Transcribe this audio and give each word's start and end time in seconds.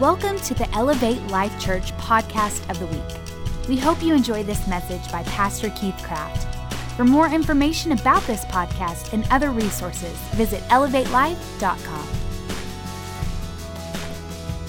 Welcome 0.00 0.38
to 0.42 0.54
the 0.54 0.72
Elevate 0.76 1.20
Life 1.26 1.58
Church 1.60 1.90
podcast 1.96 2.70
of 2.70 2.78
the 2.78 2.86
week. 2.86 3.68
We 3.68 3.76
hope 3.76 4.00
you 4.00 4.14
enjoy 4.14 4.44
this 4.44 4.64
message 4.68 5.10
by 5.10 5.24
Pastor 5.24 5.70
Keith 5.70 6.00
Craft. 6.04 6.72
For 6.96 7.04
more 7.04 7.26
information 7.26 7.90
about 7.90 8.22
this 8.22 8.44
podcast 8.44 9.12
and 9.12 9.26
other 9.32 9.50
resources, 9.50 10.16
visit 10.36 10.62
elevatelife.com. 10.68 12.08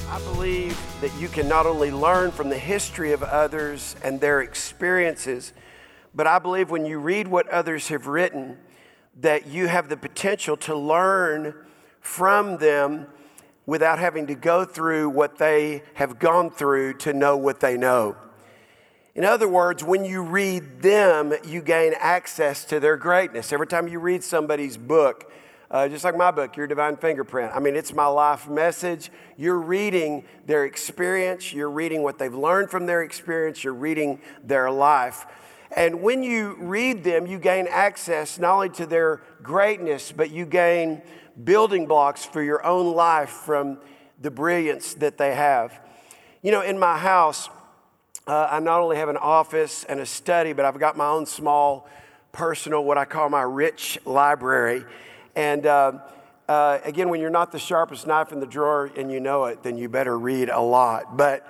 I 0.09 0.19
believe 0.33 0.75
that 0.99 1.13
you 1.19 1.27
can 1.27 1.47
not 1.47 1.67
only 1.67 1.91
learn 1.91 2.31
from 2.31 2.49
the 2.49 2.57
history 2.57 3.11
of 3.11 3.21
others 3.21 3.95
and 4.03 4.19
their 4.19 4.41
experiences, 4.41 5.53
but 6.15 6.25
I 6.25 6.39
believe 6.39 6.71
when 6.71 6.87
you 6.87 6.97
read 6.97 7.27
what 7.27 7.47
others 7.49 7.89
have 7.89 8.07
written, 8.07 8.57
that 9.19 9.45
you 9.45 9.67
have 9.67 9.89
the 9.89 9.97
potential 9.97 10.57
to 10.57 10.75
learn 10.75 11.53
from 12.01 12.57
them 12.57 13.05
without 13.69 13.99
having 13.99 14.25
to 14.25 14.33
go 14.33 14.65
through 14.65 15.07
what 15.07 15.37
they 15.37 15.83
have 15.93 16.17
gone 16.17 16.49
through 16.49 16.91
to 16.91 17.13
know 17.13 17.37
what 17.37 17.59
they 17.59 17.77
know. 17.77 18.15
In 19.13 19.23
other 19.23 19.47
words, 19.47 19.83
when 19.83 20.03
you 20.03 20.23
read 20.23 20.81
them, 20.81 21.33
you 21.45 21.61
gain 21.61 21.93
access 21.99 22.65
to 22.65 22.79
their 22.79 22.97
greatness. 22.97 23.53
Every 23.53 23.67
time 23.67 23.87
you 23.87 23.99
read 23.99 24.23
somebody's 24.23 24.75
book, 24.75 25.31
uh, 25.69 25.87
just 25.87 26.03
like 26.03 26.17
my 26.17 26.31
book, 26.31 26.57
Your 26.57 26.65
Divine 26.65 26.97
Fingerprint, 26.97 27.51
I 27.55 27.59
mean, 27.59 27.75
it's 27.75 27.93
my 27.93 28.07
life 28.07 28.49
message. 28.49 29.11
You're 29.37 29.59
reading 29.59 30.23
their 30.47 30.65
experience, 30.65 31.53
you're 31.53 31.69
reading 31.69 32.01
what 32.01 32.17
they've 32.17 32.33
learned 32.33 32.71
from 32.71 32.87
their 32.87 33.03
experience, 33.03 33.63
you're 33.63 33.73
reading 33.75 34.19
their 34.43 34.71
life. 34.71 35.27
And 35.75 36.01
when 36.01 36.23
you 36.23 36.55
read 36.59 37.03
them, 37.03 37.27
you 37.27 37.37
gain 37.37 37.67
access 37.69 38.39
not 38.39 38.55
only 38.55 38.69
to 38.69 38.87
their 38.87 39.21
greatness, 39.43 40.11
but 40.11 40.31
you 40.31 40.47
gain 40.47 41.03
building 41.43 41.85
blocks 41.85 42.25
for 42.25 42.41
your 42.41 42.65
own 42.65 42.93
life 42.93 43.29
from 43.29 43.79
the 44.21 44.31
brilliance 44.31 44.93
that 44.95 45.17
they 45.17 45.33
have. 45.35 45.79
You 46.41 46.51
know, 46.51 46.61
in 46.61 46.79
my 46.79 46.97
house, 46.97 47.49
uh, 48.27 48.47
I 48.51 48.59
not 48.59 48.81
only 48.81 48.97
have 48.97 49.09
an 49.09 49.17
office 49.17 49.83
and 49.85 49.99
a 49.99 50.05
study, 50.05 50.53
but 50.53 50.65
I've 50.65 50.79
got 50.79 50.97
my 50.97 51.07
own 51.07 51.25
small 51.25 51.87
personal, 52.31 52.83
what 52.83 52.97
I 52.97 53.05
call 53.05 53.29
my 53.29 53.41
rich 53.41 53.97
library. 54.05 54.85
And 55.35 55.65
uh, 55.65 55.99
uh, 56.47 56.79
again, 56.83 57.09
when 57.09 57.21
you're 57.21 57.29
not 57.29 57.51
the 57.51 57.59
sharpest 57.59 58.05
knife 58.07 58.31
in 58.31 58.39
the 58.39 58.45
drawer 58.45 58.91
and 58.95 59.11
you 59.11 59.19
know 59.19 59.45
it, 59.45 59.63
then 59.63 59.77
you 59.77 59.89
better 59.89 60.17
read 60.17 60.49
a 60.49 60.59
lot. 60.59 61.17
But, 61.17 61.45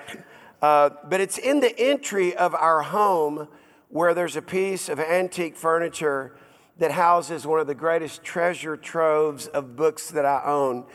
uh, 0.61 0.91
but 1.05 1.19
it's 1.21 1.37
in 1.37 1.59
the 1.59 1.77
entry 1.79 2.35
of 2.35 2.53
our 2.53 2.81
home 2.81 3.47
where 3.89 4.13
there's 4.13 4.35
a 4.35 4.41
piece 4.41 4.87
of 4.87 4.99
antique 4.99 5.57
furniture 5.57 6.33
that 6.79 6.91
houses 6.91 7.45
one 7.45 7.59
of 7.59 7.67
the 7.67 7.75
greatest 7.75 8.23
treasure 8.23 8.75
troves 8.75 9.47
of 9.47 9.75
books 9.75 10.09
that 10.11 10.25
I 10.25 10.41
own. 10.45 10.85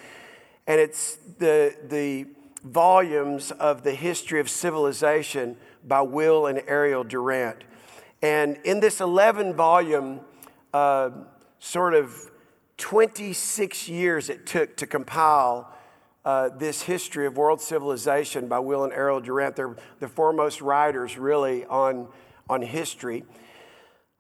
And 0.67 0.81
it's 0.81 1.17
the, 1.39 1.77
the 1.89 2.27
volumes 2.65 3.51
of 3.53 3.83
the 3.83 3.93
history 3.93 4.41
of 4.41 4.49
civilization 4.49 5.57
by 5.87 6.01
Will 6.01 6.47
and 6.47 6.63
Ariel 6.67 7.05
Durant. 7.05 7.65
And 8.23 8.59
in 8.65 8.81
this 8.81 9.03
11 9.03 9.55
volume, 9.55 10.21
uh, 10.73 11.11
sort 11.59 11.95
of 11.95 12.31
26 12.79 13.89
years 13.89 14.31
it 14.31 14.47
took 14.47 14.77
to 14.79 14.87
compile 14.87 15.71
uh, 16.25 16.49
this 16.49 16.83
history 16.83 17.27
of 17.27 17.37
world 17.37 17.61
civilization 17.61 18.49
by 18.49 18.59
Will 18.59 18.85
and 18.85 18.93
Ariel 18.95 19.21
Durant. 19.21 19.57
They're 19.57 19.77
the 20.01 20.09
foremost 20.09 20.63
writers, 20.63 21.19
really, 21.19 21.67
on, 21.67 22.09
on 22.49 22.63
history. 22.63 23.25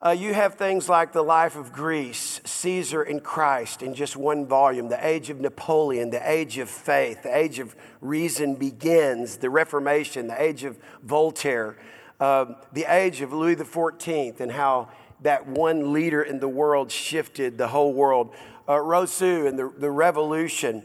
Uh, 0.04 0.10
you 0.10 0.34
have 0.34 0.56
things 0.56 0.86
like 0.86 1.12
the 1.12 1.22
life 1.22 1.56
of 1.56 1.72
Greece, 1.72 2.38
Caesar 2.44 3.02
and 3.02 3.24
Christ 3.24 3.80
in 3.80 3.94
just 3.94 4.18
one 4.18 4.44
volume, 4.44 4.90
the 4.90 5.06
age 5.06 5.30
of 5.30 5.40
Napoleon, 5.40 6.10
the 6.10 6.30
age 6.30 6.58
of 6.58 6.68
faith, 6.68 7.22
the 7.22 7.34
age 7.34 7.58
of 7.58 7.74
reason 8.02 8.54
begins, 8.54 9.38
the 9.38 9.48
Reformation, 9.48 10.26
the 10.26 10.42
age 10.42 10.62
of 10.64 10.76
Voltaire, 11.02 11.78
uh, 12.20 12.44
the 12.74 12.84
age 12.84 13.22
of 13.22 13.32
Louis 13.32 13.56
XIV, 13.56 14.40
and 14.40 14.52
how 14.52 14.90
that 15.22 15.46
one 15.46 15.94
leader 15.94 16.22
in 16.22 16.38
the 16.38 16.48
world 16.48 16.92
shifted 16.92 17.56
the 17.56 17.68
whole 17.68 17.94
world, 17.94 18.34
uh, 18.68 18.78
Rousseau 18.78 19.46
and 19.46 19.58
the, 19.58 19.72
the 19.78 19.90
Revolution. 19.90 20.82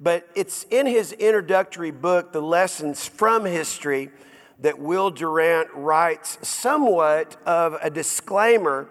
But 0.00 0.26
it's 0.34 0.64
in 0.70 0.86
his 0.86 1.12
introductory 1.12 1.90
book, 1.90 2.32
The 2.32 2.40
Lessons 2.40 3.06
from 3.06 3.44
History 3.44 4.10
that 4.62 4.78
Will 4.78 5.10
Durant 5.10 5.68
writes 5.74 6.38
somewhat 6.42 7.36
of 7.44 7.76
a 7.82 7.90
disclaimer 7.90 8.88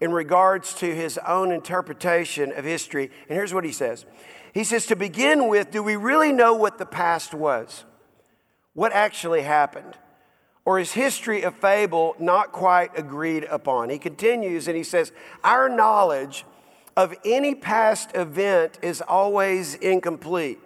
in 0.00 0.12
regards 0.12 0.74
to 0.74 0.94
his 0.94 1.16
own 1.18 1.52
interpretation 1.52 2.52
of 2.52 2.64
history. 2.64 3.10
And 3.28 3.36
here's 3.36 3.54
what 3.54 3.64
he 3.64 3.72
says 3.72 4.04
He 4.52 4.64
says, 4.64 4.86
To 4.86 4.96
begin 4.96 5.48
with, 5.48 5.70
do 5.70 5.82
we 5.82 5.96
really 5.96 6.32
know 6.32 6.54
what 6.54 6.78
the 6.78 6.86
past 6.86 7.34
was? 7.34 7.84
What 8.74 8.92
actually 8.92 9.42
happened? 9.42 9.96
Or 10.64 10.78
is 10.78 10.92
history 10.92 11.42
a 11.42 11.50
fable 11.50 12.14
not 12.20 12.52
quite 12.52 12.96
agreed 12.96 13.44
upon? 13.44 13.90
He 13.90 13.98
continues 13.98 14.68
and 14.68 14.76
he 14.76 14.84
says, 14.84 15.12
Our 15.42 15.68
knowledge 15.68 16.44
of 16.96 17.14
any 17.24 17.54
past 17.54 18.10
event 18.14 18.78
is 18.82 19.00
always 19.00 19.74
incomplete 19.76 20.60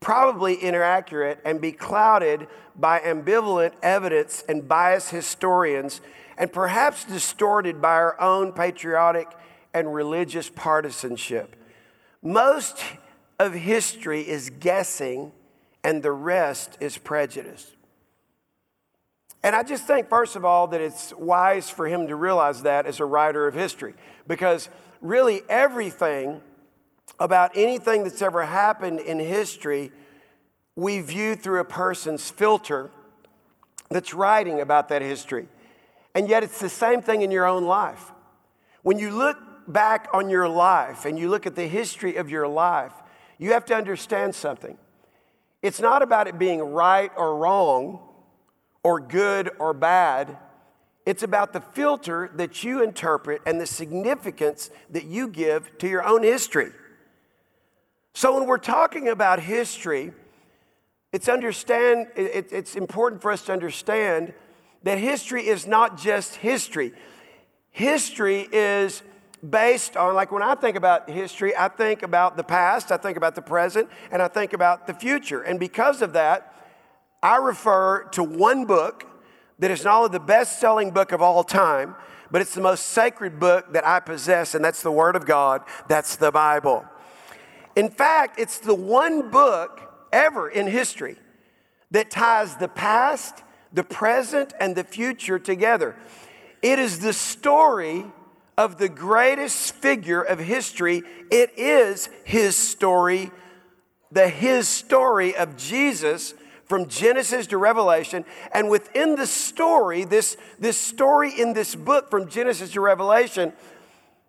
probably 0.00 0.62
inaccurate 0.62 1.40
and 1.44 1.60
be 1.60 1.72
clouded 1.72 2.46
by 2.74 3.00
ambivalent 3.00 3.72
evidence 3.82 4.44
and 4.48 4.68
biased 4.68 5.10
historians, 5.10 6.00
and 6.38 6.52
perhaps 6.52 7.04
distorted 7.04 7.80
by 7.80 7.94
our 7.94 8.20
own 8.20 8.52
patriotic 8.52 9.28
and 9.72 9.92
religious 9.92 10.50
partisanship. 10.50 11.56
Most 12.22 12.82
of 13.38 13.54
history 13.54 14.22
is 14.22 14.50
guessing, 14.50 15.32
and 15.84 16.02
the 16.02 16.12
rest 16.12 16.76
is 16.80 16.98
prejudice. 16.98 17.72
And 19.42 19.54
I 19.54 19.62
just 19.62 19.86
think, 19.86 20.08
first 20.08 20.34
of 20.34 20.44
all, 20.44 20.66
that 20.68 20.80
it's 20.80 21.12
wise 21.14 21.70
for 21.70 21.86
him 21.86 22.08
to 22.08 22.16
realize 22.16 22.62
that 22.62 22.86
as 22.86 23.00
a 23.00 23.04
writer 23.04 23.46
of 23.46 23.54
history, 23.54 23.94
because 24.26 24.68
really 25.00 25.42
everything 25.48 26.40
about 27.18 27.52
anything 27.54 28.04
that's 28.04 28.22
ever 28.22 28.44
happened 28.44 29.00
in 29.00 29.18
history 29.18 29.92
we 30.76 31.00
view 31.00 31.34
through 31.34 31.60
a 31.60 31.64
person's 31.64 32.30
filter 32.30 32.90
that's 33.90 34.12
writing 34.12 34.60
about 34.60 34.88
that 34.90 35.00
history. 35.00 35.48
And 36.14 36.28
yet 36.28 36.42
it's 36.42 36.60
the 36.60 36.68
same 36.68 37.00
thing 37.00 37.22
in 37.22 37.30
your 37.30 37.46
own 37.46 37.64
life. 37.64 38.12
When 38.82 38.98
you 38.98 39.10
look 39.10 39.38
back 39.66 40.08
on 40.12 40.30
your 40.30 40.48
life 40.48 41.04
and 41.06 41.18
you 41.18 41.28
look 41.28 41.46
at 41.46 41.56
the 41.56 41.66
history 41.66 42.16
of 42.16 42.30
your 42.30 42.46
life, 42.46 42.92
you 43.38 43.52
have 43.52 43.64
to 43.66 43.74
understand 43.74 44.34
something. 44.34 44.76
It's 45.62 45.80
not 45.80 46.02
about 46.02 46.28
it 46.28 46.38
being 46.38 46.60
right 46.60 47.10
or 47.16 47.36
wrong 47.36 48.00
or 48.82 49.00
good 49.00 49.50
or 49.58 49.72
bad. 49.72 50.36
It's 51.06 51.22
about 51.22 51.52
the 51.52 51.60
filter 51.60 52.30
that 52.34 52.62
you 52.62 52.82
interpret 52.82 53.40
and 53.46 53.60
the 53.60 53.66
significance 53.66 54.70
that 54.90 55.04
you 55.04 55.28
give 55.28 55.78
to 55.78 55.88
your 55.88 56.04
own 56.04 56.22
history. 56.22 56.72
So 58.16 58.34
when 58.34 58.46
we're 58.46 58.56
talking 58.56 59.10
about 59.10 59.40
history, 59.40 60.10
it's, 61.12 61.28
understand, 61.28 62.06
it, 62.16 62.50
it's 62.50 62.74
important 62.74 63.20
for 63.20 63.30
us 63.30 63.42
to 63.42 63.52
understand 63.52 64.32
that 64.84 64.96
history 64.96 65.46
is 65.46 65.66
not 65.66 65.98
just 65.98 66.36
history. 66.36 66.94
History 67.72 68.48
is 68.50 69.02
based 69.46 69.98
on, 69.98 70.14
like 70.14 70.32
when 70.32 70.42
I 70.42 70.54
think 70.54 70.78
about 70.78 71.10
history, 71.10 71.54
I 71.54 71.68
think 71.68 72.02
about 72.02 72.38
the 72.38 72.42
past, 72.42 72.90
I 72.90 72.96
think 72.96 73.18
about 73.18 73.34
the 73.34 73.42
present, 73.42 73.90
and 74.10 74.22
I 74.22 74.28
think 74.28 74.54
about 74.54 74.86
the 74.86 74.94
future. 74.94 75.42
And 75.42 75.60
because 75.60 76.00
of 76.00 76.14
that, 76.14 76.54
I 77.22 77.36
refer 77.36 78.04
to 78.12 78.24
one 78.24 78.64
book 78.64 79.04
that 79.58 79.70
is 79.70 79.84
not 79.84 79.98
only 79.98 80.08
the 80.12 80.20
best 80.20 80.58
selling 80.58 80.90
book 80.90 81.12
of 81.12 81.20
all 81.20 81.44
time, 81.44 81.94
but 82.30 82.40
it's 82.40 82.54
the 82.54 82.62
most 82.62 82.86
sacred 82.86 83.38
book 83.38 83.74
that 83.74 83.86
I 83.86 84.00
possess, 84.00 84.54
and 84.54 84.64
that's 84.64 84.82
the 84.82 84.90
Word 84.90 85.16
of 85.16 85.26
God, 85.26 85.60
that's 85.86 86.16
the 86.16 86.32
Bible. 86.32 86.86
In 87.76 87.90
fact, 87.90 88.40
it's 88.40 88.58
the 88.58 88.74
one 88.74 89.30
book 89.30 89.82
ever 90.10 90.48
in 90.48 90.66
history 90.66 91.16
that 91.90 92.10
ties 92.10 92.56
the 92.56 92.68
past, 92.68 93.42
the 93.72 93.84
present, 93.84 94.54
and 94.58 94.74
the 94.74 94.82
future 94.82 95.38
together. 95.38 95.94
It 96.62 96.78
is 96.78 97.00
the 97.00 97.12
story 97.12 98.06
of 98.56 98.78
the 98.78 98.88
greatest 98.88 99.74
figure 99.74 100.22
of 100.22 100.38
history. 100.38 101.02
It 101.30 101.58
is 101.58 102.08
his 102.24 102.56
story, 102.56 103.30
the 104.10 104.28
his 104.28 104.66
story 104.66 105.36
of 105.36 105.56
Jesus 105.56 106.32
from 106.64 106.88
Genesis 106.88 107.46
to 107.48 107.58
Revelation. 107.58 108.24
And 108.52 108.70
within 108.70 109.16
the 109.16 109.26
story, 109.26 110.04
this, 110.04 110.36
this 110.58 110.78
story 110.78 111.38
in 111.38 111.52
this 111.52 111.74
book 111.74 112.10
from 112.10 112.28
Genesis 112.28 112.72
to 112.72 112.80
Revelation, 112.80 113.52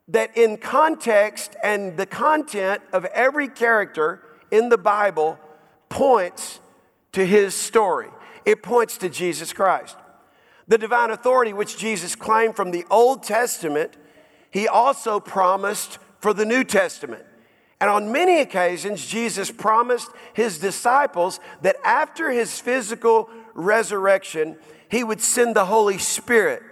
that 0.07 0.37
in 0.37 0.57
context 0.57 1.55
and 1.63 1.97
the 1.97 2.05
content 2.05 2.81
of 2.93 3.05
every 3.05 3.47
character 3.47 4.21
in 4.51 4.69
the 4.69 4.77
Bible 4.77 5.39
points 5.89 6.59
to 7.11 7.25
his 7.25 7.53
story, 7.53 8.07
it 8.45 8.63
points 8.63 8.97
to 8.99 9.09
Jesus 9.09 9.51
Christ. 9.51 9.97
The 10.67 10.77
divine 10.77 11.11
authority 11.11 11.53
which 11.53 11.77
Jesus 11.77 12.15
claimed 12.15 12.55
from 12.55 12.71
the 12.71 12.85
Old 12.89 13.23
Testament, 13.23 13.95
he 14.51 14.67
also 14.67 15.19
promised 15.19 15.97
for 16.19 16.33
the 16.33 16.45
New 16.45 16.63
Testament. 16.63 17.23
And 17.79 17.89
on 17.89 18.11
many 18.11 18.41
occasions, 18.41 19.05
Jesus 19.05 19.51
promised 19.51 20.09
his 20.33 20.57
disciples 20.57 21.39
that 21.61 21.75
after 21.83 22.31
his 22.31 22.59
physical 22.59 23.29
resurrection, 23.53 24.57
he 24.89 25.03
would 25.03 25.21
send 25.21 25.55
the 25.55 25.65
Holy 25.65 25.97
Spirit 25.97 26.63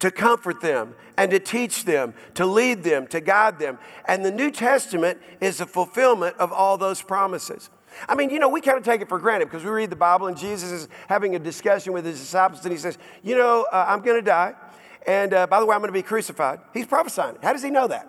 to 0.00 0.10
comfort 0.10 0.60
them 0.60 0.94
and 1.20 1.30
to 1.32 1.38
teach 1.38 1.84
them, 1.84 2.14
to 2.32 2.46
lead 2.46 2.82
them, 2.82 3.06
to 3.06 3.20
guide 3.20 3.58
them. 3.58 3.78
And 4.06 4.24
the 4.24 4.30
New 4.30 4.50
Testament 4.50 5.20
is 5.38 5.58
the 5.58 5.66
fulfillment 5.66 6.34
of 6.38 6.50
all 6.50 6.78
those 6.78 7.02
promises. 7.02 7.68
I 8.08 8.14
mean, 8.14 8.30
you 8.30 8.38
know, 8.38 8.48
we 8.48 8.62
kind 8.62 8.78
of 8.78 8.84
take 8.84 9.02
it 9.02 9.08
for 9.10 9.18
granted 9.18 9.50
because 9.50 9.62
we 9.62 9.68
read 9.68 9.90
the 9.90 9.96
Bible 9.96 10.28
and 10.28 10.36
Jesus 10.36 10.72
is 10.72 10.88
having 11.10 11.36
a 11.36 11.38
discussion 11.38 11.92
with 11.92 12.06
his 12.06 12.18
disciples 12.18 12.64
and 12.64 12.72
he 12.72 12.78
says, 12.78 12.96
You 13.22 13.36
know, 13.36 13.66
uh, 13.70 13.84
I'm 13.86 14.00
going 14.00 14.16
to 14.16 14.24
die. 14.24 14.54
And 15.06 15.34
uh, 15.34 15.46
by 15.46 15.60
the 15.60 15.66
way, 15.66 15.74
I'm 15.74 15.82
going 15.82 15.90
to 15.90 15.98
be 15.98 16.02
crucified. 16.02 16.60
He's 16.72 16.86
prophesying. 16.86 17.36
How 17.42 17.52
does 17.52 17.62
he 17.62 17.68
know 17.68 17.86
that? 17.88 18.08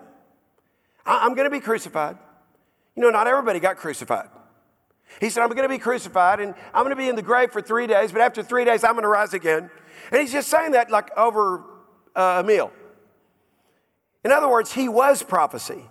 I- 1.04 1.26
I'm 1.26 1.34
going 1.34 1.44
to 1.44 1.54
be 1.54 1.60
crucified. 1.60 2.16
You 2.96 3.02
know, 3.02 3.10
not 3.10 3.26
everybody 3.26 3.60
got 3.60 3.76
crucified. 3.76 4.30
He 5.20 5.28
said, 5.28 5.42
I'm 5.42 5.50
going 5.50 5.64
to 5.64 5.68
be 5.68 5.76
crucified 5.76 6.40
and 6.40 6.54
I'm 6.72 6.84
going 6.84 6.96
to 6.96 7.02
be 7.02 7.10
in 7.10 7.16
the 7.16 7.20
grave 7.20 7.50
for 7.50 7.60
three 7.60 7.86
days, 7.86 8.10
but 8.10 8.22
after 8.22 8.42
three 8.42 8.64
days, 8.64 8.84
I'm 8.84 8.92
going 8.92 9.02
to 9.02 9.08
rise 9.08 9.34
again. 9.34 9.68
And 10.10 10.20
he's 10.22 10.32
just 10.32 10.48
saying 10.48 10.72
that 10.72 10.90
like 10.90 11.14
over 11.18 11.64
uh, 12.16 12.40
a 12.42 12.46
meal. 12.46 12.72
In 14.24 14.32
other 14.32 14.48
words, 14.48 14.72
he 14.72 14.88
was 14.88 15.22
prophecy. 15.22 15.84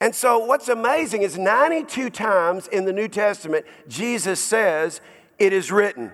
And 0.00 0.14
so, 0.14 0.38
what's 0.38 0.68
amazing 0.68 1.22
is 1.22 1.38
92 1.38 2.10
times 2.10 2.66
in 2.68 2.84
the 2.84 2.92
New 2.92 3.08
Testament, 3.08 3.64
Jesus 3.88 4.40
says, 4.40 5.00
It 5.38 5.52
is 5.52 5.72
written, 5.72 6.12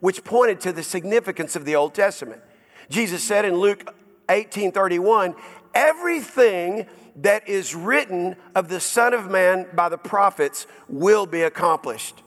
which 0.00 0.22
pointed 0.24 0.60
to 0.60 0.72
the 0.72 0.82
significance 0.82 1.56
of 1.56 1.64
the 1.64 1.74
Old 1.74 1.94
Testament. 1.94 2.40
Jesus 2.88 3.22
said 3.22 3.44
in 3.44 3.56
Luke 3.56 3.92
18 4.28 4.70
31, 4.70 5.34
Everything 5.74 6.86
that 7.16 7.48
is 7.48 7.74
written 7.74 8.36
of 8.54 8.68
the 8.68 8.80
Son 8.80 9.14
of 9.14 9.30
Man 9.30 9.66
by 9.74 9.88
the 9.88 9.98
prophets 9.98 10.66
will 10.88 11.26
be 11.26 11.42
accomplished. 11.42 12.22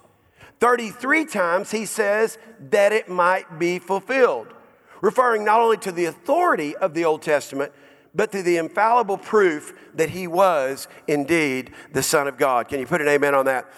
33 0.59 1.25
times 1.25 1.71
he 1.71 1.85
says 1.85 2.37
that 2.69 2.91
it 2.91 3.07
might 3.07 3.59
be 3.59 3.79
fulfilled, 3.79 4.47
referring 5.01 5.45
not 5.45 5.61
only 5.61 5.77
to 5.77 5.91
the 5.91 6.05
authority 6.05 6.75
of 6.77 6.93
the 6.93 7.05
Old 7.05 7.21
Testament, 7.21 7.71
but 8.17 8.31
to 8.31 8.41
the 8.41 8.57
infallible 8.57 9.17
proof 9.17 9.73
that 9.93 10.09
he 10.09 10.27
was 10.27 10.87
indeed 11.07 11.71
the 11.93 12.03
Son 12.03 12.27
of 12.27 12.37
God. 12.37 12.67
Can 12.67 12.79
you 12.79 12.87
put 12.87 12.99
an 12.99 13.07
amen 13.07 13.35
on 13.35 13.45
that? 13.45 13.71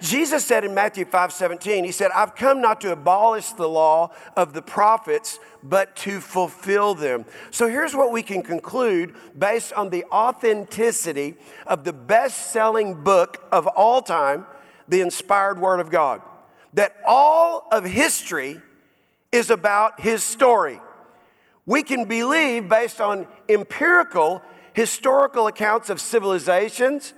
Jesus 0.00 0.46
said 0.46 0.64
in 0.64 0.72
Matthew 0.72 1.04
5 1.04 1.32
17, 1.32 1.84
He 1.84 1.92
said, 1.92 2.10
I've 2.12 2.34
come 2.34 2.62
not 2.62 2.80
to 2.82 2.92
abolish 2.92 3.50
the 3.50 3.68
law 3.68 4.12
of 4.36 4.54
the 4.54 4.62
prophets, 4.62 5.38
but 5.62 5.94
to 5.96 6.20
fulfill 6.20 6.94
them. 6.94 7.26
So 7.50 7.68
here's 7.68 7.94
what 7.94 8.10
we 8.10 8.22
can 8.22 8.42
conclude 8.42 9.14
based 9.38 9.72
on 9.74 9.90
the 9.90 10.04
authenticity 10.04 11.36
of 11.66 11.84
the 11.84 11.92
best 11.92 12.52
selling 12.52 13.02
book 13.02 13.46
of 13.52 13.66
all 13.66 14.00
time, 14.00 14.46
the 14.88 15.02
inspired 15.02 15.60
Word 15.60 15.80
of 15.80 15.90
God. 15.90 16.22
That 16.74 16.96
all 17.06 17.66
of 17.72 17.84
history 17.84 18.62
is 19.32 19.50
about 19.50 20.00
His 20.00 20.22
story. 20.22 20.80
We 21.66 21.82
can 21.82 22.04
believe 22.06 22.68
based 22.68 23.00
on 23.00 23.26
empirical, 23.48 24.42
historical 24.72 25.46
accounts 25.46 25.90
of 25.90 26.00
civilizations 26.00 27.12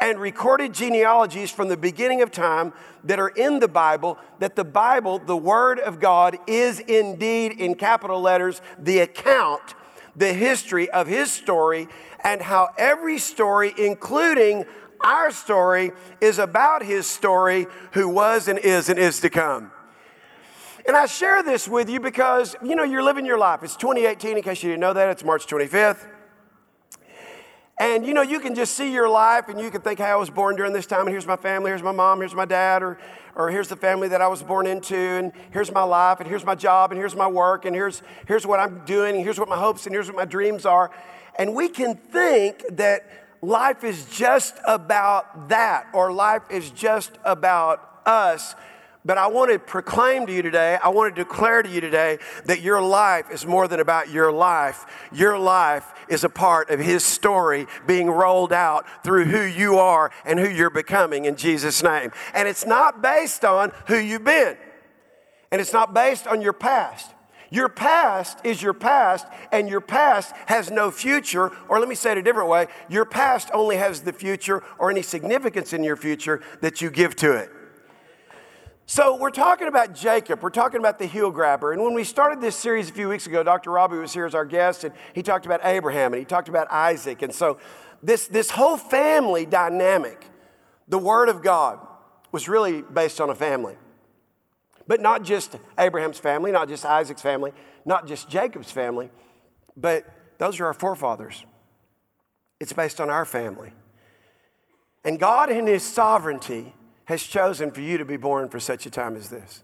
and 0.00 0.18
recorded 0.18 0.72
genealogies 0.72 1.50
from 1.50 1.68
the 1.68 1.76
beginning 1.76 2.22
of 2.22 2.30
time 2.30 2.72
that 3.04 3.18
are 3.18 3.28
in 3.28 3.60
the 3.60 3.68
Bible, 3.68 4.18
that 4.40 4.56
the 4.56 4.64
Bible, 4.64 5.18
the 5.18 5.36
Word 5.36 5.78
of 5.78 6.00
God, 6.00 6.38
is 6.46 6.80
indeed 6.80 7.52
in 7.52 7.74
capital 7.74 8.20
letters 8.20 8.60
the 8.78 8.98
account, 9.00 9.74
the 10.16 10.32
history 10.32 10.90
of 10.90 11.06
His 11.06 11.30
story, 11.30 11.88
and 12.22 12.42
how 12.42 12.70
every 12.76 13.18
story, 13.18 13.72
including 13.78 14.64
our 15.00 15.30
story, 15.30 15.92
is 16.20 16.38
about 16.38 16.82
His 16.82 17.06
story, 17.06 17.66
who 17.92 18.08
was 18.08 18.48
and 18.48 18.58
is 18.58 18.88
and 18.88 18.98
is 18.98 19.20
to 19.20 19.30
come. 19.30 19.70
And 20.86 20.94
I 20.94 21.06
share 21.06 21.42
this 21.42 21.66
with 21.66 21.88
you 21.88 21.98
because, 21.98 22.56
you 22.62 22.76
know, 22.76 22.84
you're 22.84 23.02
living 23.02 23.24
your 23.24 23.38
life. 23.38 23.62
It's 23.62 23.76
2018, 23.76 24.36
in 24.36 24.42
case 24.42 24.62
you 24.62 24.68
didn't 24.68 24.80
know 24.80 24.92
that, 24.92 25.08
it's 25.08 25.24
March 25.24 25.46
25th. 25.46 26.06
And 27.78 28.06
you 28.06 28.12
know, 28.14 28.22
you 28.22 28.38
can 28.38 28.54
just 28.54 28.74
see 28.74 28.92
your 28.92 29.08
life 29.08 29.48
and 29.48 29.58
you 29.58 29.70
can 29.70 29.80
think, 29.80 29.98
hey, 29.98 30.04
I 30.04 30.16
was 30.16 30.30
born 30.30 30.56
during 30.56 30.72
this 30.72 30.86
time, 30.86 31.02
and 31.02 31.08
here's 31.08 31.26
my 31.26 31.36
family, 31.36 31.70
here's 31.70 31.82
my 31.82 31.90
mom, 31.90 32.20
here's 32.20 32.34
my 32.34 32.44
dad, 32.44 32.82
or, 32.82 32.98
or 33.34 33.50
here's 33.50 33.68
the 33.68 33.76
family 33.76 34.08
that 34.08 34.20
I 34.20 34.28
was 34.28 34.42
born 34.42 34.66
into, 34.66 34.94
and 34.94 35.32
here's 35.50 35.72
my 35.72 35.82
life, 35.82 36.20
and 36.20 36.28
here's 36.28 36.44
my 36.44 36.54
job, 36.54 36.92
and 36.92 36.98
here's 36.98 37.16
my 37.16 37.26
work, 37.26 37.64
and 37.64 37.74
here's, 37.74 38.02
here's 38.28 38.46
what 38.46 38.60
I'm 38.60 38.84
doing, 38.84 39.16
and 39.16 39.24
here's 39.24 39.40
what 39.40 39.48
my 39.48 39.56
hopes, 39.56 39.86
and 39.86 39.94
here's 39.94 40.06
what 40.06 40.16
my 40.16 40.24
dreams 40.24 40.66
are. 40.66 40.92
And 41.36 41.54
we 41.54 41.68
can 41.68 41.96
think 41.96 42.62
that 42.72 43.08
life 43.42 43.82
is 43.82 44.04
just 44.04 44.56
about 44.66 45.48
that, 45.48 45.86
or 45.94 46.12
life 46.12 46.42
is 46.50 46.70
just 46.70 47.12
about 47.24 48.02
us. 48.06 48.54
But 49.06 49.18
I 49.18 49.26
want 49.26 49.52
to 49.52 49.58
proclaim 49.58 50.26
to 50.26 50.32
you 50.32 50.40
today, 50.40 50.78
I 50.82 50.88
want 50.88 51.14
to 51.14 51.24
declare 51.24 51.62
to 51.62 51.68
you 51.68 51.82
today 51.82 52.18
that 52.46 52.62
your 52.62 52.80
life 52.80 53.30
is 53.30 53.44
more 53.44 53.68
than 53.68 53.80
about 53.80 54.08
your 54.08 54.32
life. 54.32 54.86
Your 55.12 55.38
life 55.38 55.92
is 56.08 56.24
a 56.24 56.30
part 56.30 56.70
of 56.70 56.80
His 56.80 57.04
story 57.04 57.66
being 57.86 58.10
rolled 58.10 58.52
out 58.52 58.86
through 59.04 59.26
who 59.26 59.42
you 59.42 59.76
are 59.76 60.10
and 60.24 60.38
who 60.38 60.48
you're 60.48 60.70
becoming 60.70 61.26
in 61.26 61.36
Jesus' 61.36 61.82
name. 61.82 62.12
And 62.32 62.48
it's 62.48 62.64
not 62.64 63.02
based 63.02 63.44
on 63.44 63.72
who 63.88 63.98
you've 63.98 64.24
been, 64.24 64.56
and 65.52 65.60
it's 65.60 65.74
not 65.74 65.92
based 65.92 66.26
on 66.26 66.40
your 66.40 66.54
past. 66.54 67.10
Your 67.50 67.68
past 67.68 68.38
is 68.42 68.62
your 68.62 68.72
past, 68.72 69.26
and 69.52 69.68
your 69.68 69.82
past 69.82 70.34
has 70.46 70.70
no 70.70 70.90
future, 70.90 71.52
or 71.68 71.78
let 71.78 71.90
me 71.90 71.94
say 71.94 72.12
it 72.12 72.18
a 72.18 72.22
different 72.22 72.48
way 72.48 72.68
your 72.88 73.04
past 73.04 73.50
only 73.52 73.76
has 73.76 74.00
the 74.00 74.14
future 74.14 74.62
or 74.78 74.90
any 74.90 75.02
significance 75.02 75.74
in 75.74 75.84
your 75.84 75.96
future 75.96 76.40
that 76.62 76.80
you 76.80 76.90
give 76.90 77.14
to 77.16 77.32
it. 77.32 77.50
So, 78.86 79.16
we're 79.16 79.30
talking 79.30 79.66
about 79.66 79.94
Jacob. 79.94 80.42
We're 80.42 80.50
talking 80.50 80.78
about 80.78 80.98
the 80.98 81.06
heel 81.06 81.30
grabber. 81.30 81.72
And 81.72 81.82
when 81.82 81.94
we 81.94 82.04
started 82.04 82.42
this 82.42 82.54
series 82.54 82.90
a 82.90 82.92
few 82.92 83.08
weeks 83.08 83.26
ago, 83.26 83.42
Dr. 83.42 83.70
Robbie 83.70 83.96
was 83.96 84.12
here 84.12 84.26
as 84.26 84.34
our 84.34 84.44
guest, 84.44 84.84
and 84.84 84.92
he 85.14 85.22
talked 85.22 85.46
about 85.46 85.60
Abraham 85.64 86.12
and 86.12 86.20
he 86.20 86.26
talked 86.26 86.50
about 86.50 86.70
Isaac. 86.70 87.22
And 87.22 87.34
so, 87.34 87.58
this, 88.02 88.26
this 88.26 88.50
whole 88.50 88.76
family 88.76 89.46
dynamic, 89.46 90.26
the 90.86 90.98
Word 90.98 91.30
of 91.30 91.42
God, 91.42 91.78
was 92.30 92.46
really 92.46 92.82
based 92.82 93.22
on 93.22 93.30
a 93.30 93.34
family. 93.34 93.76
But 94.86 95.00
not 95.00 95.22
just 95.22 95.56
Abraham's 95.78 96.18
family, 96.18 96.52
not 96.52 96.68
just 96.68 96.84
Isaac's 96.84 97.22
family, 97.22 97.52
not 97.86 98.06
just 98.06 98.28
Jacob's 98.28 98.70
family, 98.70 99.08
but 99.78 100.04
those 100.36 100.60
are 100.60 100.66
our 100.66 100.74
forefathers. 100.74 101.42
It's 102.60 102.74
based 102.74 103.00
on 103.00 103.08
our 103.08 103.24
family. 103.24 103.72
And 105.04 105.18
God, 105.18 105.50
in 105.50 105.66
His 105.66 105.82
sovereignty, 105.82 106.74
has 107.06 107.22
chosen 107.22 107.70
for 107.70 107.80
you 107.80 107.98
to 107.98 108.04
be 108.04 108.16
born 108.16 108.48
for 108.48 108.60
such 108.60 108.86
a 108.86 108.90
time 108.90 109.16
as 109.16 109.28
this. 109.28 109.62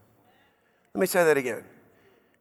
Let 0.95 1.01
me 1.01 1.07
say 1.07 1.25
that 1.25 1.37
again. 1.37 1.65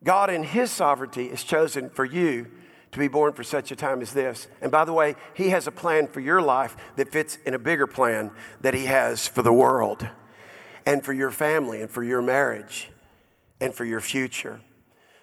God, 0.03 0.29
in 0.29 0.43
His 0.43 0.71
sovereignty, 0.71 1.29
has 1.29 1.43
chosen 1.43 1.89
for 1.89 2.05
you 2.05 2.47
to 2.91 2.99
be 2.99 3.07
born 3.07 3.33
for 3.33 3.43
such 3.43 3.71
a 3.71 3.75
time 3.75 4.01
as 4.01 4.13
this. 4.13 4.47
And 4.61 4.71
by 4.71 4.85
the 4.85 4.93
way, 4.93 5.15
He 5.33 5.49
has 5.49 5.67
a 5.67 5.71
plan 5.71 6.07
for 6.07 6.19
your 6.19 6.41
life 6.41 6.75
that 6.95 7.11
fits 7.11 7.37
in 7.45 7.53
a 7.53 7.59
bigger 7.59 7.87
plan 7.87 8.31
that 8.61 8.73
He 8.73 8.85
has 8.85 9.27
for 9.27 9.41
the 9.41 9.53
world 9.53 10.07
and 10.85 11.03
for 11.03 11.13
your 11.13 11.31
family 11.31 11.81
and 11.81 11.91
for 11.91 12.03
your 12.03 12.21
marriage 12.21 12.89
and 13.61 13.73
for 13.73 13.85
your 13.85 14.01
future. 14.01 14.61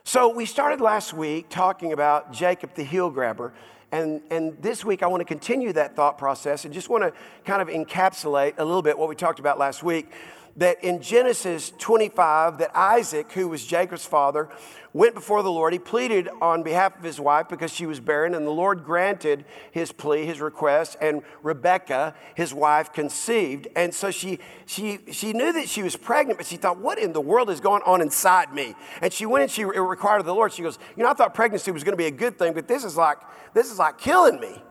So, 0.09 0.29
we 0.29 0.47
started 0.47 0.81
last 0.81 1.15
week 1.15 1.49
talking 1.49 1.93
about 1.93 2.33
Jacob 2.33 2.73
the 2.77 2.85
heel 2.85 3.11
grabber. 3.11 3.53
And, 3.91 4.23
and 4.31 4.57
this 4.63 4.85
week, 4.85 5.03
I 5.03 5.09
want 5.09 5.21
to 5.21 5.25
continue 5.25 5.73
that 5.73 5.97
thought 5.97 6.17
process 6.17 6.65
and 6.65 6.73
just 6.73 6.89
want 6.89 7.03
to 7.03 7.13
kind 7.45 7.61
of 7.61 7.67
encapsulate 7.67 8.55
a 8.59 8.65
little 8.65 8.83
bit 8.83 8.97
what 8.97 9.09
we 9.09 9.17
talked 9.17 9.41
about 9.41 9.59
last 9.59 9.83
week. 9.83 10.13
That 10.57 10.83
in 10.83 11.03
Genesis 11.03 11.73
25, 11.79 12.59
that 12.59 12.75
Isaac, 12.75 13.33
who 13.33 13.49
was 13.49 13.65
Jacob's 13.65 14.07
father, 14.07 14.49
went 14.97 15.15
before 15.15 15.43
the 15.43 15.51
Lord. 15.51 15.75
He 15.75 15.79
pleaded 15.79 16.27
on 16.41 16.63
behalf 16.63 16.97
of 16.97 17.05
his 17.05 17.21
wife 17.21 17.49
because 17.51 17.71
she 17.71 17.85
was 17.85 18.01
barren, 18.01 18.35
and 18.35 18.47
the 18.47 18.51
Lord 18.51 18.83
granted 18.83 19.45
his 19.71 19.93
plea, 19.93 20.25
his 20.25 20.41
request, 20.41 20.97
and 21.03 21.21
Rebekah, 21.43 22.15
his 22.35 22.55
wife, 22.55 22.95
conceived. 22.95 23.69
And 23.77 23.95
so 23.95 24.11
she, 24.11 24.39
she, 24.65 25.01
she 25.13 25.35
knew 25.35 25.53
that 25.53 25.69
she 25.69 25.83
was 25.83 25.97
pregnant, 25.97 26.39
but 26.39 26.47
she 26.47 26.57
thought, 26.57 26.79
what 26.79 26.99
in 26.99 27.13
the 27.13 27.21
world 27.21 27.51
is 27.51 27.61
going 27.61 27.83
on 27.85 28.01
inside 28.01 28.55
me? 28.55 28.75
And 29.03 29.13
she 29.13 29.27
went 29.27 29.43
and 29.43 29.51
she 29.51 29.65
required 29.65 30.21
of 30.21 30.27
the 30.27 30.35
Lord. 30.35 30.55
She 30.55 30.63
goes, 30.63 30.79
you 30.97 31.03
know, 31.03 31.11
I 31.11 31.13
thought 31.13 31.35
pregnancy 31.35 31.71
was 31.71 31.85
going 31.85 31.93
to 31.93 31.99
be 31.99 32.07
a 32.07 32.11
good 32.11 32.39
thing, 32.39 32.55
but 32.55 32.67
this 32.67 32.83
is 32.83 32.97
like, 32.97 33.19
this 33.53 33.71
is 33.71 33.79
like 33.79 33.99
killing 33.99 34.41
me. 34.41 34.63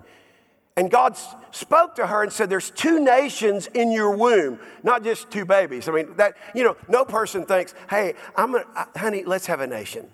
And 0.78 0.92
God 0.92 1.18
spoke 1.52 1.96
to 1.96 2.08
her 2.08 2.24
and 2.24 2.32
said, 2.32 2.50
There's 2.50 2.70
two 2.70 3.00
nations 3.00 3.68
in 3.68 3.92
your 3.92 4.16
womb, 4.16 4.60
not 4.84 5.04
just 5.04 5.32
two 5.32 5.46
babies. 5.46 5.88
I 5.88 5.94
mean, 5.94 6.16
that, 6.18 6.36
you 6.54 6.64
know, 6.64 6.76
no 6.90 7.06
person 7.06 7.46
thinks, 7.46 7.74
Hey, 7.90 8.16
I'm 8.36 8.52
gonna, 8.52 8.66
honey, 8.96 9.24
let's 9.24 9.46
have 9.46 9.62
a 9.62 9.68
nation. 9.68 10.10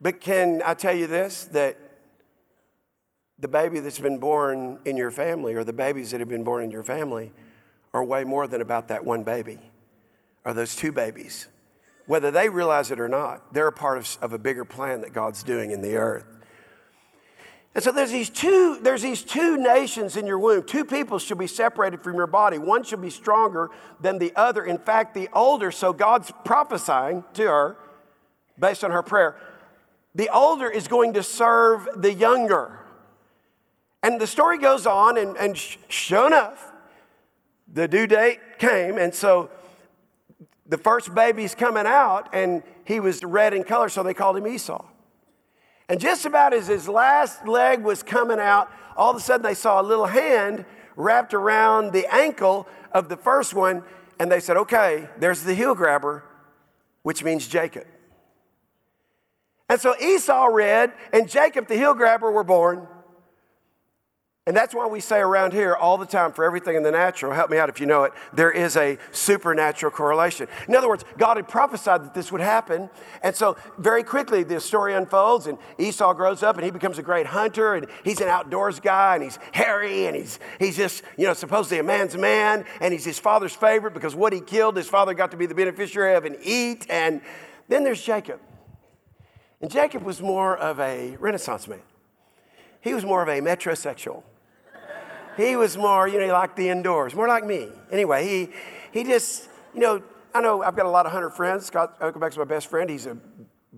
but 0.00 0.20
can 0.20 0.62
I 0.64 0.74
tell 0.74 0.94
you 0.94 1.08
this? 1.08 1.46
That 1.46 1.78
the 3.38 3.48
baby 3.48 3.80
that's 3.80 3.98
been 3.98 4.18
born 4.18 4.78
in 4.84 4.96
your 4.96 5.10
family 5.10 5.54
or 5.54 5.64
the 5.64 5.72
babies 5.72 6.12
that 6.12 6.20
have 6.20 6.28
been 6.28 6.44
born 6.44 6.62
in 6.62 6.70
your 6.70 6.84
family 6.84 7.32
are 7.92 8.04
way 8.04 8.24
more 8.24 8.46
than 8.46 8.60
about 8.60 8.88
that 8.88 9.04
one 9.04 9.24
baby 9.24 9.58
or 10.44 10.54
those 10.54 10.76
two 10.76 10.92
babies. 10.92 11.48
Whether 12.06 12.30
they 12.30 12.48
realize 12.48 12.92
it 12.92 13.00
or 13.00 13.08
not, 13.08 13.52
they're 13.52 13.66
a 13.66 13.72
part 13.72 13.98
of, 13.98 14.18
of 14.22 14.32
a 14.32 14.38
bigger 14.38 14.64
plan 14.64 15.00
that 15.00 15.12
God's 15.12 15.42
doing 15.42 15.72
in 15.72 15.82
the 15.82 15.96
earth. 15.96 16.35
And 17.76 17.84
so 17.84 17.92
there's 17.92 18.10
these 18.10 18.30
two, 18.30 18.78
there's 18.80 19.02
these 19.02 19.22
two 19.22 19.58
nations 19.58 20.16
in 20.16 20.26
your 20.26 20.38
womb. 20.38 20.62
Two 20.62 20.82
people 20.82 21.18
should 21.18 21.36
be 21.36 21.46
separated 21.46 22.00
from 22.00 22.14
your 22.14 22.26
body. 22.26 22.56
One 22.56 22.82
should 22.82 23.02
be 23.02 23.10
stronger 23.10 23.70
than 24.00 24.16
the 24.16 24.32
other. 24.34 24.64
In 24.64 24.78
fact, 24.78 25.12
the 25.12 25.28
older, 25.34 25.70
so 25.70 25.92
God's 25.92 26.32
prophesying 26.42 27.22
to 27.34 27.42
her 27.42 27.76
based 28.58 28.82
on 28.82 28.92
her 28.92 29.02
prayer. 29.02 29.36
The 30.14 30.30
older 30.30 30.70
is 30.70 30.88
going 30.88 31.12
to 31.12 31.22
serve 31.22 31.86
the 31.94 32.14
younger. 32.14 32.80
And 34.02 34.18
the 34.18 34.26
story 34.26 34.56
goes 34.56 34.86
on, 34.86 35.18
and, 35.18 35.36
and 35.36 35.54
sure 35.54 36.28
enough, 36.28 36.72
the 37.70 37.86
due 37.86 38.06
date 38.06 38.38
came, 38.58 38.96
and 38.96 39.14
so 39.14 39.50
the 40.64 40.78
first 40.78 41.14
baby's 41.14 41.54
coming 41.54 41.84
out, 41.84 42.30
and 42.32 42.62
he 42.86 43.00
was 43.00 43.22
red 43.22 43.52
in 43.52 43.64
color, 43.64 43.90
so 43.90 44.02
they 44.02 44.14
called 44.14 44.38
him 44.38 44.46
Esau. 44.46 44.82
And 45.88 46.00
just 46.00 46.26
about 46.26 46.52
as 46.52 46.66
his 46.66 46.88
last 46.88 47.46
leg 47.46 47.82
was 47.82 48.02
coming 48.02 48.40
out, 48.40 48.70
all 48.96 49.10
of 49.10 49.16
a 49.16 49.20
sudden 49.20 49.44
they 49.44 49.54
saw 49.54 49.80
a 49.80 49.84
little 49.84 50.06
hand 50.06 50.64
wrapped 50.96 51.34
around 51.34 51.92
the 51.92 52.12
ankle 52.12 52.66
of 52.92 53.08
the 53.08 53.16
first 53.16 53.54
one, 53.54 53.84
and 54.18 54.32
they 54.32 54.40
said, 54.40 54.56
Okay, 54.56 55.08
there's 55.18 55.42
the 55.42 55.54
heel 55.54 55.74
grabber, 55.74 56.24
which 57.02 57.22
means 57.22 57.46
Jacob. 57.46 57.86
And 59.68 59.80
so 59.80 59.94
Esau 60.00 60.46
red 60.46 60.92
and 61.12 61.28
Jacob 61.28 61.68
the 61.68 61.74
heel 61.74 61.94
grabber 61.94 62.30
were 62.30 62.44
born. 62.44 62.86
And 64.48 64.56
that's 64.56 64.72
why 64.72 64.86
we 64.86 65.00
say 65.00 65.18
around 65.18 65.52
here 65.52 65.74
all 65.74 65.98
the 65.98 66.06
time 66.06 66.30
for 66.30 66.44
everything 66.44 66.76
in 66.76 66.84
the 66.84 66.92
natural, 66.92 67.32
help 67.32 67.50
me 67.50 67.58
out 67.58 67.68
if 67.68 67.80
you 67.80 67.86
know 67.86 68.04
it, 68.04 68.12
there 68.32 68.52
is 68.52 68.76
a 68.76 68.96
supernatural 69.10 69.90
correlation. 69.90 70.46
In 70.68 70.76
other 70.76 70.88
words, 70.88 71.04
God 71.18 71.36
had 71.36 71.48
prophesied 71.48 72.04
that 72.04 72.14
this 72.14 72.30
would 72.30 72.40
happen. 72.40 72.88
And 73.24 73.34
so 73.34 73.56
very 73.76 74.04
quickly 74.04 74.44
the 74.44 74.60
story 74.60 74.94
unfolds 74.94 75.48
and 75.48 75.58
Esau 75.78 76.14
grows 76.14 76.44
up 76.44 76.54
and 76.54 76.64
he 76.64 76.70
becomes 76.70 76.96
a 76.96 77.02
great 77.02 77.26
hunter 77.26 77.74
and 77.74 77.88
he's 78.04 78.20
an 78.20 78.28
outdoors 78.28 78.78
guy 78.78 79.16
and 79.16 79.24
he's 79.24 79.36
hairy 79.50 80.06
and 80.06 80.14
he's, 80.14 80.38
he's 80.60 80.76
just, 80.76 81.02
you 81.18 81.24
know, 81.24 81.34
supposedly 81.34 81.80
a 81.80 81.82
man's 81.82 82.16
man 82.16 82.64
and 82.80 82.92
he's 82.92 83.04
his 83.04 83.18
father's 83.18 83.54
favorite 83.54 83.94
because 83.94 84.14
what 84.14 84.32
he 84.32 84.40
killed, 84.40 84.76
his 84.76 84.88
father 84.88 85.12
got 85.12 85.32
to 85.32 85.36
be 85.36 85.46
the 85.46 85.56
beneficiary 85.56 86.14
of 86.14 86.24
and 86.24 86.36
eat. 86.40 86.86
And 86.88 87.20
then 87.66 87.82
there's 87.82 88.00
Jacob. 88.00 88.38
And 89.60 89.72
Jacob 89.72 90.04
was 90.04 90.22
more 90.22 90.56
of 90.56 90.78
a 90.78 91.16
Renaissance 91.18 91.66
man. 91.66 91.82
He 92.80 92.94
was 92.94 93.04
more 93.04 93.22
of 93.22 93.28
a 93.28 93.40
metrosexual. 93.40 94.22
He 95.36 95.56
was 95.56 95.76
more, 95.76 96.08
you 96.08 96.18
know, 96.18 96.24
he 96.24 96.32
liked 96.32 96.56
the 96.56 96.68
indoors, 96.68 97.14
more 97.14 97.28
like 97.28 97.44
me. 97.44 97.68
Anyway, 97.90 98.26
he, 98.26 98.48
he 98.90 99.04
just, 99.04 99.48
you 99.74 99.80
know, 99.80 100.02
I 100.34 100.40
know 100.40 100.62
I've 100.62 100.76
got 100.76 100.86
a 100.86 100.90
lot 100.90 101.06
of 101.06 101.12
hunter 101.12 101.30
friends. 101.30 101.66
Scott 101.66 102.00
Oakenback's 102.00 102.38
my 102.38 102.44
best 102.44 102.68
friend. 102.68 102.88
He's 102.88 103.06
a 103.06 103.16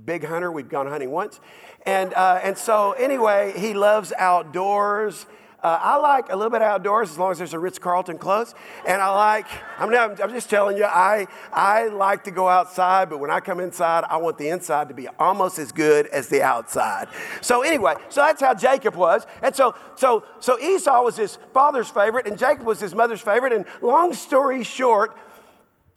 big 0.05 0.25
hunter. 0.25 0.51
We've 0.53 0.69
gone 0.69 0.87
hunting 0.87 1.11
once. 1.11 1.41
And, 1.87 2.15
uh, 2.15 2.41
and 2.43 2.57
so, 2.57 2.93
anyway, 2.93 3.53
he 3.57 3.75
loves 3.75 4.13
outdoors. 4.19 5.27
Uh, 5.61 5.77
I 5.81 5.97
like 5.97 6.31
a 6.31 6.37
little 6.37 6.51
bit 6.51 6.63
outdoors 6.63 7.11
as 7.11 7.19
long 7.19 7.33
as 7.33 7.39
there's 7.39 7.53
a 7.53 7.59
Ritz 7.59 7.81
Carlton 7.81 8.17
close. 8.17 8.55
And 8.87 9.03
I 9.03 9.11
like, 9.11 9.47
I'm, 9.79 9.91
not, 9.91 10.23
I'm 10.23 10.31
just 10.31 10.49
telling 10.49 10.77
you, 10.77 10.85
I, 10.85 11.27
I 11.53 11.89
like 11.89 12.23
to 12.25 12.31
go 12.31 12.49
outside, 12.49 13.11
but 13.11 13.19
when 13.19 13.31
I 13.31 13.41
come 13.41 13.59
inside, 13.59 14.05
I 14.09 14.19
want 14.19 14.39
the 14.39 14.49
inside 14.51 14.89
to 14.89 14.95
be 14.95 15.09
almost 15.19 15.59
as 15.59 15.73
good 15.73 16.07
as 16.09 16.29
the 16.29 16.43
outside. 16.43 17.09
So 17.41 17.63
anyway, 17.63 17.95
so 18.09 18.21
that's 18.21 18.41
how 18.41 18.55
Jacob 18.55 18.95
was. 18.95 19.27
And 19.43 19.55
so, 19.55 19.75
so, 19.97 20.25
so 20.39 20.61
Esau 20.61 21.03
was 21.03 21.17
his 21.17 21.39
father's 21.53 21.89
favorite, 21.91 22.29
and 22.29 22.39
Jacob 22.39 22.65
was 22.65 22.79
his 22.79 22.95
mother's 22.95 23.21
favorite. 23.21 23.53
And 23.53 23.65
long 23.83 24.13
story 24.13 24.63
short, 24.63 25.17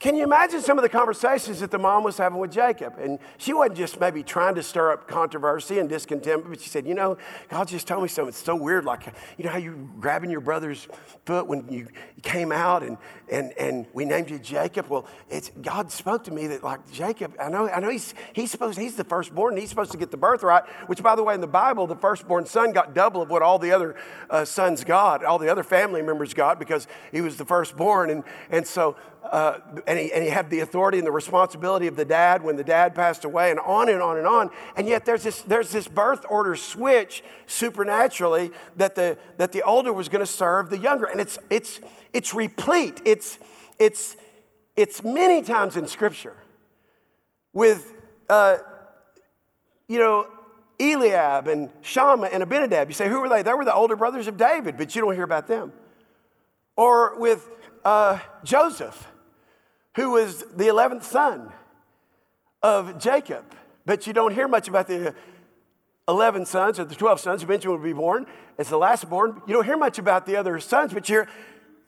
can 0.02 0.16
you 0.16 0.24
imagine 0.24 0.60
some 0.60 0.78
of 0.78 0.82
the 0.82 0.88
conversations 0.88 1.60
that 1.60 1.70
the 1.70 1.78
mom 1.78 2.02
was 2.02 2.18
having 2.18 2.40
with 2.40 2.50
Jacob? 2.50 2.94
And 2.98 3.20
she 3.38 3.52
wasn't 3.52 3.76
just 3.76 4.00
maybe 4.00 4.24
trying 4.24 4.56
to 4.56 4.62
stir 4.62 4.90
up 4.90 5.06
controversy 5.06 5.78
and 5.78 5.88
discontent, 5.88 6.44
but 6.48 6.60
she 6.60 6.68
said, 6.68 6.88
You 6.88 6.94
know, 6.94 7.18
God 7.48 7.68
just 7.68 7.86
told 7.86 8.02
me 8.02 8.08
something. 8.08 8.30
It's 8.30 8.42
so 8.42 8.56
weird. 8.56 8.84
Like, 8.84 9.06
you 9.38 9.44
know 9.44 9.52
how 9.52 9.58
you 9.58 9.88
grabbing 10.00 10.28
your 10.28 10.40
brother's 10.40 10.88
foot 11.24 11.46
when 11.46 11.68
you 11.72 11.86
came 12.24 12.50
out 12.50 12.82
and, 12.82 12.98
and, 13.30 13.52
and 13.52 13.86
we 13.92 14.04
named 14.04 14.28
you 14.28 14.40
Jacob? 14.40 14.88
Well, 14.88 15.06
it's, 15.30 15.52
God 15.62 15.92
spoke 15.92 16.24
to 16.24 16.32
me 16.32 16.48
that, 16.48 16.64
like, 16.64 16.90
Jacob, 16.90 17.36
I 17.40 17.48
know, 17.48 17.68
I 17.68 17.78
know 17.78 17.88
he's, 17.88 18.12
he's 18.32 18.50
supposed, 18.50 18.80
he's 18.80 18.96
the 18.96 19.04
firstborn, 19.04 19.52
and 19.52 19.60
he's 19.60 19.70
supposed 19.70 19.92
to 19.92 19.98
get 19.98 20.10
the 20.10 20.16
birthright, 20.16 20.64
which, 20.88 21.00
by 21.00 21.14
the 21.14 21.22
way, 21.22 21.34
in 21.34 21.40
the 21.40 21.46
Bible, 21.46 21.86
the 21.86 21.94
firstborn 21.94 22.44
son 22.44 22.72
got 22.72 22.92
double 22.92 23.22
of 23.22 23.30
what 23.30 23.42
all 23.42 23.60
the 23.60 23.70
other 23.70 23.94
uh, 24.30 24.44
sons 24.44 24.82
got, 24.82 25.24
all 25.24 25.38
the 25.38 25.48
other 25.48 25.62
family 25.62 26.02
members 26.02 26.34
got, 26.34 26.58
because 26.58 26.88
he 27.12 27.20
was 27.20 27.36
the 27.36 27.44
firstborn. 27.44 28.10
And, 28.10 28.24
and 28.50 28.66
so, 28.66 28.96
uh, 29.30 29.58
and, 29.86 29.98
he, 29.98 30.12
and 30.12 30.24
he 30.24 30.30
had 30.30 30.50
the 30.50 30.60
authority 30.60 30.98
and 30.98 31.06
the 31.06 31.12
responsibility 31.12 31.86
of 31.86 31.96
the 31.96 32.04
dad 32.04 32.42
when 32.42 32.56
the 32.56 32.64
dad 32.64 32.94
passed 32.94 33.24
away, 33.24 33.50
and 33.50 33.60
on 33.60 33.88
and 33.88 34.02
on 34.02 34.18
and 34.18 34.26
on. 34.26 34.50
And 34.76 34.88
yet 34.88 35.04
there's 35.04 35.22
this, 35.22 35.42
there's 35.42 35.70
this 35.70 35.88
birth 35.88 36.24
order 36.28 36.56
switch 36.56 37.22
supernaturally 37.46 38.50
that 38.76 38.94
the, 38.94 39.16
that 39.38 39.52
the 39.52 39.62
older 39.62 39.92
was 39.92 40.08
going 40.08 40.24
to 40.24 40.30
serve 40.30 40.70
the 40.70 40.78
younger. 40.78 41.06
And 41.06 41.20
it's, 41.20 41.38
it's, 41.50 41.80
it's 42.12 42.34
replete, 42.34 43.00
it's, 43.04 43.38
it's, 43.78 44.16
it's 44.76 45.04
many 45.04 45.42
times 45.42 45.76
in 45.76 45.86
Scripture 45.86 46.36
with, 47.52 47.94
uh, 48.28 48.58
you 49.88 49.98
know, 49.98 50.26
Eliab 50.80 51.46
and 51.46 51.70
Shammah 51.82 52.26
and 52.26 52.42
Abinadab. 52.42 52.88
You 52.88 52.94
say, 52.94 53.08
who 53.08 53.20
were 53.20 53.28
they? 53.28 53.42
They 53.42 53.54
were 53.54 53.64
the 53.64 53.74
older 53.74 53.94
brothers 53.94 54.26
of 54.26 54.36
David, 54.36 54.76
but 54.76 54.94
you 54.94 55.02
don't 55.02 55.14
hear 55.14 55.24
about 55.24 55.46
them. 55.46 55.72
Or 56.76 57.18
with 57.18 57.48
uh, 57.84 58.18
Joseph 58.42 59.06
who 59.94 60.10
was 60.10 60.40
the 60.56 60.64
11th 60.64 61.04
son 61.04 61.52
of 62.62 62.98
Jacob. 62.98 63.44
But 63.84 64.06
you 64.06 64.12
don't 64.12 64.34
hear 64.34 64.48
much 64.48 64.68
about 64.68 64.86
the 64.86 65.14
11 66.08 66.46
sons 66.46 66.78
or 66.78 66.84
the 66.84 66.94
12 66.94 67.20
sons 67.20 67.42
eventually 67.42 67.76
will 67.76 67.82
be 67.82 67.92
born 67.92 68.26
as 68.58 68.68
the 68.68 68.78
last 68.78 69.08
born. 69.08 69.40
You 69.46 69.54
don't 69.54 69.64
hear 69.64 69.76
much 69.76 69.98
about 69.98 70.26
the 70.26 70.36
other 70.36 70.58
sons, 70.60 70.92
but 70.92 71.08
you're. 71.08 71.28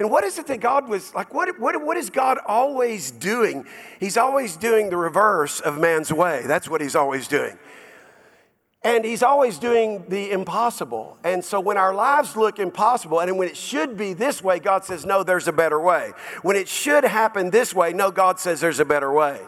And 0.01 0.11
what 0.11 0.25
is 0.25 0.39
it 0.39 0.49
that 0.49 0.61
God 0.61 0.89
was 0.89 1.15
like? 1.15 1.33
What, 1.33 1.61
what, 1.61 1.81
what 1.81 1.97
is 1.97 2.11
God 2.11 2.39
always 2.47 3.13
doing? 3.13 3.65
He's 4.01 4.17
always 4.17 4.57
doing 4.57 4.91
the 4.91 4.97
reverse 4.97 5.61
of 5.61 5.79
man's 5.79 6.13
way. 6.13 6.43
That's 6.47 6.69
what 6.69 6.81
he's 6.81 6.97
always 6.97 7.29
doing. 7.29 7.57
And 8.85 9.03
he's 9.03 9.23
always 9.23 9.59
doing 9.59 10.05
the 10.09 10.31
impossible. 10.31 11.17
And 11.25 11.43
so 11.43 11.59
when 11.59 11.79
our 11.79 11.95
lives 11.95 12.37
look 12.37 12.59
impossible, 12.59 13.19
and 13.19 13.39
when 13.39 13.49
it 13.49 13.57
should 13.57 13.97
be 13.97 14.13
this 14.13 14.45
way, 14.45 14.59
God 14.59 14.85
says, 14.85 15.07
no, 15.07 15.23
there's 15.23 15.49
a 15.49 15.53
better 15.53 15.81
way. 15.81 16.13
When 16.43 16.55
it 16.55 16.69
should 16.69 17.03
happen 17.03 17.49
this 17.49 17.75
way, 17.75 17.95
no, 17.95 18.11
God 18.11 18.39
says 18.39 18.61
there's 18.61 18.81
a 18.81 18.85
better 18.85 19.11
way. 19.11 19.41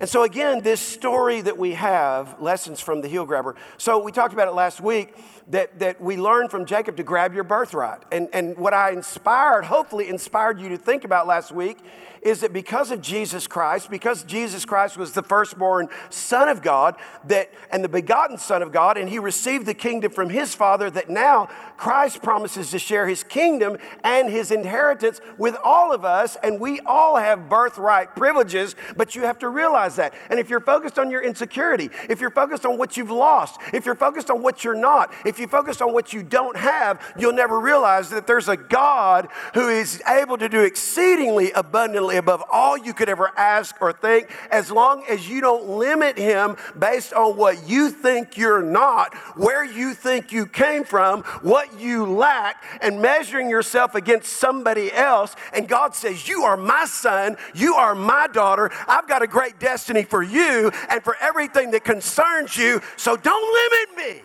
And 0.00 0.08
so, 0.08 0.22
again, 0.22 0.62
this 0.62 0.80
story 0.80 1.42
that 1.42 1.58
we 1.58 1.72
have, 1.72 2.40
lessons 2.40 2.80
from 2.80 3.02
the 3.02 3.08
heel 3.08 3.26
grabber. 3.26 3.54
So, 3.76 4.02
we 4.02 4.12
talked 4.12 4.32
about 4.32 4.48
it 4.48 4.54
last 4.54 4.80
week 4.80 5.14
that, 5.48 5.78
that 5.78 6.00
we 6.00 6.16
learned 6.16 6.50
from 6.50 6.64
Jacob 6.64 6.96
to 6.96 7.02
grab 7.02 7.34
your 7.34 7.44
birthright. 7.44 8.02
And, 8.10 8.28
and 8.32 8.56
what 8.56 8.72
I 8.72 8.92
inspired, 8.92 9.66
hopefully 9.66 10.08
inspired 10.08 10.58
you 10.58 10.70
to 10.70 10.78
think 10.78 11.04
about 11.04 11.26
last 11.26 11.52
week, 11.52 11.76
is 12.22 12.40
that 12.40 12.52
because 12.52 12.90
of 12.90 13.00
Jesus 13.00 13.46
Christ, 13.46 13.90
because 13.90 14.22
Jesus 14.24 14.64
Christ 14.64 14.96
was 14.96 15.12
the 15.12 15.22
firstborn 15.22 15.88
Son 16.10 16.48
of 16.48 16.62
God, 16.62 16.96
that 17.24 17.50
and 17.70 17.82
the 17.82 17.88
begotten 17.88 18.38
Son 18.38 18.62
of 18.62 18.72
God, 18.72 18.98
and 18.98 19.08
he 19.08 19.18
received 19.18 19.66
the 19.66 19.74
kingdom 19.74 20.12
from 20.12 20.30
his 20.30 20.54
Father, 20.54 20.90
that 20.90 21.08
now 21.08 21.48
Christ 21.76 22.22
promises 22.22 22.70
to 22.70 22.78
share 22.78 23.08
his 23.08 23.22
kingdom 23.22 23.78
and 24.04 24.28
his 24.28 24.50
inheritance 24.50 25.20
with 25.38 25.56
all 25.64 25.92
of 25.92 26.04
us, 26.04 26.36
and 26.42 26.60
we 26.60 26.80
all 26.80 27.16
have 27.16 27.48
birthright 27.48 28.14
privileges, 28.14 28.76
but 28.96 29.14
you 29.14 29.22
have 29.22 29.38
to 29.38 29.48
realize 29.48 29.96
that. 29.96 30.12
And 30.28 30.38
if 30.38 30.50
you're 30.50 30.60
focused 30.60 30.98
on 30.98 31.10
your 31.10 31.22
insecurity, 31.22 31.90
if 32.08 32.20
you're 32.20 32.30
focused 32.30 32.66
on 32.66 32.76
what 32.76 32.96
you've 32.96 33.10
lost, 33.10 33.60
if 33.72 33.86
you're 33.86 33.94
focused 33.94 34.30
on 34.30 34.42
what 34.42 34.64
you're 34.64 34.74
not, 34.74 35.12
if 35.24 35.38
you 35.38 35.46
focus 35.46 35.80
on 35.80 35.92
what 35.92 36.12
you 36.12 36.22
don't 36.22 36.56
have, 36.56 37.00
you'll 37.18 37.32
never 37.32 37.58
realize 37.58 38.10
that 38.10 38.26
there's 38.26 38.48
a 38.48 38.56
God 38.56 39.28
who 39.54 39.68
is 39.68 40.02
able 40.06 40.36
to 40.38 40.48
do 40.48 40.62
exceedingly 40.62 41.50
abundantly 41.52 42.09
above 42.16 42.42
all 42.50 42.76
you 42.76 42.94
could 42.94 43.08
ever 43.08 43.30
ask 43.36 43.80
or 43.80 43.92
think, 43.92 44.30
as 44.50 44.70
long 44.70 45.04
as 45.08 45.28
you 45.28 45.40
don't 45.40 45.68
limit 45.68 46.16
Him 46.16 46.56
based 46.78 47.12
on 47.12 47.36
what 47.36 47.68
you 47.68 47.90
think 47.90 48.36
you're 48.36 48.62
not, 48.62 49.14
where 49.36 49.64
you 49.64 49.94
think 49.94 50.32
you 50.32 50.46
came 50.46 50.84
from, 50.84 51.22
what 51.42 51.78
you 51.80 52.06
lack, 52.06 52.62
and 52.80 53.02
measuring 53.02 53.50
yourself 53.50 53.94
against 53.94 54.32
somebody 54.34 54.92
else. 54.92 55.36
And 55.52 55.68
God 55.68 55.94
says, 55.94 56.28
You 56.28 56.42
are 56.42 56.56
my 56.56 56.84
son, 56.86 57.36
you 57.54 57.74
are 57.74 57.94
my 57.94 58.28
daughter. 58.28 58.70
I've 58.88 59.08
got 59.08 59.22
a 59.22 59.26
great 59.26 59.58
destiny 59.58 60.04
for 60.04 60.22
you 60.22 60.70
and 60.88 61.02
for 61.02 61.16
everything 61.20 61.70
that 61.72 61.84
concerns 61.84 62.56
you, 62.56 62.80
so 62.96 63.16
don't 63.16 63.96
limit 63.96 64.14
me. 64.14 64.22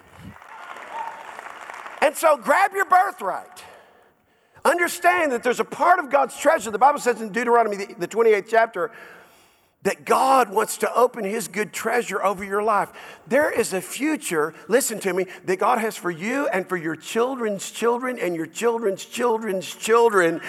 And 2.01 2.15
so 2.15 2.38
grab 2.38 2.72
your 2.74 2.86
birthright. 2.86 3.64
Understand 4.65 5.31
that 5.31 5.43
there's 5.43 5.60
a 5.60 5.65
part 5.65 6.00
of 6.00 6.10
God's 6.10 6.36
treasure. 6.38 6.72
The 6.72 6.79
Bible 6.79 7.00
says 7.00 7.22
in 7.22 7.31
Deuteronomy, 7.31 7.77
the 7.77 8.07
28th 8.07 8.48
chapter, 8.50 8.91
that 9.84 10.03
God 10.03 10.50
wants 10.50 10.77
to 10.77 10.91
open 10.95 11.24
His 11.24 11.48
good 11.48 11.72
treasure 11.72 12.22
over 12.24 12.43
your 12.43 12.63
life. 12.63 12.91
There 13.27 13.51
is 13.51 13.72
a 13.74 13.81
future, 13.81 14.55
listen 14.67 15.00
to 15.01 15.13
me, 15.13 15.27
that 15.43 15.57
God 15.57 15.77
has 15.77 15.95
for 15.95 16.10
you 16.10 16.48
and 16.48 16.67
for 16.67 16.75
your 16.75 16.95
children's 16.95 17.69
children 17.69 18.17
and 18.17 18.36
your 18.36 18.48
children's 18.48 19.05
children's 19.05 19.74
children. 19.75 20.41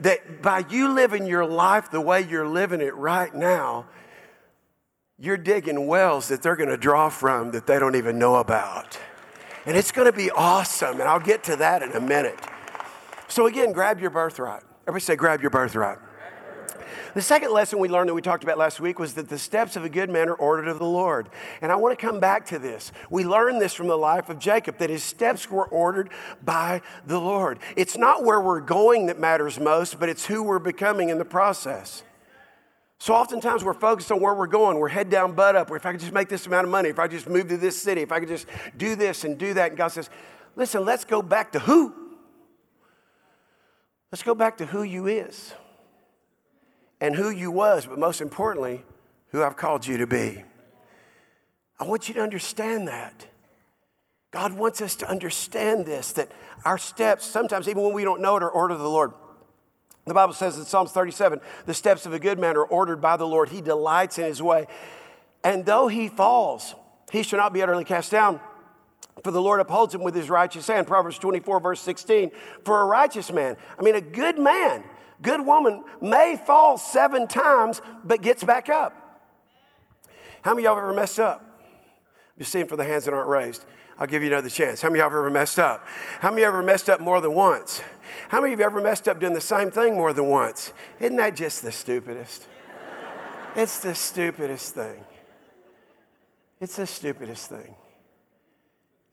That 0.00 0.42
by 0.42 0.66
you 0.68 0.92
living 0.92 1.24
your 1.24 1.46
life 1.46 1.90
the 1.90 2.02
way 2.02 2.20
you're 2.20 2.46
living 2.46 2.82
it 2.82 2.94
right 2.94 3.34
now, 3.34 3.86
you're 5.18 5.38
digging 5.38 5.86
wells 5.86 6.28
that 6.28 6.42
they're 6.42 6.56
going 6.56 6.68
to 6.68 6.76
draw 6.76 7.08
from 7.08 7.52
that 7.52 7.66
they 7.66 7.78
don't 7.78 7.96
even 7.96 8.18
know 8.18 8.34
about. 8.34 8.98
And 9.64 9.74
it's 9.78 9.92
going 9.92 10.10
to 10.10 10.16
be 10.16 10.30
awesome. 10.30 11.00
And 11.00 11.08
I'll 11.08 11.20
get 11.20 11.44
to 11.44 11.56
that 11.56 11.82
in 11.82 11.92
a 11.92 12.00
minute. 12.00 12.38
So, 13.32 13.46
again, 13.46 13.72
grab 13.72 13.98
your 13.98 14.10
birthright. 14.10 14.62
Everybody 14.82 15.04
say, 15.04 15.16
grab 15.16 15.40
your 15.40 15.48
birthright. 15.48 15.96
The 17.14 17.22
second 17.22 17.50
lesson 17.50 17.78
we 17.78 17.88
learned 17.88 18.10
that 18.10 18.14
we 18.14 18.20
talked 18.20 18.44
about 18.44 18.58
last 18.58 18.78
week 18.78 18.98
was 18.98 19.14
that 19.14 19.30
the 19.30 19.38
steps 19.38 19.74
of 19.74 19.86
a 19.86 19.88
good 19.88 20.10
man 20.10 20.28
are 20.28 20.34
ordered 20.34 20.68
of 20.68 20.78
the 20.78 20.84
Lord. 20.84 21.30
And 21.62 21.72
I 21.72 21.76
want 21.76 21.98
to 21.98 22.06
come 22.06 22.20
back 22.20 22.44
to 22.48 22.58
this. 22.58 22.92
We 23.08 23.24
learned 23.24 23.58
this 23.58 23.72
from 23.72 23.88
the 23.88 23.96
life 23.96 24.28
of 24.28 24.38
Jacob, 24.38 24.76
that 24.76 24.90
his 24.90 25.02
steps 25.02 25.50
were 25.50 25.64
ordered 25.64 26.10
by 26.44 26.82
the 27.06 27.18
Lord. 27.18 27.58
It's 27.74 27.96
not 27.96 28.22
where 28.22 28.38
we're 28.38 28.60
going 28.60 29.06
that 29.06 29.18
matters 29.18 29.58
most, 29.58 29.98
but 29.98 30.10
it's 30.10 30.26
who 30.26 30.42
we're 30.42 30.58
becoming 30.58 31.08
in 31.08 31.16
the 31.16 31.24
process. 31.24 32.02
So 32.98 33.14
oftentimes 33.14 33.64
we're 33.64 33.72
focused 33.72 34.12
on 34.12 34.20
where 34.20 34.34
we're 34.34 34.46
going. 34.46 34.76
We're 34.76 34.88
head 34.88 35.08
down, 35.08 35.32
butt 35.32 35.56
up. 35.56 35.70
If 35.70 35.86
I 35.86 35.92
could 35.92 36.00
just 36.00 36.12
make 36.12 36.28
this 36.28 36.44
amount 36.44 36.66
of 36.66 36.70
money, 36.70 36.90
if 36.90 36.98
I 36.98 37.08
just 37.08 37.30
move 37.30 37.48
to 37.48 37.56
this 37.56 37.80
city, 37.80 38.02
if 38.02 38.12
I 38.12 38.20
could 38.20 38.28
just 38.28 38.46
do 38.76 38.94
this 38.94 39.24
and 39.24 39.38
do 39.38 39.54
that. 39.54 39.70
And 39.70 39.78
God 39.78 39.88
says, 39.88 40.10
listen, 40.54 40.84
let's 40.84 41.06
go 41.06 41.22
back 41.22 41.52
to 41.52 41.60
who? 41.60 42.01
Let's 44.12 44.22
go 44.22 44.34
back 44.34 44.58
to 44.58 44.66
who 44.66 44.82
you 44.82 45.06
is 45.06 45.54
and 47.00 47.16
who 47.16 47.30
you 47.30 47.50
was, 47.50 47.86
but 47.86 47.98
most 47.98 48.20
importantly, 48.20 48.84
who 49.28 49.42
I've 49.42 49.56
called 49.56 49.86
you 49.86 49.96
to 49.96 50.06
be. 50.06 50.44
I 51.80 51.84
want 51.84 52.08
you 52.08 52.14
to 52.14 52.20
understand 52.20 52.86
that. 52.88 53.26
God 54.30 54.52
wants 54.52 54.82
us 54.82 54.96
to 54.96 55.08
understand 55.08 55.86
this 55.86 56.12
that 56.12 56.30
our 56.64 56.76
steps, 56.78 57.26
sometimes 57.26 57.68
even 57.68 57.82
when 57.82 57.94
we 57.94 58.04
don't 58.04 58.20
know 58.20 58.36
it, 58.36 58.42
are 58.42 58.50
ordered 58.50 58.74
of 58.74 58.80
the 58.80 58.88
Lord. 58.88 59.12
The 60.04 60.14
Bible 60.14 60.34
says 60.34 60.58
in 60.58 60.64
Psalms 60.64 60.92
37 60.92 61.40
the 61.64 61.74
steps 61.74 62.04
of 62.04 62.12
a 62.12 62.18
good 62.18 62.38
man 62.38 62.56
are 62.56 62.64
ordered 62.64 63.00
by 63.00 63.16
the 63.16 63.26
Lord. 63.26 63.48
He 63.48 63.62
delights 63.62 64.18
in 64.18 64.24
his 64.24 64.42
way. 64.42 64.66
And 65.42 65.64
though 65.64 65.88
he 65.88 66.08
falls, 66.08 66.74
he 67.10 67.22
shall 67.22 67.38
not 67.38 67.52
be 67.52 67.62
utterly 67.62 67.84
cast 67.84 68.10
down. 68.10 68.40
For 69.22 69.30
the 69.30 69.42
Lord 69.42 69.60
upholds 69.60 69.94
him 69.94 70.02
with 70.02 70.14
his 70.14 70.28
righteous 70.28 70.66
hand. 70.66 70.86
Proverbs 70.86 71.18
24, 71.18 71.60
verse 71.60 71.80
16. 71.80 72.30
For 72.64 72.80
a 72.80 72.84
righteous 72.84 73.30
man, 73.32 73.56
I 73.78 73.82
mean, 73.82 73.94
a 73.94 74.00
good 74.00 74.38
man, 74.38 74.82
good 75.20 75.44
woman 75.44 75.84
may 76.00 76.40
fall 76.44 76.76
seven 76.78 77.28
times, 77.28 77.80
but 78.04 78.22
gets 78.22 78.42
back 78.42 78.68
up. 78.68 78.98
How 80.42 80.52
many 80.52 80.62
of 80.62 80.70
y'all 80.70 80.74
have 80.76 80.84
ever 80.84 80.94
messed 80.94 81.20
up? 81.20 81.44
Just 82.38 82.50
seeing 82.50 82.66
for 82.66 82.76
the 82.76 82.84
hands 82.84 83.04
that 83.04 83.14
aren't 83.14 83.28
raised. 83.28 83.64
I'll 83.98 84.06
give 84.06 84.22
you 84.22 84.28
another 84.28 84.48
chance. 84.48 84.82
How 84.82 84.88
many 84.88 84.98
of 84.98 85.04
y'all 85.04 85.10
have 85.10 85.18
ever 85.18 85.30
messed 85.30 85.58
up? 85.58 85.86
How 86.18 86.30
many 86.30 86.42
ever 86.42 86.62
messed 86.62 86.90
up 86.90 87.00
more 87.00 87.20
than 87.20 87.34
once? 87.34 87.82
How 88.28 88.40
many 88.40 88.52
of 88.54 88.58
you 88.58 88.64
ever 88.64 88.80
messed 88.80 89.06
up 89.06 89.20
doing 89.20 89.34
the 89.34 89.40
same 89.40 89.70
thing 89.70 89.94
more 89.94 90.12
than 90.12 90.26
once? 90.26 90.72
Isn't 90.98 91.16
that 91.16 91.36
just 91.36 91.62
the 91.62 91.70
stupidest? 91.70 92.48
It's 93.54 93.78
the 93.80 93.94
stupidest 93.94 94.74
thing. 94.74 95.04
It's 96.60 96.76
the 96.76 96.86
stupidest 96.86 97.48
thing. 97.48 97.76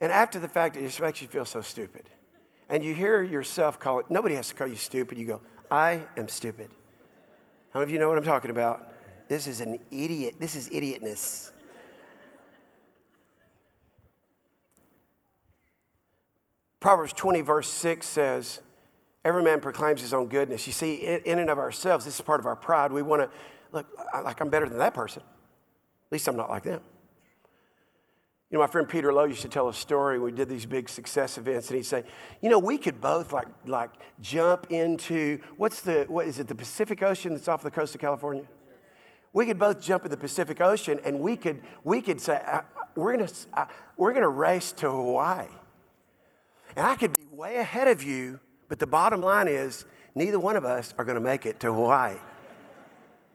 And 0.01 0.11
after 0.11 0.39
the 0.39 0.47
fact, 0.47 0.77
it 0.77 0.81
just 0.81 1.01
makes 1.01 1.21
you 1.21 1.27
feel 1.27 1.45
so 1.45 1.61
stupid. 1.61 2.09
And 2.69 2.83
you 2.83 2.93
hear 2.93 3.21
yourself 3.21 3.79
call 3.79 3.99
it, 3.99 4.05
nobody 4.09 4.35
has 4.35 4.49
to 4.49 4.55
call 4.55 4.67
you 4.67 4.75
stupid. 4.75 5.17
You 5.17 5.25
go, 5.25 5.41
I 5.69 6.03
am 6.15 6.27
stupid. 6.27 6.69
How 7.73 7.79
many 7.79 7.89
of 7.89 7.93
you 7.93 7.99
know 7.99 8.09
what 8.09 8.17
I'm 8.17 8.23
talking 8.23 8.51
about? 8.51 8.93
This 9.27 9.47
is 9.47 9.61
an 9.61 9.79
idiot. 9.91 10.35
This 10.39 10.55
is 10.55 10.69
idiotness. 10.69 11.51
Proverbs 16.79 17.13
20, 17.13 17.41
verse 17.41 17.69
6 17.69 18.07
says, 18.07 18.61
Every 19.25 19.43
man 19.43 19.59
proclaims 19.59 20.01
his 20.01 20.13
own 20.13 20.27
goodness. 20.27 20.65
You 20.65 20.73
see, 20.73 20.95
in 20.95 21.39
and 21.39 21.49
of 21.49 21.59
ourselves, 21.59 22.05
this 22.05 22.15
is 22.15 22.21
part 22.21 22.39
of 22.39 22.45
our 22.45 22.55
pride. 22.55 22.93
We 22.93 23.01
want 23.01 23.21
to, 23.21 23.29
look, 23.73 23.85
like 24.23 24.39
I'm 24.39 24.49
better 24.49 24.67
than 24.69 24.77
that 24.77 24.93
person. 24.93 25.21
At 25.21 26.11
least 26.11 26.27
I'm 26.27 26.37
not 26.37 26.49
like 26.49 26.63
them. 26.63 26.81
You 28.49 28.57
know, 28.57 28.63
my 28.63 28.67
friend 28.67 28.89
Peter 28.89 29.13
Lowe 29.13 29.25
used 29.25 29.43
to 29.43 29.47
tell 29.47 29.69
a 29.69 29.73
story. 29.73 30.17
We 30.17 30.31
did 30.31 30.49
these 30.49 30.65
big 30.65 30.89
success 30.89 31.37
events, 31.37 31.69
and 31.69 31.77
he'd 31.77 31.85
say, 31.85 32.03
"You 32.41 32.49
know, 32.49 32.57
we 32.57 32.79
could 32.79 32.99
both 32.99 33.31
like 33.31 33.47
like 33.67 33.91
jump 34.21 34.71
into 34.71 35.39
what's 35.57 35.81
the 35.81 36.05
what 36.07 36.25
is 36.25 36.39
it? 36.39 36.47
The 36.47 36.55
Pacific 36.55 37.03
Ocean 37.03 37.33
that's 37.33 37.47
off 37.47 37.61
the 37.61 37.69
coast 37.69 37.93
of 37.93 38.01
California. 38.01 38.45
We 39.33 39.45
could 39.45 39.59
both 39.59 39.79
jump 39.79 40.03
in 40.05 40.09
the 40.09 40.17
Pacific 40.17 40.61
Ocean, 40.61 40.99
and 41.05 41.19
we 41.19 41.37
could 41.37 41.61
we 41.83 42.01
could 42.01 42.19
say 42.19 42.41
uh, 42.43 42.61
we're 42.95 43.15
gonna 43.17 43.29
uh, 43.53 43.65
we're 43.97 44.13
gonna 44.13 44.27
race 44.27 44.71
to 44.73 44.89
Hawaii, 44.89 45.45
and 46.75 46.87
I 46.87 46.95
could 46.95 47.11
be 47.11 47.27
way 47.31 47.57
ahead 47.57 47.87
of 47.87 48.01
you. 48.01 48.39
But 48.67 48.79
the 48.79 48.87
bottom 48.87 49.21
line 49.21 49.47
is, 49.47 49.85
neither 50.15 50.39
one 50.39 50.55
of 50.55 50.65
us 50.65 50.95
are 50.97 51.05
gonna 51.05 51.19
make 51.19 51.45
it 51.45 51.59
to 51.59 51.71
Hawaii." 51.71 52.17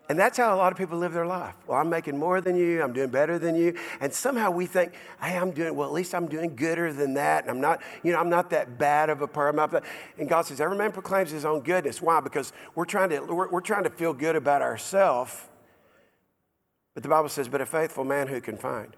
And 0.09 0.19
that's 0.19 0.37
how 0.37 0.55
a 0.55 0.59
lot 0.59 0.71
of 0.71 0.77
people 0.77 0.99
live 0.99 1.15
their 1.15 1.27
life. 1.27 1.55
Well, 1.67 1.79
I'm 1.79 1.89
making 1.89 2.19
more 2.19 2.43
than 2.43 2.57
you, 2.57 2.83
I'm 2.83 2.93
doing 2.93 3.09
better 3.09 3.39
than 3.39 3.55
you. 3.55 3.75
And 4.01 4.13
somehow 4.13 4.51
we 4.51 4.67
think, 4.67 4.93
hey, 5.23 5.39
I'm 5.39 5.51
doing, 5.51 5.75
well, 5.75 5.89
at 5.89 5.95
least 5.95 6.15
I'm 6.15 6.27
doing 6.27 6.55
gooder 6.55 6.93
than 6.93 7.15
that. 7.15 7.45
And 7.45 7.51
I'm 7.51 7.61
not, 7.61 7.81
you 8.03 8.13
know, 8.13 8.19
I'm 8.19 8.29
not 8.29 8.51
that 8.51 8.77
bad 8.79 9.09
of 9.09 9.23
a 9.23 9.27
person. 9.27 9.81
And 10.19 10.29
God 10.29 10.43
says, 10.43 10.61
every 10.61 10.77
man 10.77 10.93
proclaims 10.93 11.31
his 11.31 11.47
own 11.47 11.61
goodness. 11.61 12.03
Why? 12.03 12.21
Because 12.21 12.53
we're 12.75 12.85
trying 12.85 13.11
to, 13.11 13.21
we're, 13.21 13.49
we're 13.49 13.61
trying 13.63 13.85
to 13.85 13.91
feel 13.91 14.13
good 14.13 14.37
about 14.37 14.61
ourselves. 14.61 15.35
But 16.93 17.03
the 17.03 17.09
Bible 17.09 17.31
says, 17.31 17.49
but 17.49 17.63
a 17.63 17.67
faithful 17.67 18.05
man 18.05 18.27
who 18.27 18.43
can 18.43 18.59
find. 18.59 18.95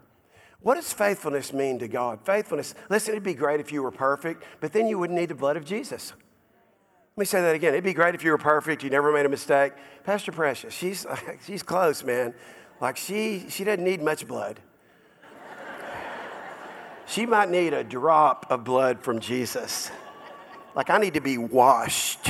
What 0.60 0.74
does 0.74 0.92
faithfulness 0.92 1.52
mean 1.52 1.78
to 1.78 1.86
God? 1.86 2.18
Faithfulness, 2.24 2.74
listen, 2.90 3.12
it'd 3.12 3.22
be 3.22 3.34
great 3.34 3.60
if 3.60 3.70
you 3.70 3.82
were 3.82 3.92
perfect, 3.92 4.42
but 4.60 4.72
then 4.72 4.88
you 4.88 4.98
wouldn't 4.98 5.18
need 5.18 5.28
the 5.28 5.34
blood 5.36 5.56
of 5.56 5.64
Jesus. 5.64 6.14
Let 7.16 7.22
me 7.22 7.26
say 7.26 7.40
that 7.40 7.54
again. 7.54 7.72
It'd 7.72 7.82
be 7.82 7.94
great 7.94 8.14
if 8.14 8.22
you 8.22 8.30
were 8.30 8.36
perfect, 8.36 8.82
you 8.82 8.90
never 8.90 9.10
made 9.10 9.24
a 9.24 9.30
mistake. 9.30 9.72
Pastor 10.04 10.32
Precious, 10.32 10.74
she's, 10.74 11.06
she's 11.46 11.62
close, 11.62 12.04
man. 12.04 12.34
Like 12.78 12.98
she, 12.98 13.46
she 13.48 13.64
doesn't 13.64 13.82
need 13.82 14.02
much 14.02 14.28
blood. 14.28 14.60
she 17.06 17.24
might 17.24 17.48
need 17.48 17.72
a 17.72 17.82
drop 17.82 18.44
of 18.50 18.64
blood 18.64 19.00
from 19.00 19.18
Jesus. 19.18 19.90
Like 20.74 20.90
I 20.90 20.98
need 20.98 21.14
to 21.14 21.22
be 21.22 21.38
washed 21.38 22.28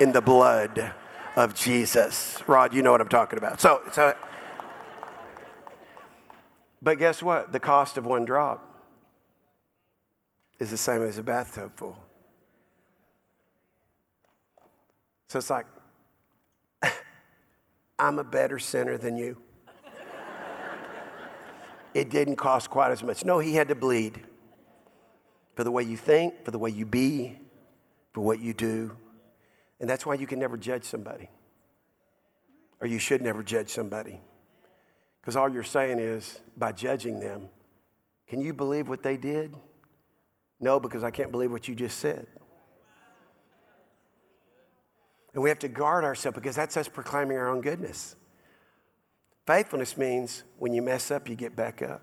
in 0.00 0.12
the 0.12 0.20
blood 0.20 0.92
of 1.34 1.56
Jesus. 1.56 2.40
Rod, 2.46 2.72
you 2.72 2.82
know 2.82 2.92
what 2.92 3.00
I'm 3.00 3.08
talking 3.08 3.38
about. 3.40 3.60
So, 3.60 3.82
so 3.90 4.14
but 6.80 6.96
guess 6.98 7.24
what? 7.24 7.50
The 7.50 7.58
cost 7.58 7.96
of 7.96 8.06
one 8.06 8.24
drop 8.24 8.68
is 10.60 10.70
the 10.70 10.76
same 10.76 11.02
as 11.02 11.18
a 11.18 11.24
bathtub 11.24 11.72
full. 11.74 11.96
So 15.32 15.38
it's 15.38 15.48
like, 15.48 15.64
I'm 17.98 18.18
a 18.18 18.24
better 18.24 18.58
sinner 18.58 18.98
than 18.98 19.16
you. 19.16 19.38
it 21.94 22.10
didn't 22.10 22.36
cost 22.36 22.68
quite 22.68 22.92
as 22.92 23.02
much. 23.02 23.24
No, 23.24 23.38
he 23.38 23.54
had 23.54 23.68
to 23.68 23.74
bleed 23.74 24.20
for 25.56 25.64
the 25.64 25.70
way 25.70 25.84
you 25.84 25.96
think, 25.96 26.44
for 26.44 26.50
the 26.50 26.58
way 26.58 26.68
you 26.68 26.84
be, 26.84 27.38
for 28.12 28.20
what 28.20 28.40
you 28.40 28.52
do. 28.52 28.94
And 29.80 29.88
that's 29.88 30.04
why 30.04 30.16
you 30.16 30.26
can 30.26 30.38
never 30.38 30.58
judge 30.58 30.84
somebody. 30.84 31.30
Or 32.82 32.86
you 32.86 32.98
should 32.98 33.22
never 33.22 33.42
judge 33.42 33.70
somebody. 33.70 34.20
Because 35.22 35.34
all 35.34 35.48
you're 35.48 35.62
saying 35.62 35.98
is, 35.98 36.40
by 36.58 36.72
judging 36.72 37.20
them, 37.20 37.48
can 38.28 38.42
you 38.42 38.52
believe 38.52 38.86
what 38.86 39.02
they 39.02 39.16
did? 39.16 39.54
No, 40.60 40.78
because 40.78 41.02
I 41.02 41.10
can't 41.10 41.32
believe 41.32 41.50
what 41.50 41.68
you 41.68 41.74
just 41.74 42.00
said. 42.00 42.26
And 45.34 45.42
we 45.42 45.48
have 45.48 45.58
to 45.60 45.68
guard 45.68 46.04
ourselves 46.04 46.34
because 46.34 46.56
that's 46.56 46.76
us 46.76 46.88
proclaiming 46.88 47.36
our 47.38 47.48
own 47.48 47.60
goodness. 47.60 48.16
Faithfulness 49.46 49.96
means 49.96 50.44
when 50.58 50.72
you 50.72 50.82
mess 50.82 51.10
up, 51.10 51.28
you 51.28 51.34
get 51.34 51.56
back 51.56 51.82
up. 51.82 52.02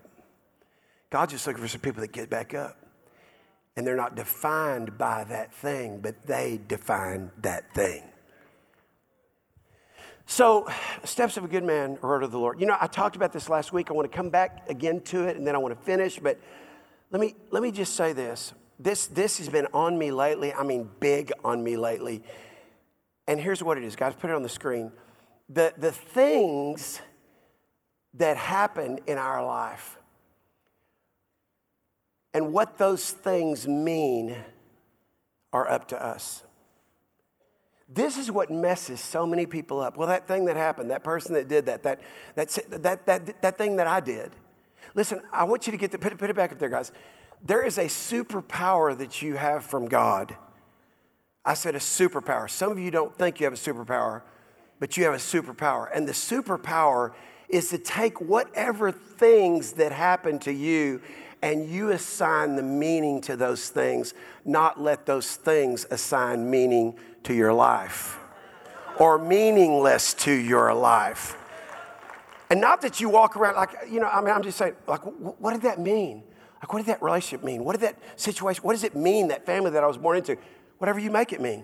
God's 1.10 1.32
just 1.32 1.46
looking 1.46 1.62
for 1.62 1.68
some 1.68 1.80
people 1.80 2.00
that 2.00 2.12
get 2.12 2.28
back 2.28 2.54
up. 2.54 2.76
And 3.76 3.86
they're 3.86 3.96
not 3.96 4.16
defined 4.16 4.98
by 4.98 5.24
that 5.24 5.54
thing, 5.54 6.00
but 6.00 6.26
they 6.26 6.60
define 6.68 7.30
that 7.42 7.72
thing. 7.72 8.02
So, 10.26 10.68
steps 11.04 11.36
of 11.36 11.44
a 11.44 11.48
good 11.48 11.64
man 11.64 11.98
order 12.02 12.24
of 12.24 12.30
the 12.30 12.38
Lord. 12.38 12.60
You 12.60 12.66
know, 12.66 12.76
I 12.80 12.86
talked 12.86 13.16
about 13.16 13.32
this 13.32 13.48
last 13.48 13.72
week. 13.72 13.90
I 13.90 13.94
want 13.94 14.10
to 14.10 14.16
come 14.16 14.30
back 14.30 14.68
again 14.68 15.00
to 15.02 15.24
it, 15.24 15.36
and 15.36 15.44
then 15.44 15.54
I 15.54 15.58
want 15.58 15.76
to 15.76 15.84
finish. 15.84 16.20
But 16.20 16.38
let 17.10 17.20
me 17.20 17.34
let 17.50 17.64
me 17.64 17.72
just 17.72 17.96
say 17.96 18.12
this. 18.12 18.52
This 18.78 19.08
this 19.08 19.38
has 19.38 19.48
been 19.48 19.66
on 19.74 19.98
me 19.98 20.12
lately. 20.12 20.52
I 20.52 20.62
mean, 20.62 20.88
big 21.00 21.32
on 21.44 21.64
me 21.64 21.76
lately. 21.76 22.22
And 23.30 23.40
here's 23.40 23.62
what 23.62 23.78
it 23.78 23.84
is, 23.84 23.94
guys, 23.94 24.12
put 24.16 24.28
it 24.28 24.34
on 24.34 24.42
the 24.42 24.48
screen. 24.48 24.90
The, 25.48 25.72
the 25.78 25.92
things 25.92 27.00
that 28.14 28.36
happen 28.36 28.98
in 29.06 29.18
our 29.18 29.46
life 29.46 29.98
and 32.34 32.52
what 32.52 32.76
those 32.76 33.12
things 33.12 33.68
mean 33.68 34.34
are 35.52 35.70
up 35.70 35.86
to 35.88 36.04
us. 36.04 36.42
This 37.88 38.18
is 38.18 38.32
what 38.32 38.50
messes 38.50 38.98
so 39.00 39.24
many 39.24 39.46
people 39.46 39.78
up. 39.78 39.96
Well, 39.96 40.08
that 40.08 40.26
thing 40.26 40.46
that 40.46 40.56
happened, 40.56 40.90
that 40.90 41.04
person 41.04 41.34
that 41.34 41.46
did 41.46 41.66
that, 41.66 41.84
that, 41.84 42.00
that, 42.34 42.48
that, 42.82 43.06
that, 43.06 43.42
that 43.42 43.56
thing 43.56 43.76
that 43.76 43.86
I 43.86 44.00
did. 44.00 44.32
Listen, 44.96 45.20
I 45.32 45.44
want 45.44 45.68
you 45.68 45.70
to 45.70 45.78
get 45.78 45.92
the, 45.92 46.00
put, 46.00 46.18
put 46.18 46.30
it 46.30 46.34
back 46.34 46.50
up 46.50 46.58
there, 46.58 46.68
guys. 46.68 46.90
There 47.44 47.64
is 47.64 47.78
a 47.78 47.84
superpower 47.84 48.98
that 48.98 49.22
you 49.22 49.36
have 49.36 49.64
from 49.64 49.86
God 49.86 50.34
I 51.44 51.54
said 51.54 51.74
a 51.74 51.78
superpower. 51.78 52.50
Some 52.50 52.70
of 52.70 52.78
you 52.78 52.90
don't 52.90 53.16
think 53.16 53.40
you 53.40 53.44
have 53.44 53.52
a 53.52 53.56
superpower, 53.56 54.22
but 54.78 54.96
you 54.96 55.04
have 55.04 55.14
a 55.14 55.18
superpower. 55.18 55.88
And 55.94 56.06
the 56.06 56.12
superpower 56.12 57.12
is 57.48 57.70
to 57.70 57.78
take 57.78 58.20
whatever 58.20 58.92
things 58.92 59.72
that 59.72 59.92
happen 59.92 60.38
to 60.40 60.52
you 60.52 61.00
and 61.42 61.68
you 61.68 61.90
assign 61.90 62.56
the 62.56 62.62
meaning 62.62 63.20
to 63.22 63.36
those 63.36 63.70
things, 63.70 64.12
not 64.44 64.80
let 64.80 65.06
those 65.06 65.36
things 65.36 65.86
assign 65.90 66.50
meaning 66.50 66.94
to 67.24 67.34
your 67.34 67.52
life 67.52 68.18
or 68.98 69.18
meaningless 69.18 70.12
to 70.12 70.32
your 70.32 70.74
life. 70.74 71.36
And 72.50 72.60
not 72.60 72.82
that 72.82 73.00
you 73.00 73.08
walk 73.08 73.36
around 73.36 73.56
like, 73.56 73.70
you 73.88 74.00
know, 74.00 74.08
I 74.08 74.20
mean, 74.20 74.34
I'm 74.34 74.42
just 74.42 74.58
saying, 74.58 74.74
like, 74.86 75.00
what 75.00 75.52
did 75.52 75.62
that 75.62 75.80
mean? 75.80 76.22
Like, 76.60 76.72
what 76.72 76.80
did 76.80 76.86
that 76.86 77.02
relationship 77.02 77.42
mean? 77.42 77.64
What 77.64 77.72
did 77.72 77.80
that 77.82 77.96
situation, 78.16 78.62
what 78.62 78.74
does 78.74 78.84
it 78.84 78.94
mean, 78.94 79.28
that 79.28 79.46
family 79.46 79.70
that 79.70 79.82
I 79.82 79.86
was 79.86 79.96
born 79.96 80.18
into? 80.18 80.36
Whatever 80.80 80.98
you 80.98 81.10
make 81.10 81.34
it 81.34 81.42
mean. 81.42 81.62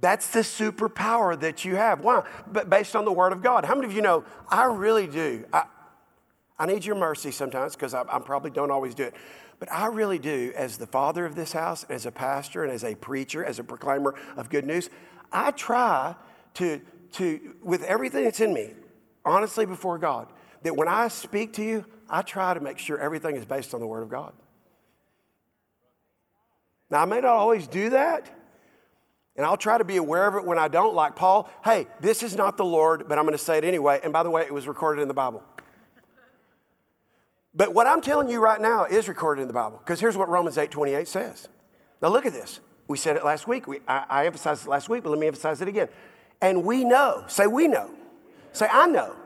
That's 0.00 0.30
the 0.30 0.40
superpower 0.40 1.38
that 1.40 1.62
you 1.62 1.76
have. 1.76 2.00
Why? 2.00 2.24
But 2.50 2.70
based 2.70 2.96
on 2.96 3.04
the 3.04 3.12
Word 3.12 3.34
of 3.34 3.42
God. 3.42 3.66
How 3.66 3.74
many 3.74 3.86
of 3.86 3.92
you 3.92 4.00
know 4.00 4.24
I 4.48 4.64
really 4.64 5.06
do? 5.06 5.44
I, 5.52 5.64
I 6.58 6.64
need 6.64 6.86
your 6.86 6.96
mercy 6.96 7.30
sometimes 7.30 7.74
because 7.74 7.92
I, 7.92 8.04
I 8.08 8.18
probably 8.18 8.50
don't 8.50 8.70
always 8.70 8.94
do 8.94 9.02
it. 9.02 9.14
But 9.58 9.70
I 9.70 9.88
really 9.88 10.18
do, 10.18 10.54
as 10.56 10.78
the 10.78 10.86
father 10.86 11.26
of 11.26 11.34
this 11.34 11.52
house, 11.52 11.84
as 11.90 12.06
a 12.06 12.10
pastor, 12.10 12.64
and 12.64 12.72
as 12.72 12.82
a 12.82 12.94
preacher, 12.94 13.44
as 13.44 13.58
a 13.58 13.64
proclaimer 13.64 14.14
of 14.38 14.48
good 14.48 14.64
news, 14.64 14.88
I 15.30 15.50
try 15.50 16.14
to, 16.54 16.80
to 17.12 17.54
with 17.62 17.82
everything 17.82 18.24
that's 18.24 18.40
in 18.40 18.54
me, 18.54 18.70
honestly 19.22 19.66
before 19.66 19.98
God, 19.98 20.28
that 20.62 20.74
when 20.74 20.88
I 20.88 21.08
speak 21.08 21.52
to 21.54 21.62
you, 21.62 21.84
I 22.08 22.22
try 22.22 22.54
to 22.54 22.60
make 22.60 22.78
sure 22.78 22.98
everything 22.98 23.36
is 23.36 23.44
based 23.44 23.74
on 23.74 23.80
the 23.80 23.86
Word 23.86 24.02
of 24.02 24.08
God. 24.08 24.32
Now, 26.92 27.00
I 27.00 27.04
may 27.06 27.22
not 27.22 27.32
always 27.32 27.66
do 27.66 27.88
that, 27.90 28.30
and 29.34 29.46
I'll 29.46 29.56
try 29.56 29.78
to 29.78 29.84
be 29.84 29.96
aware 29.96 30.28
of 30.28 30.34
it 30.34 30.44
when 30.44 30.58
I 30.58 30.68
don't, 30.68 30.94
like 30.94 31.16
Paul, 31.16 31.48
hey, 31.64 31.86
this 32.00 32.22
is 32.22 32.36
not 32.36 32.58
the 32.58 32.66
Lord, 32.66 33.08
but 33.08 33.18
I'm 33.18 33.24
going 33.24 33.32
to 33.32 33.42
say 33.42 33.56
it 33.56 33.64
anyway. 33.64 33.98
And 34.04 34.12
by 34.12 34.22
the 34.22 34.28
way, 34.28 34.42
it 34.42 34.52
was 34.52 34.68
recorded 34.68 35.00
in 35.00 35.08
the 35.08 35.14
Bible. 35.14 35.42
But 37.54 37.72
what 37.72 37.86
I'm 37.86 38.02
telling 38.02 38.28
you 38.28 38.40
right 38.40 38.60
now 38.60 38.84
is 38.84 39.08
recorded 39.08 39.40
in 39.40 39.48
the 39.48 39.54
Bible, 39.54 39.78
because 39.78 40.00
here's 40.00 40.18
what 40.18 40.28
Romans 40.28 40.58
8 40.58 40.70
28 40.70 41.08
says. 41.08 41.48
Now, 42.02 42.08
look 42.08 42.26
at 42.26 42.34
this. 42.34 42.60
We 42.88 42.98
said 42.98 43.16
it 43.16 43.24
last 43.24 43.48
week. 43.48 43.66
We, 43.66 43.80
I, 43.88 44.04
I 44.10 44.26
emphasized 44.26 44.66
it 44.66 44.68
last 44.68 44.90
week, 44.90 45.02
but 45.02 45.08
let 45.08 45.18
me 45.18 45.28
emphasize 45.28 45.62
it 45.62 45.68
again. 45.68 45.88
And 46.42 46.62
we 46.62 46.84
know, 46.84 47.24
say 47.26 47.46
we 47.46 47.68
know, 47.68 47.88
say 48.52 48.68
I 48.70 48.86
know, 48.86 49.16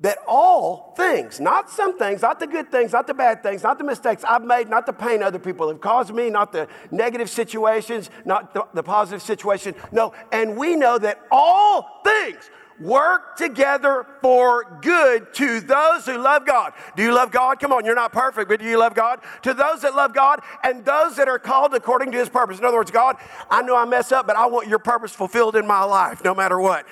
that 0.00 0.16
all 0.26 0.94
things, 0.96 1.40
not 1.40 1.68
some 1.70 1.98
things, 1.98 2.22
not 2.22 2.40
the 2.40 2.46
good 2.46 2.70
things, 2.70 2.92
not 2.92 3.06
the 3.06 3.14
bad 3.14 3.42
things, 3.42 3.62
not 3.62 3.76
the 3.76 3.84
mistakes 3.84 4.24
I've 4.24 4.44
made, 4.44 4.68
not 4.68 4.86
the 4.86 4.94
pain 4.94 5.22
other 5.22 5.38
people 5.38 5.68
have 5.68 5.80
caused 5.80 6.14
me, 6.14 6.30
not 6.30 6.52
the 6.52 6.68
negative 6.90 7.28
situations, 7.28 8.08
not 8.24 8.54
the, 8.54 8.66
the 8.72 8.82
positive 8.82 9.22
situation. 9.22 9.74
No, 9.92 10.14
and 10.32 10.56
we 10.56 10.74
know 10.74 10.98
that 10.98 11.20
all 11.30 12.00
things 12.02 12.50
work 12.80 13.36
together 13.36 14.06
for 14.22 14.78
good 14.80 15.34
to 15.34 15.60
those 15.60 16.06
who 16.06 16.16
love 16.16 16.46
God. 16.46 16.72
Do 16.96 17.02
you 17.02 17.12
love 17.12 17.30
God? 17.30 17.60
Come 17.60 17.74
on, 17.74 17.84
you're 17.84 17.94
not 17.94 18.10
perfect, 18.10 18.48
but 18.48 18.58
do 18.58 18.64
you 18.64 18.78
love 18.78 18.94
God? 18.94 19.20
To 19.42 19.52
those 19.52 19.82
that 19.82 19.94
love 19.94 20.14
God 20.14 20.40
and 20.64 20.82
those 20.82 21.16
that 21.16 21.28
are 21.28 21.38
called 21.38 21.74
according 21.74 22.10
to 22.12 22.18
his 22.18 22.30
purpose. 22.30 22.58
In 22.58 22.64
other 22.64 22.78
words, 22.78 22.90
God, 22.90 23.16
I 23.50 23.60
know 23.60 23.76
I 23.76 23.84
mess 23.84 24.12
up, 24.12 24.26
but 24.26 24.36
I 24.36 24.46
want 24.46 24.66
your 24.66 24.78
purpose 24.78 25.12
fulfilled 25.12 25.56
in 25.56 25.66
my 25.66 25.84
life 25.84 26.24
no 26.24 26.34
matter 26.34 26.58
what. 26.58 26.86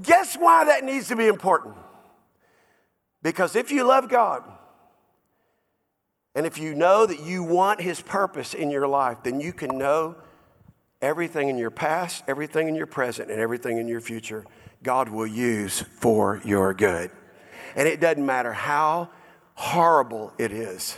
Guess 0.00 0.36
why 0.36 0.64
that 0.64 0.82
needs 0.82 1.08
to 1.08 1.16
be 1.16 1.26
important? 1.26 1.74
Because 3.26 3.56
if 3.56 3.72
you 3.72 3.82
love 3.82 4.08
God, 4.08 4.44
and 6.36 6.46
if 6.46 6.58
you 6.58 6.76
know 6.76 7.06
that 7.06 7.24
you 7.24 7.42
want 7.42 7.80
His 7.80 8.00
purpose 8.00 8.54
in 8.54 8.70
your 8.70 8.86
life, 8.86 9.24
then 9.24 9.40
you 9.40 9.52
can 9.52 9.76
know 9.76 10.14
everything 11.02 11.48
in 11.48 11.58
your 11.58 11.72
past, 11.72 12.22
everything 12.28 12.68
in 12.68 12.76
your 12.76 12.86
present, 12.86 13.28
and 13.28 13.40
everything 13.40 13.78
in 13.78 13.88
your 13.88 14.00
future, 14.00 14.44
God 14.84 15.08
will 15.08 15.26
use 15.26 15.80
for 15.80 16.40
your 16.44 16.72
good. 16.72 17.10
And 17.74 17.88
it 17.88 17.98
doesn't 17.98 18.24
matter 18.24 18.52
how 18.52 19.10
horrible 19.54 20.32
it 20.38 20.52
is, 20.52 20.96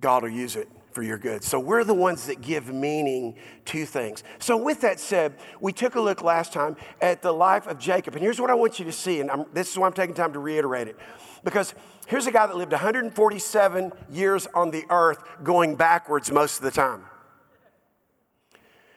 God 0.00 0.24
will 0.24 0.30
use 0.30 0.56
it 0.56 0.68
for 0.96 1.02
your 1.02 1.18
good. 1.18 1.44
So 1.44 1.60
we're 1.60 1.84
the 1.84 1.92
ones 1.92 2.26
that 2.26 2.40
give 2.40 2.72
meaning 2.72 3.34
to 3.66 3.84
things. 3.84 4.24
So, 4.38 4.56
with 4.56 4.80
that 4.80 4.98
said, 4.98 5.34
we 5.60 5.70
took 5.70 5.94
a 5.94 6.00
look 6.00 6.22
last 6.22 6.54
time 6.54 6.74
at 7.02 7.20
the 7.20 7.32
life 7.32 7.66
of 7.66 7.78
Jacob. 7.78 8.14
And 8.14 8.22
here's 8.22 8.40
what 8.40 8.48
I 8.48 8.54
want 8.54 8.78
you 8.78 8.86
to 8.86 8.92
see, 8.92 9.20
and 9.20 9.30
I'm, 9.30 9.44
this 9.52 9.70
is 9.70 9.76
why 9.76 9.86
I'm 9.86 9.92
taking 9.92 10.14
time 10.14 10.32
to 10.32 10.38
reiterate 10.38 10.88
it. 10.88 10.96
Because 11.44 11.74
here's 12.06 12.26
a 12.26 12.30
guy 12.30 12.46
that 12.46 12.56
lived 12.56 12.72
147 12.72 13.92
years 14.10 14.48
on 14.54 14.70
the 14.70 14.86
earth, 14.88 15.22
going 15.44 15.76
backwards 15.76 16.32
most 16.32 16.56
of 16.56 16.64
the 16.64 16.70
time. 16.70 17.04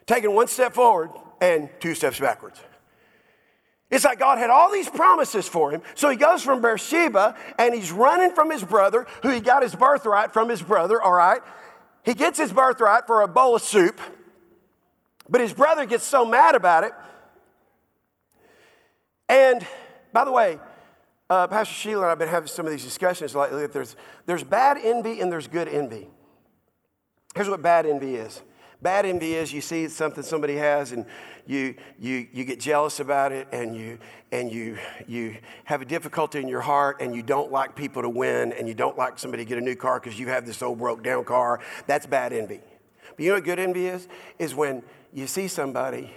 Taking 0.05 0.33
one 0.33 0.47
step 0.47 0.73
forward 0.73 1.09
and 1.41 1.69
two 1.81 1.95
steps 1.95 2.17
backwards. 2.17 2.61
It's 3.91 4.05
like 4.05 4.19
God 4.19 4.37
had 4.37 4.49
all 4.49 4.71
these 4.71 4.89
promises 4.89 5.47
for 5.47 5.71
him. 5.71 5.81
So 5.95 6.09
he 6.09 6.15
goes 6.15 6.43
from 6.43 6.61
Beersheba 6.61 7.35
and 7.57 7.73
he's 7.73 7.91
running 7.91 8.31
from 8.31 8.51
his 8.51 8.63
brother, 8.63 9.07
who 9.23 9.29
he 9.29 9.39
got 9.41 9.63
his 9.63 9.75
birthright 9.75 10.31
from 10.31 10.47
his 10.47 10.61
brother, 10.61 11.01
all 11.01 11.13
right? 11.13 11.41
He 12.03 12.13
gets 12.13 12.39
his 12.39 12.51
birthright 12.51 13.07
for 13.07 13.21
a 13.21 13.27
bowl 13.27 13.55
of 13.55 13.61
soup, 13.61 13.99
but 15.27 15.41
his 15.41 15.53
brother 15.53 15.85
gets 15.85 16.03
so 16.03 16.25
mad 16.25 16.55
about 16.55 16.83
it. 16.83 16.91
And 19.27 19.65
by 20.11 20.25
the 20.25 20.31
way, 20.31 20.59
uh, 21.29 21.47
Pastor 21.47 21.73
Sheila 21.73 22.01
and 22.01 22.05
I 22.07 22.09
have 22.09 22.19
been 22.19 22.29
having 22.29 22.47
some 22.47 22.65
of 22.65 22.71
these 22.71 22.83
discussions 22.83 23.35
lately. 23.35 23.67
There's, 23.67 23.95
there's 24.25 24.43
bad 24.43 24.77
envy 24.81 25.21
and 25.21 25.31
there's 25.31 25.47
good 25.47 25.67
envy. 25.67 26.07
Here's 27.35 27.49
what 27.49 27.61
bad 27.61 27.85
envy 27.85 28.15
is 28.15 28.41
Bad 28.81 29.05
envy 29.05 29.33
is 29.33 29.51
you 29.51 29.59
see 29.59 29.89
something 29.89 30.23
somebody 30.23 30.55
has 30.55 30.93
and 30.93 31.05
you, 31.45 31.75
you, 31.99 32.27
you 32.31 32.45
get 32.45 32.61
jealous 32.61 33.01
about 33.01 33.33
it 33.33 33.47
and, 33.51 33.75
you, 33.75 33.99
and 34.31 34.49
you, 34.51 34.77
you 35.05 35.37
have 35.65 35.81
a 35.81 35.85
difficulty 35.85 36.39
in 36.39 36.47
your 36.47 36.61
heart 36.61 37.01
and 37.01 37.13
you 37.13 37.21
don't 37.21 37.51
like 37.51 37.75
people 37.75 38.01
to 38.01 38.09
win 38.09 38.53
and 38.53 38.67
you 38.69 38.73
don't 38.73 38.97
like 38.97 39.19
somebody 39.19 39.43
to 39.43 39.49
get 39.49 39.57
a 39.57 39.61
new 39.61 39.75
car 39.75 39.99
because 39.99 40.17
you 40.17 40.27
have 40.27 40.45
this 40.45 40.61
old 40.61 40.77
broke 40.77 41.03
down 41.03 41.25
car. 41.25 41.59
That's 41.87 42.05
bad 42.05 42.31
envy. 42.31 42.61
But 43.15 43.19
you 43.19 43.29
know 43.29 43.35
what 43.35 43.43
good 43.43 43.59
envy 43.59 43.87
is? 43.87 44.07
Is 44.37 44.55
when 44.55 44.81
you 45.11 45.27
see 45.27 45.49
somebody 45.49 46.13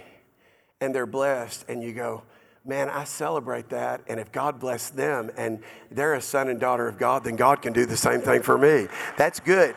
and 0.79 0.95
they're 0.95 1.05
blessed 1.05 1.65
and 1.67 1.83
you 1.83 1.91
go, 1.91 2.23
man, 2.63 2.89
I 2.89 3.03
celebrate 3.03 3.69
that. 3.69 4.01
And 4.07 4.21
if 4.21 4.31
God 4.31 4.59
bless 4.61 4.89
them 4.89 5.31
and 5.35 5.63
they're 5.91 6.13
a 6.13 6.21
son 6.21 6.47
and 6.47 6.61
daughter 6.61 6.87
of 6.87 6.97
God, 6.97 7.25
then 7.25 7.35
God 7.35 7.61
can 7.61 7.73
do 7.73 7.85
the 7.85 7.97
same 7.97 8.21
thing 8.21 8.41
for 8.41 8.57
me. 8.57 8.87
That's 9.17 9.41
good. 9.41 9.75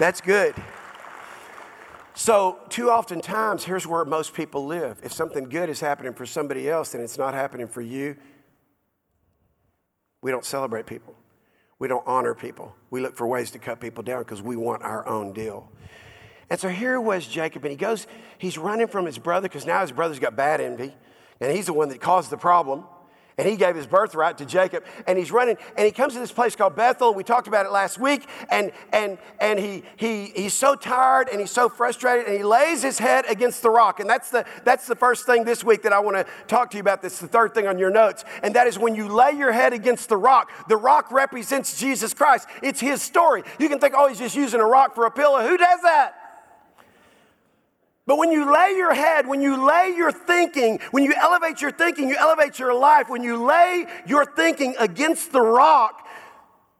That's 0.00 0.20
good. 0.20 0.56
So, 2.14 2.58
too 2.68 2.90
often 2.90 3.20
times, 3.20 3.64
here's 3.64 3.86
where 3.86 4.04
most 4.04 4.34
people 4.34 4.66
live. 4.66 5.00
If 5.02 5.12
something 5.12 5.44
good 5.44 5.70
is 5.70 5.80
happening 5.80 6.12
for 6.12 6.26
somebody 6.26 6.68
else 6.68 6.94
and 6.94 7.02
it's 7.02 7.16
not 7.16 7.32
happening 7.32 7.66
for 7.66 7.80
you, 7.80 8.16
we 10.20 10.30
don't 10.30 10.44
celebrate 10.44 10.86
people. 10.86 11.14
We 11.78 11.88
don't 11.88 12.06
honor 12.06 12.34
people. 12.34 12.74
We 12.90 13.00
look 13.00 13.16
for 13.16 13.26
ways 13.26 13.50
to 13.52 13.58
cut 13.58 13.80
people 13.80 14.02
down 14.02 14.22
because 14.22 14.42
we 14.42 14.56
want 14.56 14.82
our 14.82 15.06
own 15.08 15.32
deal. 15.32 15.70
And 16.50 16.60
so 16.60 16.68
here 16.68 17.00
was 17.00 17.26
Jacob, 17.26 17.64
and 17.64 17.70
he 17.70 17.76
goes, 17.76 18.06
he's 18.36 18.58
running 18.58 18.88
from 18.88 19.06
his 19.06 19.18
brother 19.18 19.48
because 19.48 19.64
now 19.64 19.80
his 19.80 19.90
brother's 19.90 20.18
got 20.18 20.36
bad 20.36 20.60
envy, 20.60 20.94
and 21.40 21.50
he's 21.56 21.66
the 21.66 21.72
one 21.72 21.88
that 21.88 22.00
caused 22.00 22.30
the 22.30 22.36
problem. 22.36 22.84
And 23.38 23.48
he 23.48 23.56
gave 23.56 23.74
his 23.74 23.86
birthright 23.86 24.38
to 24.38 24.46
Jacob. 24.46 24.84
And 25.06 25.18
he's 25.18 25.32
running, 25.32 25.56
and 25.76 25.86
he 25.86 25.92
comes 25.92 26.14
to 26.14 26.20
this 26.20 26.32
place 26.32 26.54
called 26.54 26.76
Bethel. 26.76 27.14
We 27.14 27.24
talked 27.24 27.48
about 27.48 27.66
it 27.66 27.72
last 27.72 27.98
week. 27.98 28.26
And, 28.50 28.72
and, 28.92 29.18
and 29.40 29.58
he, 29.58 29.82
he, 29.96 30.26
he's 30.26 30.54
so 30.54 30.74
tired 30.74 31.28
and 31.28 31.40
he's 31.40 31.50
so 31.50 31.68
frustrated, 31.68 32.26
and 32.26 32.36
he 32.36 32.44
lays 32.44 32.82
his 32.82 32.98
head 32.98 33.24
against 33.28 33.62
the 33.62 33.70
rock. 33.70 34.00
And 34.00 34.08
that's 34.08 34.30
the, 34.30 34.44
that's 34.64 34.86
the 34.86 34.96
first 34.96 35.26
thing 35.26 35.44
this 35.44 35.64
week 35.64 35.82
that 35.82 35.92
I 35.92 36.00
want 36.00 36.16
to 36.16 36.26
talk 36.46 36.70
to 36.70 36.76
you 36.76 36.82
about. 36.82 37.02
That's 37.02 37.18
the 37.18 37.28
third 37.28 37.54
thing 37.54 37.66
on 37.66 37.78
your 37.78 37.90
notes. 37.90 38.24
And 38.42 38.54
that 38.54 38.66
is 38.66 38.78
when 38.78 38.94
you 38.94 39.08
lay 39.08 39.32
your 39.32 39.52
head 39.52 39.72
against 39.72 40.08
the 40.08 40.16
rock, 40.16 40.50
the 40.68 40.76
rock 40.76 41.10
represents 41.10 41.78
Jesus 41.78 42.14
Christ. 42.14 42.48
It's 42.62 42.80
his 42.80 43.02
story. 43.02 43.42
You 43.58 43.68
can 43.68 43.78
think, 43.78 43.94
oh, 43.96 44.08
he's 44.08 44.18
just 44.18 44.36
using 44.36 44.60
a 44.60 44.66
rock 44.66 44.94
for 44.94 45.06
a 45.06 45.10
pillow. 45.10 45.42
Who 45.46 45.56
does 45.56 45.80
that? 45.82 46.21
But 48.06 48.18
when 48.18 48.32
you 48.32 48.52
lay 48.52 48.74
your 48.76 48.94
head, 48.94 49.28
when 49.28 49.40
you 49.40 49.64
lay 49.64 49.94
your 49.96 50.10
thinking, 50.10 50.80
when 50.90 51.04
you 51.04 51.14
elevate 51.14 51.62
your 51.62 51.70
thinking, 51.70 52.08
you 52.08 52.16
elevate 52.16 52.58
your 52.58 52.74
life. 52.74 53.08
When 53.08 53.22
you 53.22 53.44
lay 53.44 53.86
your 54.06 54.24
thinking 54.24 54.74
against 54.78 55.30
the 55.30 55.40
rock, 55.40 56.08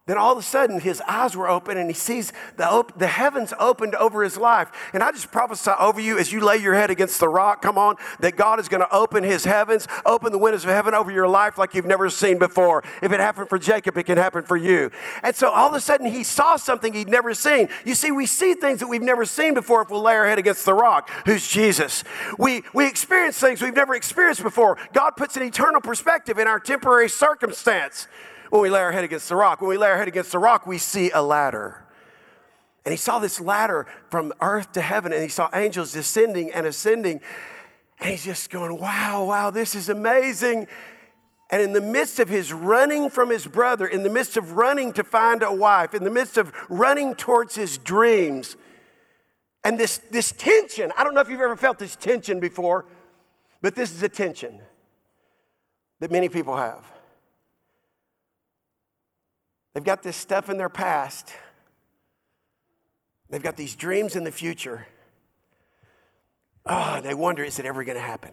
then 0.06 0.18
all 0.18 0.32
of 0.32 0.38
a 0.38 0.42
sudden, 0.42 0.80
his 0.80 1.00
eyes 1.02 1.36
were 1.36 1.48
open 1.48 1.78
and 1.78 1.88
he 1.88 1.94
sees 1.94 2.32
the, 2.56 2.68
op- 2.68 2.98
the 2.98 3.06
heavens 3.06 3.54
opened 3.60 3.94
over 3.94 4.24
his 4.24 4.36
life. 4.36 4.68
And 4.92 5.00
I 5.00 5.12
just 5.12 5.30
prophesy 5.30 5.70
over 5.78 6.00
you 6.00 6.18
as 6.18 6.32
you 6.32 6.40
lay 6.40 6.56
your 6.56 6.74
head 6.74 6.90
against 6.90 7.20
the 7.20 7.28
rock, 7.28 7.62
come 7.62 7.78
on, 7.78 7.94
that 8.18 8.34
God 8.34 8.58
is 8.58 8.68
going 8.68 8.80
to 8.80 8.92
open 8.92 9.22
his 9.22 9.44
heavens, 9.44 9.86
open 10.04 10.32
the 10.32 10.38
windows 10.38 10.64
of 10.64 10.70
heaven 10.70 10.92
over 10.92 11.12
your 11.12 11.28
life 11.28 11.56
like 11.56 11.74
you've 11.74 11.86
never 11.86 12.10
seen 12.10 12.40
before. 12.40 12.82
If 13.00 13.12
it 13.12 13.20
happened 13.20 13.48
for 13.48 13.60
Jacob, 13.60 13.96
it 13.96 14.02
can 14.02 14.18
happen 14.18 14.42
for 14.42 14.56
you. 14.56 14.90
And 15.22 15.36
so 15.36 15.50
all 15.50 15.68
of 15.68 15.74
a 15.74 15.80
sudden, 15.80 16.08
he 16.08 16.24
saw 16.24 16.56
something 16.56 16.92
he'd 16.92 17.08
never 17.08 17.32
seen. 17.32 17.68
You 17.84 17.94
see, 17.94 18.10
we 18.10 18.26
see 18.26 18.54
things 18.54 18.80
that 18.80 18.88
we've 18.88 19.02
never 19.02 19.24
seen 19.24 19.54
before 19.54 19.82
if 19.82 19.90
we 19.90 19.98
lay 19.98 20.16
our 20.16 20.26
head 20.26 20.40
against 20.40 20.64
the 20.64 20.74
rock, 20.74 21.10
who's 21.26 21.46
Jesus. 21.46 22.02
We, 22.40 22.64
we 22.74 22.88
experience 22.88 23.38
things 23.38 23.62
we've 23.62 23.72
never 23.72 23.94
experienced 23.94 24.42
before. 24.42 24.78
God 24.92 25.12
puts 25.12 25.36
an 25.36 25.44
eternal 25.44 25.80
perspective 25.80 26.38
in 26.38 26.48
our 26.48 26.58
temporary 26.58 27.08
circumstance 27.08 28.08
when 28.52 28.60
we 28.60 28.68
lay 28.68 28.80
our 28.80 28.92
head 28.92 29.02
against 29.02 29.30
the 29.30 29.34
rock. 29.34 29.62
When 29.62 29.70
we 29.70 29.78
lay 29.78 29.88
our 29.88 29.96
head 29.96 30.08
against 30.08 30.30
the 30.30 30.38
rock, 30.38 30.66
we 30.66 30.76
see 30.76 31.10
a 31.10 31.22
ladder. 31.22 31.86
And 32.84 32.92
he 32.92 32.98
saw 32.98 33.18
this 33.18 33.40
ladder 33.40 33.86
from 34.10 34.30
earth 34.42 34.72
to 34.72 34.82
heaven, 34.82 35.10
and 35.10 35.22
he 35.22 35.30
saw 35.30 35.48
angels 35.54 35.94
descending 35.94 36.52
and 36.52 36.66
ascending. 36.66 37.22
And 37.98 38.10
he's 38.10 38.26
just 38.26 38.50
going, 38.50 38.78
wow, 38.78 39.24
wow, 39.24 39.48
this 39.48 39.74
is 39.74 39.88
amazing. 39.88 40.66
And 41.48 41.62
in 41.62 41.72
the 41.72 41.80
midst 41.80 42.20
of 42.20 42.28
his 42.28 42.52
running 42.52 43.08
from 43.08 43.30
his 43.30 43.46
brother, 43.46 43.86
in 43.86 44.02
the 44.02 44.10
midst 44.10 44.36
of 44.36 44.52
running 44.52 44.92
to 44.92 45.02
find 45.02 45.42
a 45.42 45.50
wife, 45.50 45.94
in 45.94 46.04
the 46.04 46.10
midst 46.10 46.36
of 46.36 46.52
running 46.68 47.14
towards 47.14 47.54
his 47.54 47.78
dreams, 47.78 48.56
and 49.64 49.80
this, 49.80 49.96
this 50.10 50.30
tension, 50.30 50.92
I 50.98 51.04
don't 51.04 51.14
know 51.14 51.22
if 51.22 51.30
you've 51.30 51.40
ever 51.40 51.56
felt 51.56 51.78
this 51.78 51.96
tension 51.96 52.38
before, 52.38 52.84
but 53.62 53.74
this 53.74 53.92
is 53.94 54.02
a 54.02 54.10
tension 54.10 54.60
that 56.00 56.10
many 56.10 56.28
people 56.28 56.54
have. 56.54 56.91
They've 59.72 59.84
got 59.84 60.02
this 60.02 60.16
stuff 60.16 60.48
in 60.48 60.58
their 60.58 60.68
past, 60.68 61.32
they've 63.30 63.42
got 63.42 63.56
these 63.56 63.74
dreams 63.74 64.16
in 64.16 64.24
the 64.24 64.32
future. 64.32 64.86
Oh, 66.64 67.00
they 67.00 67.14
wonder, 67.14 67.42
is 67.42 67.58
it 67.58 67.66
ever 67.66 67.82
going 67.82 67.96
to 67.96 68.02
happen? 68.02 68.32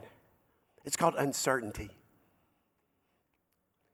It's 0.85 0.95
called 0.95 1.15
uncertainty. 1.17 1.89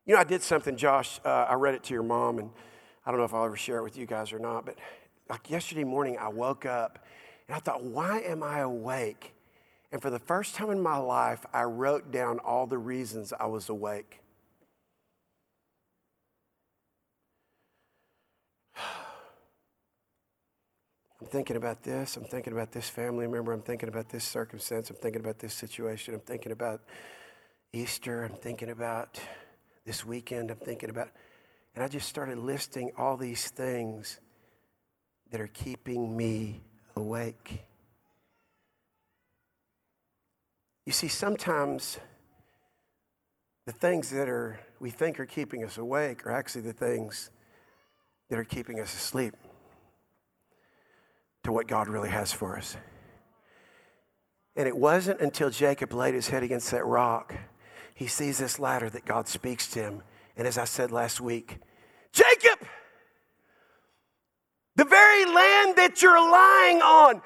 You 0.05 0.13
know, 0.13 0.19
I 0.19 0.25
did 0.25 0.41
something, 0.41 0.75
Josh. 0.75 1.19
Uh, 1.23 1.45
I 1.49 1.53
read 1.53 1.73
it 1.73 1.83
to 1.85 1.93
your 1.93 2.03
mom, 2.03 2.37
and 2.39 2.49
I 3.05 3.11
don't 3.11 3.19
know 3.19 3.25
if 3.25 3.33
I'll 3.33 3.45
ever 3.45 3.55
share 3.55 3.77
it 3.77 3.83
with 3.83 3.97
you 3.97 4.05
guys 4.05 4.33
or 4.33 4.39
not, 4.39 4.65
but 4.65 4.77
like 5.29 5.49
yesterday 5.49 5.83
morning, 5.83 6.17
I 6.19 6.27
woke 6.27 6.65
up 6.65 7.05
and 7.47 7.55
I 7.55 7.59
thought, 7.59 7.83
why 7.83 8.19
am 8.19 8.43
I 8.43 8.59
awake? 8.59 9.33
And 9.91 10.01
for 10.01 10.09
the 10.09 10.19
first 10.19 10.55
time 10.55 10.69
in 10.69 10.81
my 10.81 10.97
life, 10.97 11.45
I 11.53 11.63
wrote 11.63 12.11
down 12.11 12.39
all 12.39 12.67
the 12.67 12.77
reasons 12.77 13.33
I 13.39 13.45
was 13.45 13.69
awake. 13.69 14.21
I'm 21.25 21.31
thinking 21.31 21.55
about 21.55 21.81
this. 21.81 22.17
I'm 22.17 22.23
thinking 22.23 22.53
about 22.53 22.71
this 22.71 22.87
family 22.87 23.25
member. 23.25 23.51
I'm 23.51 23.63
thinking 23.63 23.89
about 23.89 24.09
this 24.09 24.23
circumstance. 24.23 24.91
I'm 24.91 24.95
thinking 24.95 25.21
about 25.21 25.39
this 25.39 25.55
situation. 25.55 26.13
I'm 26.13 26.19
thinking 26.19 26.51
about 26.51 26.81
Easter. 27.73 28.25
I'm 28.25 28.35
thinking 28.35 28.69
about 28.69 29.19
this 29.87 30.05
weekend. 30.05 30.51
I'm 30.51 30.57
thinking 30.57 30.91
about. 30.91 31.09
And 31.73 31.83
I 31.83 31.87
just 31.87 32.07
started 32.07 32.37
listing 32.37 32.91
all 32.95 33.17
these 33.17 33.49
things 33.49 34.19
that 35.31 35.41
are 35.41 35.47
keeping 35.47 36.15
me 36.15 36.61
awake. 36.95 37.63
You 40.85 40.93
see, 40.93 41.07
sometimes 41.07 41.97
the 43.65 43.71
things 43.71 44.11
that 44.11 44.29
are 44.29 44.59
we 44.79 44.91
think 44.91 45.19
are 45.19 45.25
keeping 45.25 45.63
us 45.63 45.79
awake 45.79 46.27
are 46.27 46.31
actually 46.31 46.61
the 46.61 46.73
things 46.73 47.31
that 48.29 48.37
are 48.37 48.43
keeping 48.43 48.79
us 48.79 48.93
asleep 48.93 49.33
to 51.45 51.51
what 51.51 51.67
God 51.67 51.87
really 51.87 52.09
has 52.09 52.33
for 52.33 52.57
us. 52.57 52.75
And 54.55 54.67
it 54.67 54.75
wasn't 54.75 55.21
until 55.21 55.51
Jacob 55.51 55.93
laid 55.93 56.15
his 56.15 56.29
head 56.29 56.43
against 56.43 56.71
that 56.71 56.85
rock, 56.85 57.35
he 57.93 58.07
sees 58.07 58.39
this 58.39 58.59
ladder 58.59 58.89
that 58.89 59.05
God 59.05 59.27
speaks 59.27 59.67
to 59.69 59.81
him. 59.81 60.03
And 60.35 60.47
as 60.47 60.57
I 60.57 60.65
said 60.65 60.91
last 60.91 61.21
week, 61.21 61.59
Jacob! 62.11 62.67
The 64.75 64.85
very 64.85 65.25
land 65.25 65.77
that 65.77 66.01
you're 66.01 66.19
lying 66.19 66.81
on, 66.81 67.21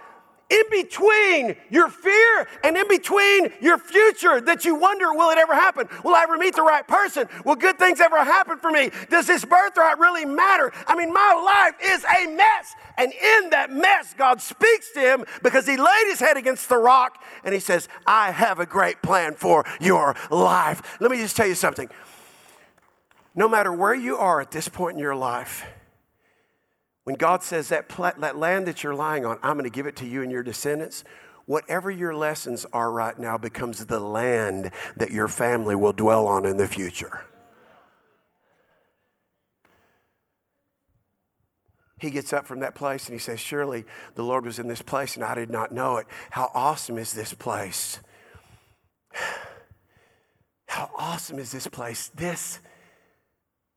in 0.50 0.64
between 0.72 1.56
your 1.70 1.90
fear 1.90 2.48
and 2.64 2.76
in 2.76 2.88
between 2.88 3.50
your 3.62 3.78
future 3.78 4.42
that 4.42 4.66
you 4.66 4.76
wonder, 4.76 5.14
will 5.14 5.30
it 5.30 5.38
ever 5.38 5.54
happen? 5.54 5.88
Will 6.04 6.16
I 6.16 6.24
ever 6.24 6.38
meet 6.38 6.56
the 6.56 6.64
right 6.64 6.88
person? 6.88 7.28
Will 7.46 7.56
good 7.56 7.78
things 7.78 8.00
ever 8.00 8.18
happen 8.18 8.58
for 8.58 8.72
me? 8.72 8.90
Does 9.10 9.28
this 9.28 9.46
birthright 9.46 10.00
really 10.00 10.26
matter? 10.26 10.72
I 10.88 10.96
mean, 10.96 11.14
my 11.14 11.34
life 11.34 11.76
is 11.84 12.04
a 12.04 12.28
mess. 12.36 12.76
And 12.98 13.12
in 13.12 13.50
that 13.52 13.72
mess, 13.72 14.14
God 14.18 14.42
speaks 14.42 14.92
to 14.94 15.00
him 15.00 15.26
because 15.44 15.68
he 15.68 15.78
laid 15.78 16.06
his 16.08 16.20
head 16.20 16.38
against 16.38 16.68
the 16.68 16.78
rock 16.78 17.24
and 17.44 17.54
he 17.54 17.60
says, 17.60 17.88
I 18.08 18.32
have 18.32 18.60
a 18.60 18.66
great 18.66 19.02
plan 19.02 19.36
for 19.36 19.66
your 19.80 20.16
life. 20.32 20.98
Let 21.00 21.12
me 21.12 21.18
just 21.18 21.38
tell 21.38 21.48
you 21.48 21.56
something. 21.56 21.90
No 23.36 23.48
matter 23.48 23.72
where 23.72 23.94
you 23.94 24.18
are 24.18 24.42
at 24.42 24.52
this 24.52 24.68
point 24.68 24.96
in 24.96 25.00
your 25.00 25.16
life, 25.16 25.66
when 27.10 27.18
God 27.18 27.42
says 27.42 27.70
that, 27.70 27.90
pl- 27.90 28.12
that 28.20 28.38
land 28.38 28.68
that 28.68 28.84
you're 28.84 28.94
lying 28.94 29.26
on, 29.26 29.40
I'm 29.42 29.54
going 29.54 29.64
to 29.64 29.76
give 29.76 29.88
it 29.88 29.96
to 29.96 30.06
you 30.06 30.22
and 30.22 30.32
your 30.32 30.44
descendants, 30.44 31.04
whatever 31.48 31.90
your 31.90 32.14
lessons 32.14 32.68
are 32.72 32.92
right 32.92 33.18
now 33.18 33.36
becomes 33.36 33.84
the 33.88 34.00
land 34.00 34.70
that 34.96 35.10
your 35.10 35.28
family 35.28 35.76
will 35.76 35.92
dwell 35.92 36.28
on 36.28 36.46
in 36.46 36.58
the 36.58 36.68
future. 36.68 37.22
He 41.98 42.12
gets 42.12 42.32
up 42.32 42.46
from 42.46 42.60
that 42.60 42.76
place 42.76 43.08
and 43.08 43.14
he 43.14 43.20
says, 43.20 43.40
Surely 43.40 43.86
the 44.14 44.22
Lord 44.22 44.46
was 44.46 44.60
in 44.60 44.68
this 44.68 44.84
place 44.84 45.16
and 45.16 45.26
I 45.26 45.34
did 45.34 45.50
not 45.50 45.72
know 45.72 45.98
it. 45.98 46.06
How 46.30 46.52
awesome 46.54 47.00
is 47.00 47.14
this 47.14 47.34
place? 47.34 48.02
How 50.68 50.92
awesome 50.96 51.40
is 51.40 51.52
this 51.52 51.66
place? 51.66 52.12
This 52.14 52.60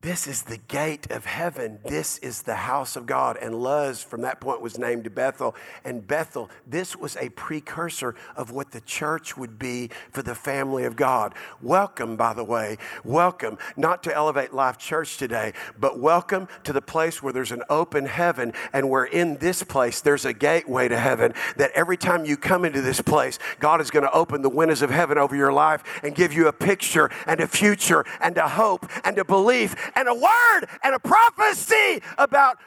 this 0.03 0.27
is 0.27 0.41
the 0.43 0.57
gate 0.57 1.09
of 1.11 1.23
heaven. 1.23 1.79
This 1.85 2.17
is 2.17 2.41
the 2.41 2.55
house 2.55 2.97
of 2.97 3.05
God. 3.05 3.37
And 3.41 3.55
Luz, 3.55 4.03
from 4.03 4.19
that 4.21 4.41
point, 4.41 4.61
was 4.61 4.77
named 4.77 5.15
Bethel. 5.15 5.55
And 5.85 6.05
Bethel, 6.05 6.49
this 6.67 6.93
was 6.97 7.15
a 7.15 7.29
precursor 7.29 8.13
of 8.35 8.51
what 8.51 8.71
the 8.71 8.81
church 8.81 9.37
would 9.37 9.57
be 9.57 9.89
for 10.11 10.21
the 10.21 10.35
family 10.35 10.83
of 10.83 10.97
God. 10.97 11.33
Welcome, 11.61 12.17
by 12.17 12.33
the 12.33 12.43
way. 12.43 12.77
Welcome, 13.05 13.57
not 13.77 14.03
to 14.03 14.13
Elevate 14.13 14.53
Life 14.53 14.77
Church 14.77 15.15
today, 15.15 15.53
but 15.79 15.97
welcome 15.97 16.49
to 16.65 16.73
the 16.73 16.81
place 16.81 17.23
where 17.23 17.31
there's 17.31 17.53
an 17.53 17.63
open 17.69 18.05
heaven 18.05 18.51
and 18.73 18.89
where 18.89 19.05
in 19.05 19.37
this 19.37 19.63
place 19.63 20.01
there's 20.01 20.25
a 20.25 20.33
gateway 20.33 20.89
to 20.89 20.99
heaven. 20.99 21.33
That 21.55 21.71
every 21.75 21.95
time 21.95 22.25
you 22.25 22.35
come 22.35 22.65
into 22.65 22.81
this 22.81 22.99
place, 22.99 23.39
God 23.61 23.79
is 23.79 23.89
going 23.89 24.03
to 24.03 24.11
open 24.11 24.41
the 24.41 24.49
windows 24.49 24.81
of 24.81 24.89
heaven 24.89 25.17
over 25.17 25.33
your 25.33 25.53
life 25.53 25.81
and 26.03 26.13
give 26.13 26.33
you 26.33 26.49
a 26.49 26.53
picture 26.53 27.09
and 27.25 27.39
a 27.39 27.47
future 27.47 28.03
and 28.19 28.37
a 28.37 28.49
hope 28.49 28.85
and 29.05 29.17
a 29.17 29.23
belief 29.23 29.77
and 29.95 30.07
a 30.07 30.13
word 30.13 30.67
and 30.83 30.95
a 30.95 30.99
prophecy 30.99 32.01
about 32.17 32.57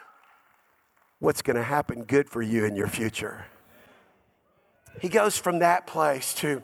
what's 1.18 1.42
going 1.42 1.56
to 1.56 1.62
happen 1.62 2.04
good 2.04 2.28
for 2.28 2.42
you 2.42 2.64
in 2.64 2.76
your 2.76 2.88
future. 2.88 3.46
He 5.00 5.08
goes 5.08 5.36
from 5.36 5.58
that 5.60 5.86
place 5.86 6.34
to 6.34 6.62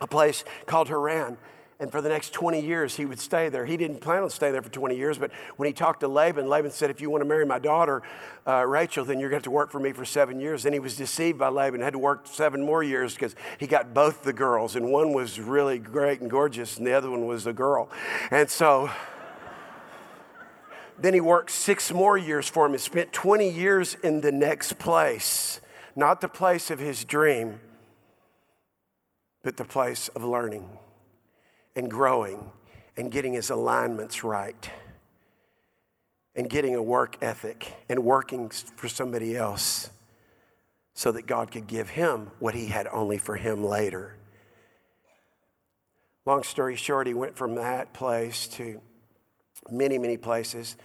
a 0.00 0.06
place 0.06 0.44
called 0.66 0.88
Haran. 0.88 1.36
And 1.80 1.90
for 1.90 2.02
the 2.02 2.10
next 2.10 2.34
20 2.34 2.60
years, 2.60 2.96
he 2.96 3.06
would 3.06 3.18
stay 3.18 3.48
there. 3.48 3.64
He 3.64 3.78
didn't 3.78 4.02
plan 4.02 4.22
on 4.22 4.28
staying 4.28 4.52
there 4.52 4.60
for 4.60 4.68
20 4.68 4.94
years, 4.94 5.16
but 5.16 5.30
when 5.56 5.66
he 5.66 5.72
talked 5.72 6.00
to 6.00 6.08
Laban, 6.08 6.46
Laban 6.46 6.70
said, 6.70 6.90
If 6.90 7.00
you 7.00 7.08
want 7.08 7.22
to 7.22 7.28
marry 7.28 7.46
my 7.46 7.58
daughter, 7.58 8.02
uh, 8.46 8.66
Rachel, 8.66 9.02
then 9.02 9.18
you're 9.18 9.30
going 9.30 9.40
to 9.40 9.44
have 9.46 9.50
to 9.50 9.50
work 9.50 9.70
for 9.70 9.80
me 9.80 9.92
for 9.92 10.04
seven 10.04 10.40
years. 10.40 10.64
Then 10.64 10.74
he 10.74 10.78
was 10.78 10.94
deceived 10.94 11.38
by 11.38 11.48
Laban, 11.48 11.80
had 11.80 11.94
to 11.94 11.98
work 11.98 12.26
seven 12.26 12.60
more 12.60 12.82
years 12.82 13.14
because 13.14 13.34
he 13.56 13.66
got 13.66 13.94
both 13.94 14.24
the 14.24 14.34
girls. 14.34 14.76
And 14.76 14.92
one 14.92 15.14
was 15.14 15.40
really 15.40 15.78
great 15.78 16.20
and 16.20 16.30
gorgeous, 16.30 16.76
and 16.76 16.86
the 16.86 16.92
other 16.92 17.10
one 17.10 17.26
was 17.26 17.46
a 17.46 17.52
girl. 17.54 17.88
And 18.30 18.50
so 18.50 18.90
then 21.00 21.14
he 21.14 21.20
worked 21.20 21.50
six 21.50 21.92
more 21.92 22.18
years 22.18 22.48
for 22.48 22.66
him 22.66 22.72
and 22.72 22.80
spent 22.80 23.12
20 23.12 23.48
years 23.48 23.96
in 24.02 24.20
the 24.20 24.32
next 24.32 24.78
place, 24.78 25.60
not 25.96 26.20
the 26.20 26.28
place 26.28 26.70
of 26.70 26.78
his 26.78 27.04
dream, 27.04 27.60
but 29.42 29.56
the 29.56 29.64
place 29.64 30.08
of 30.08 30.22
learning 30.22 30.68
and 31.74 31.90
growing 31.90 32.52
and 32.96 33.10
getting 33.10 33.32
his 33.32 33.50
alignments 33.50 34.22
right 34.22 34.70
and 36.34 36.50
getting 36.50 36.74
a 36.74 36.82
work 36.82 37.16
ethic 37.22 37.74
and 37.88 38.04
working 38.04 38.50
for 38.50 38.88
somebody 38.88 39.36
else 39.36 39.90
so 40.94 41.10
that 41.12 41.26
God 41.26 41.50
could 41.50 41.66
give 41.66 41.88
him 41.88 42.30
what 42.38 42.54
he 42.54 42.66
had 42.66 42.86
only 42.88 43.16
for 43.16 43.36
him 43.36 43.64
later. 43.64 44.16
Long 46.26 46.42
story 46.42 46.76
short, 46.76 47.06
he 47.06 47.14
went 47.14 47.36
from 47.36 47.54
that 47.54 47.94
place 47.94 48.46
to 48.48 48.80
many, 49.70 49.98
many 49.98 50.16
places. 50.16 50.76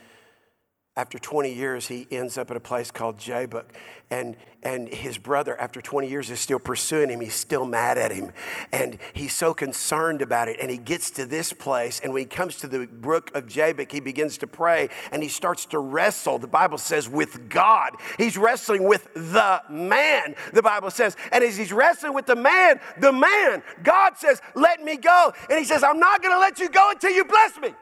After 0.98 1.20
20 1.20 1.54
years, 1.54 1.90
he 1.90 2.08
ends 2.10 2.38
up 2.38 2.50
at 2.50 2.56
a 2.56 2.62
place 2.62 2.90
called 2.90 3.20
Jabbok. 3.20 3.74
And, 4.10 4.38
and 4.64 4.88
his 4.88 5.18
brother, 5.18 5.60
after 5.60 5.82
20 5.82 6.08
years, 6.08 6.30
is 6.30 6.40
still 6.40 6.60
pursuing 6.60 7.10
him. 7.10 7.20
He's 7.20 7.36
still 7.36 7.66
mad 7.66 7.98
at 7.98 8.14
him. 8.14 8.32
And 8.72 8.98
he's 9.12 9.34
so 9.34 9.54
concerned 9.54 10.22
about 10.22 10.48
it. 10.48 10.56
And 10.62 10.72
he 10.72 10.78
gets 10.78 11.12
to 11.12 11.26
this 11.26 11.52
place. 11.52 12.00
And 12.00 12.14
when 12.14 12.22
he 12.22 12.26
comes 12.26 12.56
to 12.58 12.70
the 12.70 12.88
brook 12.88 13.30
of 13.36 13.46
Jabbok, 13.46 13.92
he 13.92 14.00
begins 14.00 14.38
to 14.38 14.48
pray 14.48 14.88
and 15.12 15.22
he 15.22 15.28
starts 15.28 15.66
to 15.68 15.80
wrestle, 15.80 16.40
the 16.40 16.48
Bible 16.48 16.78
says, 16.78 17.10
with 17.10 17.50
God. 17.50 17.92
He's 18.18 18.38
wrestling 18.38 18.86
with 18.86 19.14
the 19.16 19.62
man, 19.70 20.36
the 20.54 20.64
Bible 20.64 20.92
says. 20.92 21.18
And 21.34 21.44
as 21.44 21.58
he's 21.58 21.74
wrestling 21.74 22.14
with 22.14 22.26
the 22.26 22.38
man, 22.38 22.80
the 23.02 23.12
man, 23.12 23.64
God 23.84 24.18
says, 24.18 24.42
Let 24.54 24.82
me 24.82 24.96
go. 24.96 25.34
And 25.50 25.60
he 25.60 25.66
says, 25.66 25.84
I'm 25.84 26.00
not 26.00 26.22
going 26.22 26.34
to 26.34 26.40
let 26.40 26.58
you 26.58 26.70
go 26.70 26.92
until 26.92 27.12
you 27.12 27.26
bless 27.26 27.58
me. 27.58 27.74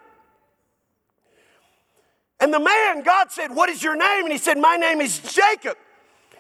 And 2.44 2.54
the 2.54 2.60
man, 2.60 3.04
God 3.04 3.32
said, 3.32 3.56
What 3.56 3.70
is 3.70 3.82
your 3.82 3.96
name? 3.96 4.26
And 4.26 4.32
he 4.34 4.38
said, 4.38 4.58
My 4.58 4.76
name 4.76 5.00
is 5.00 5.18
Jacob. 5.20 5.78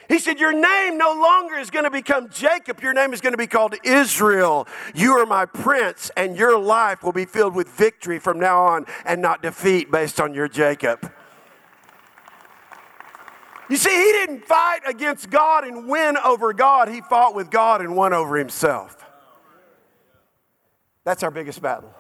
He 0.10 0.20
said, 0.20 0.38
Your 0.38 0.52
name 0.52 0.98
no 0.98 1.14
longer 1.14 1.56
is 1.56 1.70
going 1.70 1.86
to 1.86 1.90
become 1.90 2.30
Jacob. 2.30 2.82
Your 2.82 2.92
name 2.92 3.14
is 3.14 3.22
going 3.22 3.32
to 3.32 3.38
be 3.38 3.48
called 3.48 3.76
Israel. 3.86 4.68
You 4.94 5.14
are 5.14 5.26
my 5.26 5.46
prince, 5.46 6.12
and 6.18 6.36
your 6.36 6.60
life 6.60 7.04
will 7.04 7.14
be 7.14 7.24
filled 7.24 7.56
with 7.56 7.70
victory 7.70 8.20
from 8.20 8.38
now 8.38 8.66
on 8.66 8.86
and 9.06 9.22
not 9.22 9.42
defeat 9.42 9.92
based 9.92 10.20
on 10.20 10.34
your 10.34 10.50
Jacob. 10.50 11.10
You 13.70 13.78
see, 13.78 13.90
he 13.90 14.12
didn't 14.12 14.44
fight 14.44 14.82
against 14.86 15.30
God 15.30 15.64
and 15.64 15.88
win 15.88 16.18
over 16.18 16.52
God, 16.52 16.90
he 16.90 17.00
fought 17.00 17.34
with 17.34 17.50
God 17.50 17.80
and 17.80 17.96
won 17.96 18.12
over 18.12 18.36
himself. 18.36 18.98
That's 21.06 21.24
our 21.24 21.32
biggest 21.32 21.62
battle. 21.62 21.94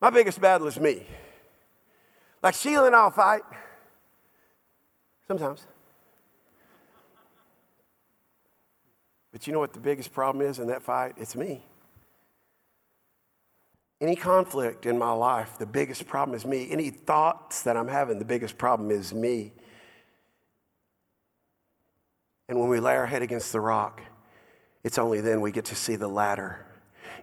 My 0.00 0.08
biggest 0.08 0.40
battle 0.40 0.66
is 0.68 0.80
me. 0.80 1.06
Like 2.46 2.54
Sheila 2.54 2.86
and 2.86 2.94
I'll 2.94 3.10
fight. 3.10 3.42
Sometimes. 5.26 5.66
But 9.32 9.48
you 9.48 9.52
know 9.52 9.58
what 9.58 9.72
the 9.72 9.80
biggest 9.80 10.12
problem 10.12 10.46
is 10.46 10.60
in 10.60 10.68
that 10.68 10.80
fight? 10.80 11.14
It's 11.16 11.34
me. 11.34 11.64
Any 14.00 14.14
conflict 14.14 14.86
in 14.86 14.96
my 14.96 15.10
life, 15.10 15.58
the 15.58 15.66
biggest 15.66 16.06
problem 16.06 16.36
is 16.36 16.46
me. 16.46 16.70
Any 16.70 16.90
thoughts 16.90 17.64
that 17.64 17.76
I'm 17.76 17.88
having, 17.88 18.20
the 18.20 18.24
biggest 18.24 18.56
problem 18.56 18.92
is 18.92 19.12
me. 19.12 19.52
And 22.48 22.60
when 22.60 22.68
we 22.68 22.78
lay 22.78 22.94
our 22.94 23.06
head 23.06 23.22
against 23.22 23.50
the 23.50 23.60
rock, 23.60 24.02
it's 24.84 24.98
only 24.98 25.20
then 25.20 25.40
we 25.40 25.50
get 25.50 25.64
to 25.64 25.74
see 25.74 25.96
the 25.96 26.06
ladder 26.06 26.65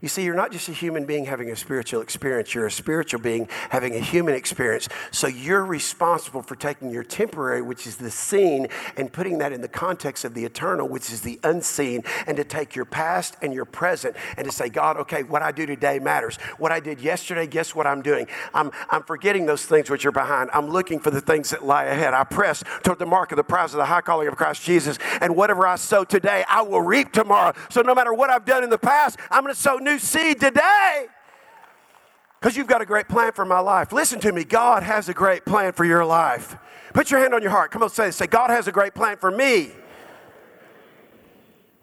you 0.02 0.08
see, 0.08 0.24
you're 0.24 0.36
not 0.36 0.52
just 0.52 0.70
a 0.70 0.74
human 0.74 1.06
being 1.06 1.26
having 1.26 1.50
a 1.50 1.56
spiritual 1.56 2.02
experience, 2.02 2.54
you're 2.54 2.66
a 2.66 2.72
spiritual 2.72 3.20
being 3.20 3.48
having 3.70 3.96
a 3.96 4.00
human 4.00 4.36
experience. 4.36 4.90
So 5.12 5.28
you're 5.28 5.66
responsible 5.66 6.42
for 6.42 6.56
taking 6.56 6.90
your 6.90 7.04
temporary, 7.04 7.62
which 7.62 7.88
is 7.88 7.98
the 7.98 8.12
seen, 8.12 8.68
and 8.98 9.12
putting 9.12 9.38
that 9.40 9.52
in 9.52 9.62
the 9.62 9.68
context 9.68 10.26
of 10.26 10.34
the 10.34 10.46
eternal, 10.46 10.88
which 10.88 11.12
is 11.12 11.22
the 11.22 11.40
unseen, 11.44 12.04
and 12.28 12.38
to 12.38 12.44
take 12.44 12.76
your 12.76 12.86
past 12.86 13.38
and 13.42 13.54
your 13.54 13.66
present 13.66 14.16
and 14.38 14.46
to 14.46 14.52
say, 14.52 14.70
God, 14.70 14.98
okay, 14.98 15.24
what 15.24 15.42
I 15.42 15.52
do 15.52 15.66
today 15.66 16.00
matters. 16.00 16.38
What 16.58 16.72
I 16.72 16.80
did 16.80 17.02
yesterday, 17.02 17.48
guess 17.48 17.76
what 17.76 17.88
I'm 17.88 18.02
doing? 18.02 18.28
I'm, 18.54 18.72
I'm 18.90 19.04
forgetting 19.04 19.46
those 19.46 19.66
things 19.66 19.90
which 19.90 20.06
are 20.06 20.12
behind. 20.12 20.50
I'm 20.54 20.70
looking 20.70 21.00
for 21.00 21.12
the 21.12 21.22
things 21.22 21.50
that 21.52 21.66
lie 21.66 21.86
ahead. 21.86 22.14
I 22.14 22.24
press 22.24 22.64
toward 22.84 23.00
the 23.00 23.06
mark 23.06 23.32
of 23.32 23.38
the 23.38 23.44
prize 23.44 23.74
of 23.74 23.78
the 23.78 23.86
high 23.86 24.02
calling 24.02 24.28
of 24.28 24.36
Christ 24.36 24.64
Jesus. 24.64 24.98
And 25.22 25.36
whatever 25.36 25.68
I 25.68 25.76
sow 25.76 26.04
today, 26.04 26.44
I 26.50 26.62
will 26.62 26.82
reap 26.82 27.12
tomorrow. 27.12 27.54
So 27.70 27.82
no 27.82 27.96
matter 27.96 28.14
what 28.14 28.30
I've 28.30 28.46
done 28.46 28.64
in 28.64 28.70
the 28.70 28.78
past, 28.78 29.20
I'm 29.30 29.44
going 29.44 29.54
to 29.54 29.60
sow 29.60 29.78
new 29.84 30.00
seed 30.00 30.40
today 30.40 31.08
because 32.40 32.58
you've 32.58 32.68
got 32.68 32.82
a 32.82 32.86
great 32.86 33.08
plan 33.08 33.32
for 33.32 33.46
my 33.46 33.60
life. 33.60 33.94
Listen 33.94 34.20
to 34.20 34.32
me. 34.32 34.44
God 34.44 34.84
has 34.84 35.08
a 35.08 35.14
great 35.14 35.46
plan 35.46 35.72
for 35.72 35.86
your 35.86 36.04
life. 36.04 36.58
Put 36.94 37.10
your 37.10 37.22
hand 37.22 37.34
on 37.34 37.42
your 37.42 37.52
heart. 37.52 37.72
Come 37.72 37.84
on, 37.84 37.90
say 37.90 38.12
Say, 38.12 38.28
God 38.28 38.50
has 38.50 38.68
a 38.68 38.72
great 38.72 38.94
plan 38.94 39.18
for 39.18 39.32
me. 39.32 39.72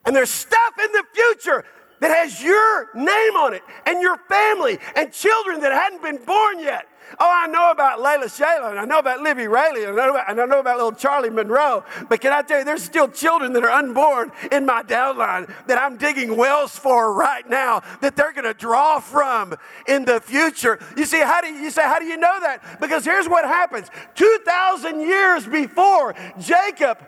And 0.05 0.15
there's 0.15 0.31
stuff 0.31 0.75
in 0.83 0.93
the 0.93 1.05
future 1.15 1.65
that 2.01 2.11
has 2.11 2.43
your 2.43 2.89
name 2.95 3.37
on 3.37 3.55
it 3.55 3.63
and 3.87 4.03
your 4.03 4.19
family 4.29 4.79
and 4.97 5.13
children 5.13 5.61
that 5.61 5.73
hadn't 5.73 6.03
been 6.03 6.23
born 6.25 6.59
yet. 6.59 6.87
Oh, 7.18 7.31
I 7.31 7.46
know 7.49 7.70
about 7.70 7.99
Layla 7.99 8.25
Shayla, 8.25 8.70
and 8.70 8.79
I 8.79 8.85
know 8.85 8.99
about 8.99 9.20
Libby 9.20 9.49
Rayleigh, 9.49 9.88
and 9.88 10.01
I, 10.01 10.07
know 10.07 10.11
about, 10.11 10.31
and 10.31 10.40
I 10.40 10.44
know 10.46 10.61
about 10.61 10.77
little 10.77 10.92
Charlie 10.92 11.31
Monroe. 11.31 11.85
But 12.09 12.20
can 12.20 12.33
I 12.33 12.42
tell 12.42 12.61
you, 12.61 12.64
there's 12.64 12.83
still 12.83 13.09
children 13.09 13.53
that 13.55 13.64
are 13.64 13.70
unborn 13.70 14.33
in 14.53 14.66
my 14.66 14.83
downline 14.83 15.53
that 15.66 15.79
I'm 15.79 15.96
digging 15.96 16.37
wells 16.37 16.77
for 16.77 17.14
right 17.14 17.49
now 17.49 17.83
that 18.01 18.16
they're 18.16 18.33
going 18.33 18.44
to 18.44 18.55
draw 18.55 19.01
from 19.01 19.55
in 19.88 20.05
the 20.05 20.20
future. 20.20 20.79
You 20.96 21.05
see, 21.05 21.20
how 21.20 21.40
do 21.40 21.49
you, 21.49 21.61
you 21.61 21.70
say, 21.70 21.83
how 21.83 21.99
do 21.99 22.05
you 22.05 22.16
know 22.16 22.40
that? 22.40 22.81
Because 22.81 23.05
here's 23.05 23.29
what 23.29 23.44
happens 23.44 23.88
2,000 24.14 25.01
years 25.01 25.46
before 25.46 26.14
Jacob 26.38 26.99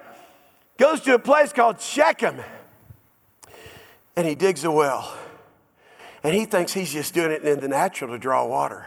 goes 0.78 1.00
to 1.02 1.14
a 1.14 1.18
place 1.18 1.52
called 1.52 1.80
Shechem 1.80 2.40
and 4.16 4.26
he 4.26 4.34
digs 4.34 4.64
a 4.64 4.70
well. 4.70 5.16
And 6.22 6.34
he 6.34 6.44
thinks 6.44 6.72
he's 6.72 6.92
just 6.92 7.14
doing 7.14 7.32
it 7.32 7.42
in 7.42 7.60
the 7.60 7.68
natural 7.68 8.12
to 8.12 8.18
draw 8.18 8.46
water. 8.46 8.86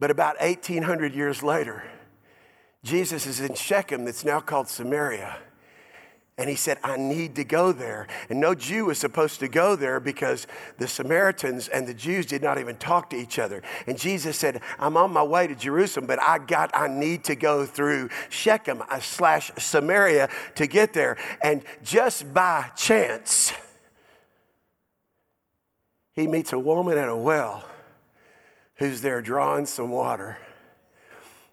But 0.00 0.10
about 0.10 0.40
1800 0.40 1.14
years 1.14 1.42
later, 1.42 1.84
Jesus 2.82 3.26
is 3.26 3.40
in 3.40 3.54
Shechem, 3.54 4.06
that's 4.06 4.24
now 4.24 4.40
called 4.40 4.68
Samaria. 4.68 5.36
And 6.38 6.48
he 6.48 6.56
said, 6.56 6.78
I 6.82 6.96
need 6.96 7.34
to 7.34 7.44
go 7.44 7.70
there. 7.70 8.06
And 8.30 8.40
no 8.40 8.54
Jew 8.54 8.86
was 8.86 8.96
supposed 8.96 9.40
to 9.40 9.48
go 9.48 9.76
there 9.76 10.00
because 10.00 10.46
the 10.78 10.88
Samaritans 10.88 11.68
and 11.68 11.86
the 11.86 11.92
Jews 11.92 12.24
did 12.24 12.42
not 12.42 12.58
even 12.58 12.76
talk 12.76 13.10
to 13.10 13.16
each 13.16 13.38
other. 13.38 13.62
And 13.86 13.98
Jesus 13.98 14.38
said, 14.38 14.62
I'm 14.78 14.96
on 14.96 15.12
my 15.12 15.22
way 15.22 15.46
to 15.48 15.54
Jerusalem, 15.54 16.06
but 16.06 16.18
I 16.18 16.38
got, 16.38 16.70
I 16.72 16.88
need 16.88 17.24
to 17.24 17.34
go 17.34 17.66
through 17.66 18.08
Shechem 18.30 18.82
uh, 18.88 19.00
slash 19.00 19.52
Samaria 19.58 20.30
to 20.54 20.66
get 20.66 20.94
there. 20.94 21.18
And 21.42 21.62
just 21.84 22.32
by 22.32 22.70
chance, 22.74 23.52
he 26.14 26.26
meets 26.26 26.54
a 26.54 26.58
woman 26.58 26.96
at 26.96 27.10
a 27.10 27.16
well 27.16 27.66
who's 28.80 29.02
there 29.02 29.20
drawing 29.22 29.66
some 29.66 29.90
water. 29.90 30.38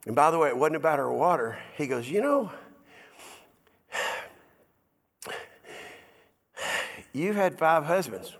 And 0.05 0.15
by 0.15 0.31
the 0.31 0.39
way, 0.39 0.47
it 0.47 0.57
wasn't 0.57 0.77
about 0.77 0.97
her 0.97 1.11
water. 1.11 1.59
He 1.75 1.85
goes, 1.85 2.09
You 2.09 2.21
know, 2.21 2.51
you've 7.13 7.35
had 7.35 7.59
five 7.59 7.83
husbands. 7.83 8.33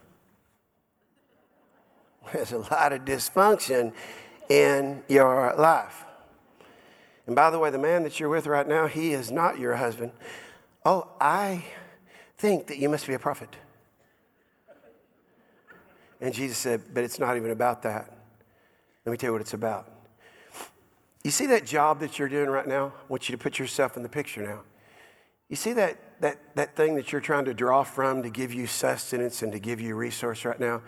There's 2.33 2.53
a 2.53 2.59
lot 2.59 2.93
of 2.93 3.01
dysfunction 3.01 3.91
in 4.47 5.03
your 5.09 5.53
life. 5.57 6.05
And 7.25 7.35
by 7.35 7.49
the 7.49 7.59
way, 7.59 7.69
the 7.69 7.77
man 7.77 8.03
that 8.03 8.21
you're 8.21 8.29
with 8.29 8.47
right 8.47 8.65
now, 8.65 8.87
he 8.87 9.11
is 9.11 9.31
not 9.31 9.59
your 9.59 9.75
husband. 9.75 10.13
Oh, 10.85 11.09
I 11.19 11.65
think 12.37 12.67
that 12.67 12.77
you 12.77 12.87
must 12.87 13.05
be 13.05 13.13
a 13.13 13.19
prophet. 13.19 13.53
And 16.21 16.33
Jesus 16.33 16.57
said, 16.57 16.83
But 16.93 17.03
it's 17.03 17.19
not 17.19 17.35
even 17.35 17.51
about 17.51 17.81
that. 17.83 18.16
Let 19.07 19.11
me 19.11 19.17
tell 19.19 19.29
you 19.29 19.31
what 19.31 19.41
it's 19.41 19.53
about. 19.53 19.89
You 21.23 21.31
see 21.31 21.45
that 21.45 21.65
job 21.65 22.01
that 22.01 22.19
you're 22.19 22.27
doing 22.27 22.49
right 22.49 22.67
now? 22.67 22.87
I 22.87 23.05
want 23.07 23.29
you 23.29 23.37
to 23.37 23.41
put 23.41 23.57
yourself 23.57 23.95
in 23.95 24.03
the 24.03 24.09
picture 24.09 24.43
now. 24.43 24.63
You 25.47 25.55
see 25.55 25.71
that, 25.71 26.19
that, 26.19 26.57
that 26.57 26.75
thing 26.75 26.95
that 26.95 27.13
you're 27.13 27.21
trying 27.21 27.45
to 27.45 27.53
draw 27.53 27.85
from 27.85 28.21
to 28.23 28.29
give 28.29 28.53
you 28.53 28.67
sustenance 28.67 29.43
and 29.43 29.53
to 29.53 29.59
give 29.59 29.79
you 29.79 29.95
resource 29.95 30.43
right 30.43 30.59
now? 30.59 30.81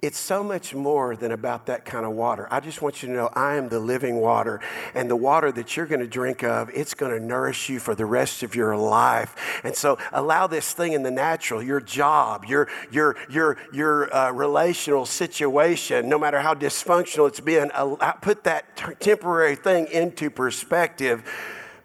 It's 0.00 0.18
so 0.18 0.44
much 0.44 0.74
more 0.74 1.16
than 1.16 1.32
about 1.32 1.66
that 1.66 1.84
kind 1.84 2.06
of 2.06 2.12
water. 2.12 2.46
I 2.50 2.60
just 2.60 2.80
want 2.82 3.02
you 3.02 3.08
to 3.08 3.14
know 3.14 3.30
I 3.32 3.56
am 3.56 3.68
the 3.68 3.80
living 3.80 4.16
water, 4.16 4.60
and 4.94 5.10
the 5.10 5.16
water 5.16 5.50
that 5.52 5.76
you're 5.76 5.86
going 5.86 6.00
to 6.00 6.06
drink 6.06 6.44
of, 6.44 6.70
it's 6.72 6.94
going 6.94 7.18
to 7.18 7.24
nourish 7.24 7.68
you 7.68 7.80
for 7.80 7.94
the 7.94 8.06
rest 8.06 8.42
of 8.42 8.54
your 8.54 8.76
life. 8.76 9.60
And 9.64 9.74
so 9.74 9.98
allow 10.12 10.46
this 10.46 10.72
thing 10.72 10.92
in 10.92 11.02
the 11.02 11.10
natural, 11.10 11.62
your 11.62 11.80
job, 11.80 12.44
your, 12.44 12.68
your, 12.92 13.16
your, 13.28 13.56
your 13.72 14.14
uh, 14.14 14.30
relational 14.30 15.04
situation, 15.04 16.08
no 16.08 16.18
matter 16.18 16.40
how 16.40 16.54
dysfunctional 16.54 17.26
it's 17.26 17.40
been, 17.40 17.70
uh, 17.74 18.12
put 18.12 18.44
that 18.44 18.76
t- 18.76 18.94
temporary 19.00 19.56
thing 19.56 19.88
into 19.88 20.30
perspective 20.30 21.24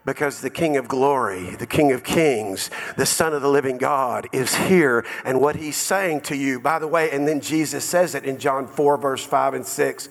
because 0.06 0.42
the 0.42 0.50
King 0.50 0.78
of 0.78 0.88
glory, 0.88 1.56
the 1.56 1.68
King 1.68 1.92
of 1.92 2.04
kings, 2.04 2.70
the 2.98 3.06
Son 3.06 3.34
of 3.34 3.42
the 3.42 3.50
living 3.50 3.78
God 3.78 4.28
is 4.34 4.54
here. 4.54 5.06
And 5.24 5.40
what 5.40 5.56
he's 5.56 5.78
saying 5.78 6.22
to 6.22 6.36
you, 6.36 6.60
by 6.60 6.80
the 6.80 6.88
way, 6.88 7.10
and 7.12 7.28
then 7.28 7.40
Jesus 7.40 7.86
says 7.86 8.14
it 8.16 8.26
in 8.26 8.38
John 8.38 8.68
4, 8.68 8.98
verse 8.98 9.24
5 9.24 9.54
and 9.54 9.66
6, 9.66 10.10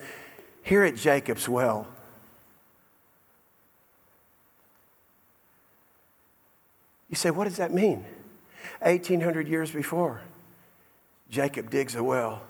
here 0.63 0.83
at 0.83 0.95
Jacob's 0.95 1.47
well. 1.47 1.87
You 7.09 7.15
say, 7.15 7.29
what 7.29 7.43
does 7.43 7.57
that 7.57 7.71
mean? 7.71 8.05
1800 8.81 9.47
years 9.47 9.69
before, 9.69 10.21
Jacob 11.29 11.69
digs 11.69 11.95
a 11.95 12.03
well 12.03 12.41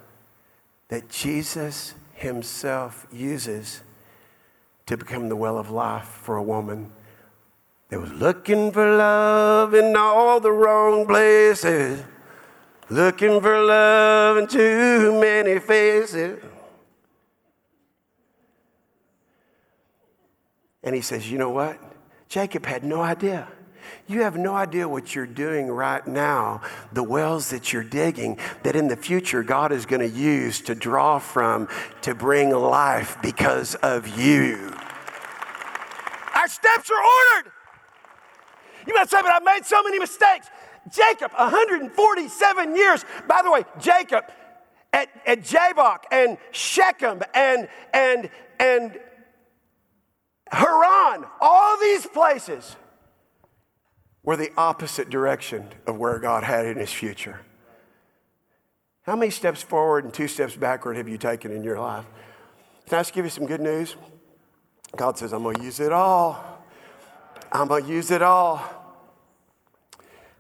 that 0.88 1.10
Jesus 1.10 1.96
himself 2.14 3.06
uses 3.12 3.82
to 4.86 4.96
become 4.96 5.28
the 5.28 5.36
well 5.36 5.58
of 5.58 5.70
life 5.70 6.06
for 6.06 6.38
a 6.38 6.44
woman 6.44 6.92
they 7.94 7.98
was 7.98 8.14
looking 8.14 8.72
for 8.72 8.98
love 8.98 9.76
in 9.76 9.96
all 9.96 10.40
the 10.40 10.52
wrong 10.52 11.06
places, 11.06 12.02
looking 12.90 13.40
for 13.40 13.64
love 13.64 14.36
in 14.38 14.48
too 14.48 15.22
many 15.22 15.60
faces. 15.60 16.44
And 20.82 20.96
he 20.96 21.02
says, 21.02 21.30
You 21.30 21.38
know 21.38 21.52
what? 21.52 21.80
Jacob 22.30 22.66
had 22.66 22.84
no 22.84 23.00
idea. 23.00 23.48
You 24.08 24.24
have 24.24 24.38
no 24.38 24.56
idea 24.56 24.90
what 24.90 25.14
you're 25.14 25.28
doing 25.28 25.68
right 25.68 26.06
now, 26.08 26.62
the 26.94 27.04
wells 27.04 27.52
that 27.52 27.72
you're 27.72 27.84
digging, 27.84 28.40
that 28.64 28.76
in 28.76 28.88
the 28.88 28.98
future 28.98 29.44
God 29.44 29.72
is 29.72 29.86
going 29.86 30.02
to 30.02 30.18
use 30.18 30.62
to 30.62 30.74
draw 30.74 31.20
from 31.20 31.68
to 32.02 32.16
bring 32.16 32.50
life 32.50 33.18
because 33.22 33.76
of 33.76 34.08
you. 34.18 34.74
Our 36.34 36.48
steps 36.48 36.89
are 36.89 37.38
ordered. 37.38 37.52
You 38.88 38.94
might 38.94 39.10
say, 39.10 39.22
but 39.22 39.32
I've 39.32 39.44
made 39.44 39.66
so 39.66 39.82
many 39.84 40.00
mistakes. 40.00 40.50
Jacob, 40.92 41.32
147 41.34 42.76
years. 42.76 43.06
By 43.28 43.42
the 43.44 43.52
way, 43.52 43.64
Jacob 43.80 44.26
at, 44.94 45.10
at 45.26 46.06
and 46.12 46.38
Shechem 46.52 47.22
and, 47.34 47.68
and, 47.94 48.30
and 48.60 49.00
Haran, 50.52 51.26
all 51.42 51.80
these 51.80 52.06
places 52.06 52.76
were 54.22 54.38
the 54.38 54.52
opposite 54.56 55.10
direction 55.10 55.68
of 55.88 55.98
where 55.98 56.20
God 56.20 56.44
had 56.44 56.66
in 56.66 56.78
his 56.78 56.92
future. 56.92 57.42
How 59.02 59.16
many 59.18 59.32
steps 59.32 59.62
forward 59.62 60.06
and 60.06 60.14
two 60.14 60.30
steps 60.30 60.56
backward 60.56 60.96
have 60.96 61.10
you 61.10 61.18
taken 61.18 61.52
in 61.52 61.64
your 61.64 61.80
life? 61.80 62.06
Can 62.88 63.00
I 63.00 63.02
just 63.02 63.14
give 63.14 63.26
you 63.26 63.32
some 63.32 63.46
good 63.46 63.60
news? 63.60 63.96
God 64.96 65.18
says, 65.18 65.34
I'm 65.34 65.44
going 65.44 65.56
to 65.58 65.64
use 65.64 65.80
it 65.80 65.92
all. 65.92 66.53
I'm 67.54 67.68
going 67.68 67.86
to 67.86 67.89
use 67.89 68.10
it 68.10 68.24
all. 68.24 68.60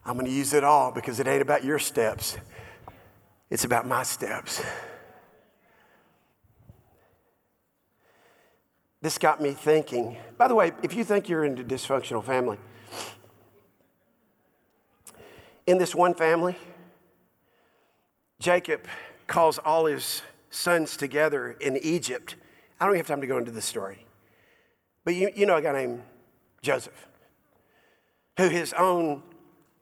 I'm 0.03 0.15
going 0.15 0.25
to 0.25 0.31
use 0.31 0.51
it 0.53 0.63
all 0.63 0.91
because 0.91 1.19
it 1.19 1.27
ain't 1.27 1.43
about 1.43 1.63
your 1.63 1.77
steps, 1.77 2.37
it's 3.51 3.63
about 3.63 3.87
my 3.87 4.01
steps. 4.01 4.63
this 9.01 9.17
got 9.17 9.41
me 9.41 9.51
thinking. 9.51 10.17
By 10.37 10.47
the 10.47 10.55
way, 10.55 10.71
if 10.81 10.95
you 10.95 11.03
think 11.03 11.29
you're 11.29 11.43
in 11.43 11.59
a 11.59 11.63
dysfunctional 11.63 12.23
family, 12.23 12.57
in 15.67 15.77
this 15.77 15.93
one 15.93 16.13
family, 16.13 16.55
Jacob 18.39 18.87
calls 19.27 19.57
all 19.59 19.85
his 19.85 20.21
sons 20.49 20.97
together 20.97 21.51
in 21.59 21.77
Egypt. 21.77 22.37
I 22.79 22.85
don't 22.87 22.95
have 22.95 23.07
time 23.07 23.21
to 23.21 23.27
go 23.27 23.37
into 23.37 23.51
the 23.51 23.61
story. 23.61 24.05
But 25.03 25.15
you, 25.15 25.29
you 25.35 25.45
know 25.45 25.57
a 25.57 25.61
guy 25.61 25.73
named 25.73 26.01
Joseph, 26.63 27.07
who 28.37 28.49
his 28.49 28.73
own 28.73 29.21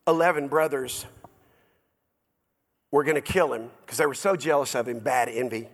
11 0.07 0.49
brothers 0.49 1.05
were 2.91 3.03
going 3.03 3.15
to 3.15 3.21
kill 3.21 3.53
him 3.53 3.69
because 3.85 3.97
they 3.97 4.05
were 4.05 4.13
so 4.13 4.35
jealous 4.35 4.75
of 4.75 4.87
him, 4.87 4.99
bad 4.99 5.29
envy, 5.29 5.69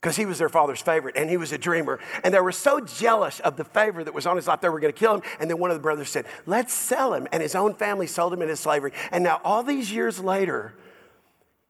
because 0.00 0.14
he 0.14 0.26
was 0.26 0.38
their 0.38 0.50
father's 0.50 0.82
favorite 0.82 1.16
and 1.16 1.28
he 1.30 1.38
was 1.38 1.50
a 1.50 1.58
dreamer. 1.58 1.98
And 2.22 2.32
they 2.32 2.40
were 2.40 2.52
so 2.52 2.78
jealous 2.78 3.40
of 3.40 3.56
the 3.56 3.64
favor 3.64 4.04
that 4.04 4.14
was 4.14 4.26
on 4.26 4.36
his 4.36 4.46
life, 4.46 4.60
they 4.60 4.68
were 4.68 4.78
going 4.78 4.92
to 4.92 4.98
kill 4.98 5.14
him. 5.14 5.22
And 5.40 5.50
then 5.50 5.58
one 5.58 5.70
of 5.70 5.76
the 5.76 5.82
brothers 5.82 6.10
said, 6.10 6.26
Let's 6.44 6.74
sell 6.74 7.14
him. 7.14 7.26
And 7.32 7.42
his 7.42 7.54
own 7.54 7.74
family 7.74 8.06
sold 8.06 8.34
him 8.34 8.42
into 8.42 8.54
slavery. 8.54 8.92
And 9.10 9.24
now, 9.24 9.40
all 9.42 9.62
these 9.62 9.90
years 9.90 10.20
later, 10.20 10.74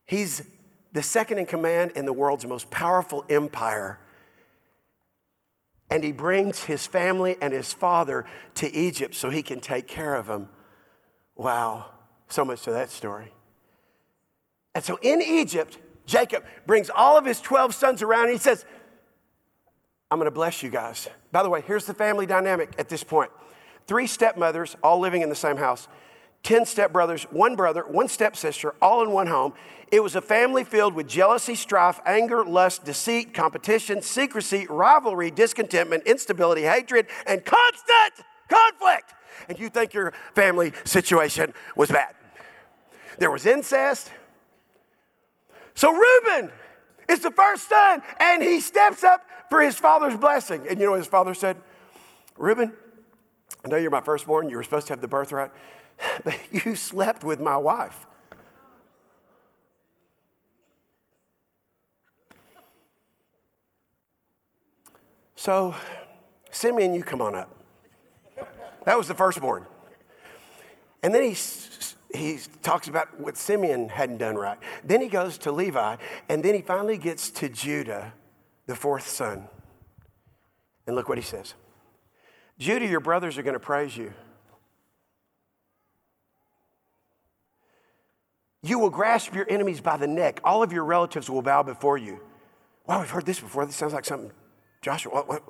he's 0.05 0.43
the 0.93 1.03
second 1.03 1.39
in 1.39 1.47
command 1.47 1.93
in 1.93 2.05
the 2.05 2.13
world's 2.13 2.45
most 2.45 2.71
powerful 2.71 3.25
empire. 3.31 3.99
And 5.91 6.03
he 6.03 6.13
brings 6.13 6.65
his 6.65 6.87
family 6.87 7.37
and 7.41 7.53
his 7.53 7.73
father 7.73 8.25
to 8.55 8.75
Egypt 8.75 9.15
so 9.15 9.31
he 9.31 9.43
can 9.43 9.61
take 9.61 9.87
care 9.87 10.15
of 10.15 10.27
them. 10.27 10.49
Wow, 11.37 11.87
so 12.29 12.45
much 12.45 12.63
to 12.63 12.73
that 12.73 12.91
story. 12.91 13.33
And 14.75 14.85
so 14.85 14.99
in 15.01 15.23
Egypt, 15.23 15.79
Jacob 16.07 16.45
brings 16.67 16.91
all 16.91 17.17
of 17.17 17.25
his 17.25 17.41
12 17.41 17.75
sons 17.75 18.03
around 18.03 18.25
and 18.25 18.33
he 18.33 18.39
says, 18.39 18.65
I'm 20.11 20.19
going 20.19 20.27
to 20.27 20.35
bless 20.35 20.63
you 20.63 20.71
guys. 20.71 21.09
By 21.33 21.43
the 21.43 21.49
way, 21.49 21.63
here's 21.67 21.87
the 21.87 21.95
family 21.95 22.27
dynamic 22.27 22.75
at 22.79 22.89
this 22.89 23.05
point 23.05 23.31
three 23.87 24.07
stepmothers, 24.07 24.77
all 24.83 24.99
living 24.99 25.23
in 25.23 25.29
the 25.29 25.37
same 25.37 25.57
house, 25.57 25.87
10 26.43 26.63
stepbrothers, 26.63 27.23
one 27.33 27.57
brother, 27.57 27.83
one 27.83 28.09
stepsister, 28.09 28.75
all 28.81 29.03
in 29.03 29.11
one 29.11 29.27
home. 29.27 29.53
It 29.91 30.03
was 30.03 30.17
a 30.17 30.21
family 30.21 30.65
filled 30.65 30.95
with 30.95 31.09
jealousy, 31.09 31.55
strife, 31.55 32.01
anger, 32.07 32.45
lust, 32.45 32.85
deceit, 32.85 33.35
competition, 33.35 34.03
secrecy, 34.03 34.67
rivalry, 34.69 35.31
discontentment, 35.31 36.05
instability, 36.05 36.63
hatred, 36.63 37.07
and 37.27 37.45
constant 37.45 38.27
conflict. 38.49 39.15
And 39.49 39.59
you 39.59 39.69
think 39.69 39.95
your 39.95 40.13
family 40.35 40.73
situation 40.85 41.53
was 41.77 41.91
bad. 41.91 42.15
There 43.19 43.31
was 43.31 43.47
incest. 43.47 44.11
So 45.75 45.93
Reuben 45.93 46.51
is 47.09 47.21
the 47.21 47.31
first 47.31 47.69
son, 47.69 48.03
and 48.19 48.43
he 48.43 48.61
steps 48.61 49.05
up 49.05 49.25
for 49.49 49.61
his 49.61 49.77
father's 49.77 50.17
blessing. 50.17 50.67
And 50.69 50.79
you 50.79 50.87
know 50.87 50.93
what 50.93 50.99
his 50.99 51.07
father 51.07 51.35
said? 51.35 51.57
Reuben, 52.37 52.73
I 53.65 53.69
know 53.69 53.77
you're 53.77 53.91
my 53.91 54.01
firstborn, 54.01 54.49
you 54.49 54.57
were 54.57 54.63
supposed 54.63 54.87
to 54.89 54.93
have 54.93 55.01
the 55.01 55.09
birthright, 55.09 55.51
but 56.25 56.39
you 56.51 56.75
slept 56.75 57.25
with 57.25 57.41
my 57.41 57.57
wife. 57.57 58.07
So, 65.35 65.75
Simeon, 66.51 66.95
you 66.95 67.03
come 67.03 67.21
on 67.21 67.35
up. 67.35 67.55
That 68.85 68.97
was 68.97 69.07
the 69.07 69.15
firstborn. 69.15 69.67
And 71.03 71.15
then 71.15 71.23
he, 71.23 71.37
he 72.13 72.41
talks 72.63 72.89
about 72.89 73.21
what 73.21 73.37
Simeon 73.37 73.89
hadn't 73.89 74.19
done 74.19 74.37
right. 74.37 74.59
Then 74.83 75.01
he 75.01 75.09
goes 75.09 75.39
to 75.39 75.53
Levi, 75.53 75.97
and 76.29 76.43
then 76.43 76.55
he 76.55 76.63
finally 76.63 76.97
gets 76.99 77.31
to 77.31 77.49
Judah, 77.49 78.13
the 78.67 78.75
fourth 78.75 79.07
son. 79.07 79.49
And 80.87 80.97
look 80.97 81.09
what 81.09 81.19
he 81.19 81.23
says 81.23 81.55
Judah, 82.59 82.87
your 82.87 83.01
brothers 83.01 83.37
are 83.39 83.43
going 83.43 83.55
to 83.55 83.61
praise 83.61 83.97
you. 83.97 84.13
You 88.63 88.79
will 88.79 88.91
grasp 88.91 89.35
your 89.35 89.47
enemies 89.49 89.81
by 89.81 89.97
the 89.97 90.07
neck. 90.07 90.41
All 90.43 90.63
of 90.63 90.73
your 90.73 90.85
relatives 90.85 91.31
will 91.31 91.43
bow 91.43 91.63
before 91.63 91.99
you. 91.99 92.21
Wow, 92.87 93.01
we've 93.01 93.11
heard 93.11 93.27
this 93.27 93.41
before. 93.41 93.67
This 93.67 93.77
sounds 93.77 93.93
like 93.93 94.05
something 94.05 94.33
Joshua, 94.83 95.13
what, 95.13 95.29
what? 95.29 95.43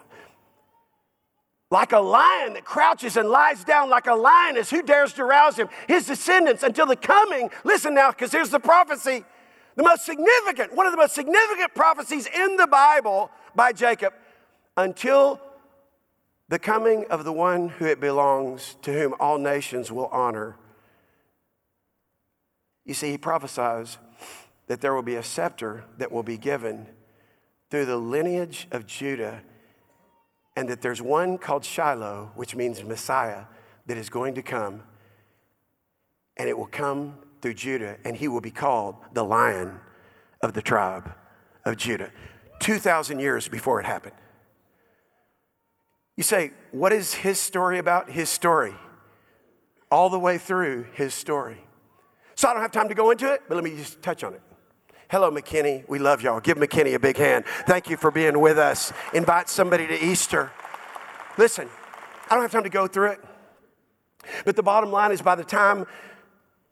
Like 1.71 1.93
a 1.93 1.99
lion 1.99 2.55
that 2.55 2.65
crouches 2.65 3.17
and 3.17 3.29
lies 3.29 3.65
down 3.65 3.91
like 3.91 4.07
a 4.07 4.15
lioness, 4.15 4.71
who 4.71 4.83
dares 4.83 5.13
to 5.15 5.25
rouse 5.25 5.57
him? 5.57 5.69
His 5.89 6.07
descendants 6.07 6.63
until 6.63 6.87
the 6.87 6.97
coming, 6.97 7.51
listen 7.65 7.93
now, 7.93 8.11
because 8.13 8.33
here's 8.33 8.51
the 8.51 8.61
prophecy. 8.61 9.25
The 9.75 9.83
most 9.83 10.07
significant, 10.07 10.75
one 10.75 10.87
of 10.87 10.93
the 10.93 10.97
most 10.97 11.15
significant 11.15 11.75
prophecies 11.75 12.27
in 12.27 12.57
the 12.57 12.67
Bible 12.67 13.31
by 13.55 13.73
Jacob, 13.73 14.15
until 14.77 15.41
the 16.49 16.59
coming 16.59 17.05
of 17.11 17.25
the 17.25 17.33
one 17.33 17.69
who 17.69 17.85
it 17.85 18.01
belongs, 18.01 18.77
to 18.83 18.93
whom 18.93 19.15
all 19.19 19.37
nations 19.37 19.91
will 19.91 20.07
honor. 20.07 20.57
You 22.87 22.95
see, 22.95 23.11
he 23.11 23.18
prophesies 23.18 23.99
that 24.68 24.80
there 24.80 24.95
will 24.95 25.03
be 25.03 25.16
a 25.16 25.22
scepter 25.22 25.84
that 25.99 26.11
will 26.11 26.22
be 26.22 26.39
given 26.39 26.87
through 27.70 27.84
the 27.84 27.97
lineage 27.97 28.68
of 28.70 28.87
Judah, 28.87 29.43
and 30.57 30.68
that 30.68 30.80
there's 30.80 31.03
one 31.03 31.37
called 31.37 31.64
Shiloh, 31.64 32.30
which 32.37 32.55
means 32.55 32.82
Messiah, 32.82 33.45
that 33.87 33.97
is 33.97 34.09
going 34.09 34.34
to 34.37 34.43
come, 34.43 34.84
and 36.37 36.49
it 36.49 36.57
will 36.57 36.66
come 36.66 37.18
through 37.43 37.55
Judah, 37.55 37.97
and 38.05 38.16
he 38.16 38.28
will 38.28 38.41
be 38.41 38.51
called 38.51 38.97
the 39.12 39.24
Lion 39.24 39.80
of 40.41 40.55
the 40.55 40.62
tribe 40.62 41.12
of 41.64 41.76
Judah. 41.76 42.11
2,000 42.61 43.18
years 43.18 43.49
before 43.49 43.80
it 43.80 43.87
happened. 43.87 44.14
You 46.16 46.22
say, 46.22 46.53
what 46.70 46.93
is 46.93 47.14
his 47.14 47.39
story 47.39 47.78
about? 47.78 48.11
His 48.11 48.30
story. 48.30 48.74
All 49.91 50.09
the 50.09 50.18
way 50.18 50.39
through 50.39 50.87
his 50.95 51.12
story. 51.12 51.66
So 52.37 52.49
I 52.49 52.53
don't 52.53 52.61
have 52.62 52.70
time 52.70 52.89
to 52.91 52.95
go 52.95 53.11
into 53.11 53.32
it, 53.32 53.43
but 53.49 53.55
let 53.55 53.64
me 53.64 53.74
just 53.76 54.03
touch 54.03 54.22
on 54.22 54.34
it. 54.34 54.43
Hello, 55.11 55.30
McKinney. 55.30 55.89
We 55.89 55.99
love 55.99 56.20
y'all. 56.20 56.39
Give 56.39 56.59
McKinney 56.59 56.95
a 56.95 56.99
big 56.99 57.16
hand. 57.16 57.47
Thank 57.66 57.89
you 57.89 57.97
for 57.97 58.11
being 58.11 58.41
with 58.41 58.59
us. 58.59 58.93
Invite 59.14 59.49
somebody 59.49 59.87
to 59.87 60.05
Easter. 60.05 60.51
Listen, 61.39 61.68
I 62.28 62.34
don't 62.34 62.43
have 62.43 62.53
time 62.53 62.64
to 62.64 62.68
go 62.68 62.87
through 62.87 63.12
it. 63.12 63.20
But 64.45 64.55
the 64.55 64.62
bottom 64.62 64.93
line 64.93 65.12
is 65.12 65.22
by 65.22 65.34
the 65.34 65.45
time 65.45 65.87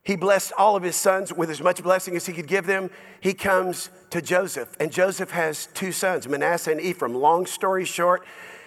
he 0.02 0.16
blessed 0.16 0.52
all 0.58 0.76
of 0.76 0.82
his 0.82 0.96
sons 0.96 1.32
with 1.32 1.48
as 1.48 1.62
much 1.62 1.82
blessing 1.82 2.14
as 2.14 2.26
he 2.26 2.34
could 2.34 2.46
give 2.46 2.66
them, 2.66 2.90
he 3.20 3.32
comes 3.32 3.88
to 4.10 4.20
Joseph. 4.20 4.76
And 4.78 4.92
Joseph 4.92 5.30
has 5.30 5.66
two 5.72 5.92
sons, 5.92 6.28
Manasseh 6.28 6.72
and 6.72 6.80
Ephraim. 6.80 7.14
Long 7.14 7.46
story 7.46 7.86
short, 7.86 8.22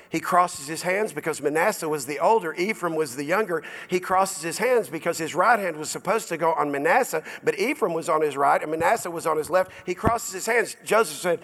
he 0.09 0.19
crosses 0.19 0.67
his 0.67 0.81
hands 0.81 1.13
because 1.13 1.41
Manasseh 1.41 1.89
was 1.89 2.05
the 2.05 2.19
older, 2.19 2.53
Ephraim 2.53 2.95
was 2.95 3.15
the 3.15 3.23
younger. 3.23 3.63
He 3.87 3.99
crosses 3.99 4.43
his 4.43 4.57
hands 4.57 4.89
because 4.89 5.17
his 5.17 5.35
right 5.35 5.59
hand 5.59 5.77
was 5.77 5.89
supposed 5.89 6.29
to 6.29 6.37
go 6.37 6.53
on 6.53 6.71
Manasseh, 6.71 7.23
but 7.43 7.57
Ephraim 7.59 7.93
was 7.93 8.09
on 8.09 8.21
his 8.21 8.37
right 8.37 8.61
and 8.61 8.71
Manasseh 8.71 9.11
was 9.11 9.25
on 9.25 9.37
his 9.37 9.49
left. 9.49 9.71
He 9.85 9.93
crosses 9.93 10.33
his 10.33 10.45
hands. 10.45 10.75
Joseph 10.83 11.17
said, 11.17 11.39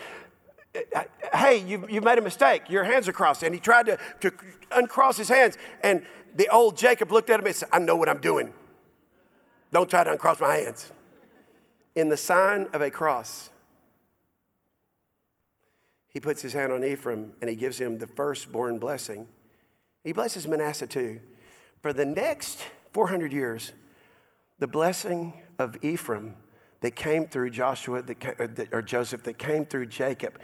Hey, 1.33 1.57
you, 1.57 1.85
you 1.87 2.01
made 2.01 2.17
a 2.17 2.21
mistake. 2.21 2.63
Your 2.69 2.83
hands 2.83 3.07
are 3.07 3.13
crossed. 3.13 3.43
And 3.43 3.53
he 3.53 3.59
tried 3.59 3.85
to, 3.85 3.99
to 4.21 4.31
uncross 4.71 5.17
his 5.17 5.29
hands. 5.29 5.57
And 5.83 6.03
the 6.35 6.47
old 6.49 6.77
Jacob 6.77 7.11
looked 7.11 7.29
at 7.29 7.39
him 7.39 7.45
and 7.45 7.55
said, 7.55 7.69
I 7.71 7.79
know 7.79 7.95
what 7.95 8.09
I'm 8.09 8.21
doing. 8.21 8.53
Don't 9.71 9.89
try 9.89 10.03
to 10.03 10.11
uncross 10.11 10.39
my 10.39 10.55
hands. 10.55 10.91
In 11.95 12.09
the 12.09 12.17
sign 12.17 12.67
of 12.73 12.81
a 12.81 12.89
cross, 12.89 13.51
he 16.13 16.19
puts 16.19 16.41
his 16.41 16.53
hand 16.53 16.71
on 16.71 16.83
Ephraim 16.83 17.33
and 17.41 17.49
he 17.49 17.55
gives 17.55 17.79
him 17.79 17.97
the 17.97 18.07
firstborn 18.07 18.77
blessing. 18.77 19.27
He 20.03 20.13
blesses 20.13 20.47
Manasseh 20.47 20.87
too. 20.87 21.19
For 21.81 21.91
the 21.91 22.05
next 22.05 22.59
400 22.91 23.33
years, 23.33 23.73
the 24.59 24.67
blessing 24.67 25.33
of 25.57 25.83
Ephraim 25.83 26.35
that 26.81 26.95
came 26.95 27.25
through 27.25 27.49
Joshua 27.49 28.01
that, 28.03 28.39
uh, 28.39 28.65
or 28.71 28.81
Joseph, 28.81 29.23
that 29.23 29.37
came 29.37 29.65
through 29.65 29.87
Jacob, 29.87 30.39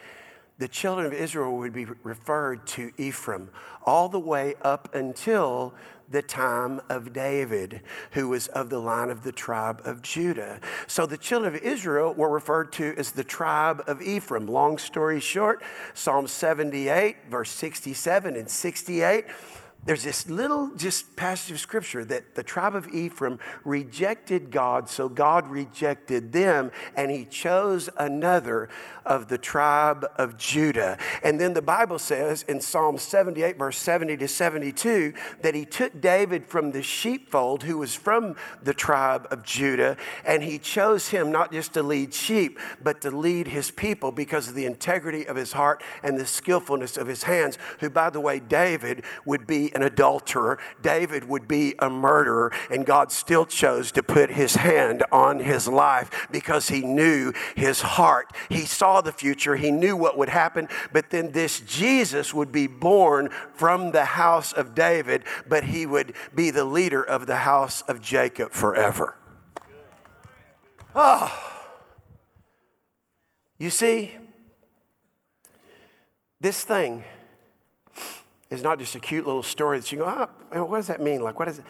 the 0.60 0.68
children 0.68 1.08
of 1.08 1.14
Israel 1.14 1.58
would 1.58 1.74
be 1.74 1.86
referred 2.04 2.68
to 2.68 2.92
Ephraim 2.98 3.50
all 3.86 4.10
the 4.10 4.20
way 4.20 4.56
up 4.62 4.94
until 4.94 5.74
the 6.12 6.22
time 6.22 6.82
of 6.90 7.14
David, 7.14 7.82
who 8.12 8.30
was 8.30 8.48
of 8.48 8.70
the 8.70 8.80
line 8.80 9.10
of 9.10 9.24
the 9.24 9.32
tribe 9.32 9.82
of 9.86 10.02
Judah. 10.02 10.60
So 10.88 11.06
the 11.06 11.18
children 11.18 11.56
of 11.56 11.62
Israel 11.62 12.14
were 12.14 12.30
referred 12.30 12.72
to 12.74 12.94
as 12.98 13.12
the 13.12 13.24
tribe 13.24 13.84
of 13.88 14.02
Ephraim. 14.02 14.48
Long 14.48 14.78
story 14.78 15.20
short, 15.20 15.62
Psalm 15.94 16.28
78, 16.28 17.16
verse 17.30 17.52
67 17.52 18.36
and 18.36 18.50
68 18.50 19.26
there's 19.86 20.04
this 20.04 20.30
little 20.30 20.72
just 20.76 21.16
passage 21.16 21.52
of 21.52 21.60
scripture 21.60 22.04
that 22.06 22.36
the 22.36 22.44
tribe 22.44 22.76
of 22.76 22.88
Ephraim 22.90 23.40
rejected 23.64 24.52
God, 24.52 24.90
so 24.90 25.08
God 25.08 25.48
rejected 25.48 26.34
them, 26.34 26.72
and 26.96 27.10
he 27.10 27.26
chose 27.26 27.90
another 27.98 28.70
of 29.06 29.30
the 29.30 29.38
tribe 29.38 30.06
of 30.18 30.38
Judah. 30.38 30.98
And 31.24 31.40
then 31.40 31.54
the 31.54 31.62
Bible 31.62 31.98
says 31.98 32.44
in 32.44 32.62
Psalm 32.62 32.98
78, 32.98 33.58
verse 33.58 33.78
70 33.78 34.18
to 34.18 34.28
72, 34.28 35.14
that 35.42 35.56
he 35.56 35.66
took 35.66 36.00
David 36.00 36.46
from 36.46 36.72
the 36.72 36.84
sheepfold, 36.84 37.64
who 37.64 37.78
was 37.78 37.96
from 37.96 38.36
the 38.62 38.74
tribe 38.74 39.28
of 39.32 39.44
Judah, 39.44 39.98
and 40.26 40.44
he 40.44 40.60
chose 40.60 41.10
him 41.10 41.32
not 41.32 41.52
just 41.52 41.74
to 41.74 41.82
lead 41.82 42.14
sheep, 42.14 42.60
but 42.84 43.02
to 43.02 43.12
lead 43.12 43.48
his 43.48 43.72
people 43.72 44.12
because 44.12 44.50
of 44.50 44.56
the 44.56 44.66
integrity 44.66 45.26
of 45.26 45.38
his 45.38 45.54
heart 45.54 45.82
and 46.04 46.20
the 46.20 46.26
skillfulness 46.26 46.98
of 46.98 47.08
his 47.08 47.24
hands, 47.24 47.58
who, 47.80 47.90
by 47.90 48.10
the 48.10 48.20
way, 48.20 48.40
David 48.40 49.04
would 49.26 49.48
be 49.48 49.72
an 49.80 49.86
adulterer, 49.86 50.60
David 50.82 51.28
would 51.30 51.48
be 51.48 51.76
a 51.80 51.90
murderer, 51.90 52.52
and 52.70 52.86
God 52.86 53.12
still 53.12 53.46
chose 53.46 53.92
to 53.94 54.04
put 54.04 54.32
his 54.32 54.56
hand 54.56 55.04
on 55.12 55.40
his 55.40 55.68
life 55.68 56.28
because 56.32 56.68
he 56.68 56.82
knew 56.82 57.34
his 57.56 57.82
heart. 57.82 58.34
He 58.50 58.66
saw 58.66 59.02
the 59.02 59.12
future, 59.12 59.56
he 59.56 59.72
knew 59.72 59.96
what 59.96 60.18
would 60.18 60.30
happen, 60.30 60.68
but 60.92 61.10
then 61.10 61.32
this 61.32 61.62
Jesus 61.62 62.34
would 62.34 62.52
be 62.52 62.68
born 62.68 63.30
from 63.54 63.92
the 63.92 64.06
house 64.06 64.52
of 64.52 64.76
David, 64.76 65.24
but 65.48 65.64
he 65.64 65.86
would 65.86 66.14
be 66.36 66.52
the 66.52 66.66
leader 66.66 67.02
of 67.02 67.26
the 67.26 67.38
house 67.38 67.82
of 67.84 68.02
Jacob 68.02 68.52
forever. 68.52 69.16
Oh. 70.94 71.32
You 73.58 73.70
see, 73.70 74.16
this 76.42 76.64
thing 76.64 77.04
is 78.50 78.64
not 78.64 78.80
just 78.80 78.96
a 78.96 79.00
cute 79.00 79.26
little 79.26 79.44
story 79.44 79.80
that 79.80 79.92
you 79.92 80.00
go, 80.00 80.30
oh, 80.54 80.66
what 80.66 80.78
does 80.78 80.88
that 80.88 81.02
mean? 81.02 81.22
Like, 81.22 81.40
what 81.40 81.48
is 81.48 81.60
it? 81.60 81.66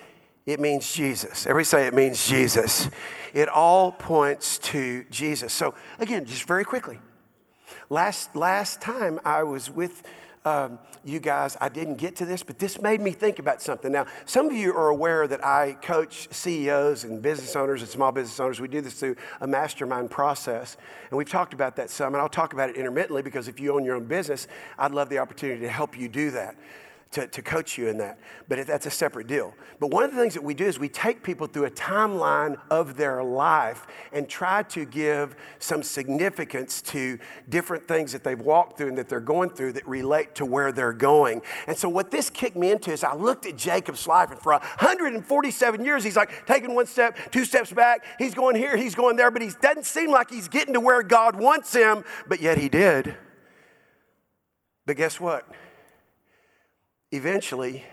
It 0.46 0.60
means 0.60 0.92
Jesus. 0.92 1.46
Every 1.46 1.64
say 1.64 1.86
it 1.86 1.94
means 1.94 2.28
Jesus. 2.28 2.90
It 3.34 3.50
all 3.50 3.92
points 3.92 4.58
to 4.60 5.04
Jesus. 5.12 5.54
So, 5.54 5.76
again, 6.00 6.26
just 6.26 6.44
very 6.44 6.64
quickly. 6.64 7.00
Last, 7.90 8.36
last 8.36 8.82
time 8.82 9.20
I 9.24 9.44
was 9.44 9.70
with 9.70 10.04
um, 10.46 10.80
you 11.04 11.20
guys, 11.20 11.58
I 11.60 11.70
didn't 11.70 11.96
get 11.96 12.16
to 12.18 12.26
this, 12.26 12.44
but 12.44 12.60
this 12.60 12.82
made 12.82 13.02
me 13.02 13.12
think 13.12 13.40
about 13.40 13.62
something. 13.62 13.92
Now, 13.92 14.06
some 14.26 14.48
of 14.48 14.54
you 14.54 14.74
are 14.74 14.88
aware 14.88 15.28
that 15.28 15.46
I 15.46 15.74
coach 15.82 16.28
CEOs 16.32 17.04
and 17.04 17.22
business 17.22 17.56
owners 17.56 17.82
and 17.82 17.90
small 17.90 18.12
business 18.12 18.40
owners. 18.40 18.60
We 18.60 18.68
do 18.68 18.82
this 18.82 18.94
through 18.94 19.16
a 19.42 19.48
mastermind 19.48 20.12
process, 20.12 20.78
and 21.10 21.18
we've 21.18 21.30
talked 21.30 21.54
about 21.54 21.76
that 21.76 21.90
some, 21.90 22.14
and 22.14 22.22
I'll 22.22 22.30
talk 22.30 22.54
about 22.54 22.70
it 22.70 22.78
intermittently 22.78 23.22
because 23.22 23.48
if 23.48 23.60
you 23.60 23.74
own 23.74 23.84
your 23.84 23.96
own 23.96 24.06
business, 24.06 24.48
I'd 24.78 24.92
love 24.92 25.10
the 25.10 25.20
opportunity 25.20 25.62
to 25.62 25.70
help 25.70 25.98
you 25.98 26.08
do 26.08 26.32
that 26.32 26.56
to, 27.12 27.26
to 27.26 27.42
coach 27.42 27.78
you 27.78 27.88
in 27.88 27.98
that. 27.98 28.20
But 28.48 28.68
that's 28.68 28.86
a 28.86 28.92
separate 28.92 29.26
deal. 29.26 29.56
But 29.80 29.90
one 29.90 30.04
of 30.04 30.12
the 30.12 30.18
things 30.18 30.36
that 30.36 30.44
we 30.44 30.54
do 30.54 30.66
is 30.66 30.78
we 30.78 30.90
take 30.90 31.24
people 31.24 31.48
through 31.48 31.66
a 31.66 31.72
timeline 31.72 32.60
of 32.70 32.98
their 32.98 33.24
life 33.24 33.88
and 34.14 34.30
try 34.30 34.62
to 34.64 34.86
give 34.86 35.36
some 35.58 35.82
significance 35.82 36.84
to 36.84 37.18
different 37.50 37.88
things 37.88 38.12
that 38.12 38.24
they've 38.24 38.40
walked 38.40 38.78
through 38.78 38.90
and 38.90 38.98
that 38.98 39.10
they're 39.10 39.20
going 39.20 39.50
through 39.50 39.74
that 39.74 39.88
relate 39.88 40.36
to 40.36 40.46
where 40.46 40.72
they're 40.72 40.94
going. 40.94 41.42
And 41.66 41.76
so 41.76 41.90
what 41.90 42.12
this 42.12 42.30
kicked 42.30 42.56
me 42.56 42.70
into 42.72 42.92
is 42.92 43.04
I 43.04 43.16
looked 43.16 43.48
at 43.48 43.58
Jacob's 43.58 44.06
life 44.06 44.30
and 44.30 44.40
for 44.40 44.52
147 44.54 45.84
years 45.84 46.04
he's 46.04 46.16
like 46.16 46.46
taking 46.46 46.76
one 46.76 46.86
step, 46.86 47.18
two 47.32 47.44
steps 47.44 47.72
back, 47.72 48.06
he's 48.20 48.36
going 48.36 48.56
here, 48.56 48.78
he's 48.78 48.94
going 48.94 49.16
there, 49.16 49.32
but 49.32 49.42
he 49.42 49.50
doesn't 49.62 49.86
seem 49.86 50.12
like 50.12 50.30
he's 50.30 50.48
getting 50.48 50.76
to 50.76 50.80
where 50.80 51.02
God 51.02 51.36
wants 51.36 51.74
him, 51.74 52.04
but 52.28 52.40
yet 52.40 52.60
he 52.60 52.70
did. 52.70 53.16
But 54.86 54.98
guess 54.98 55.20
what? 55.20 55.48
Eventually, 57.12 57.84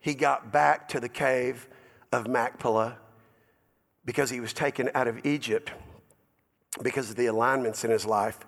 he 0.00 0.14
got 0.14 0.52
back 0.52 0.88
to 0.88 1.00
the 1.00 1.08
cave 1.08 1.68
of 2.12 2.26
Machpelah 2.26 2.98
because 4.04 4.30
he 4.30 4.40
was 4.40 4.52
taken 4.52 4.90
out 4.94 5.08
of 5.08 5.24
Egypt 5.24 5.72
because 6.82 7.10
of 7.10 7.16
the 7.16 7.26
alignments 7.26 7.84
in 7.84 7.90
his 7.90 8.04
life 8.04 8.38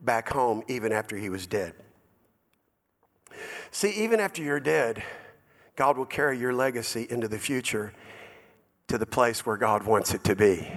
back 0.00 0.28
home, 0.28 0.62
even 0.68 0.92
after 0.92 1.16
he 1.16 1.28
was 1.28 1.46
dead. 1.46 1.74
See, 3.70 3.90
even 3.90 4.20
after 4.20 4.42
you're 4.42 4.60
dead, 4.60 5.02
God 5.76 5.96
will 5.96 6.06
carry 6.06 6.38
your 6.38 6.52
legacy 6.52 7.06
into 7.08 7.28
the 7.28 7.38
future 7.38 7.92
to 8.88 8.98
the 8.98 9.06
place 9.06 9.44
where 9.44 9.56
God 9.56 9.84
wants 9.84 10.14
it 10.14 10.24
to 10.24 10.34
be, 10.36 10.70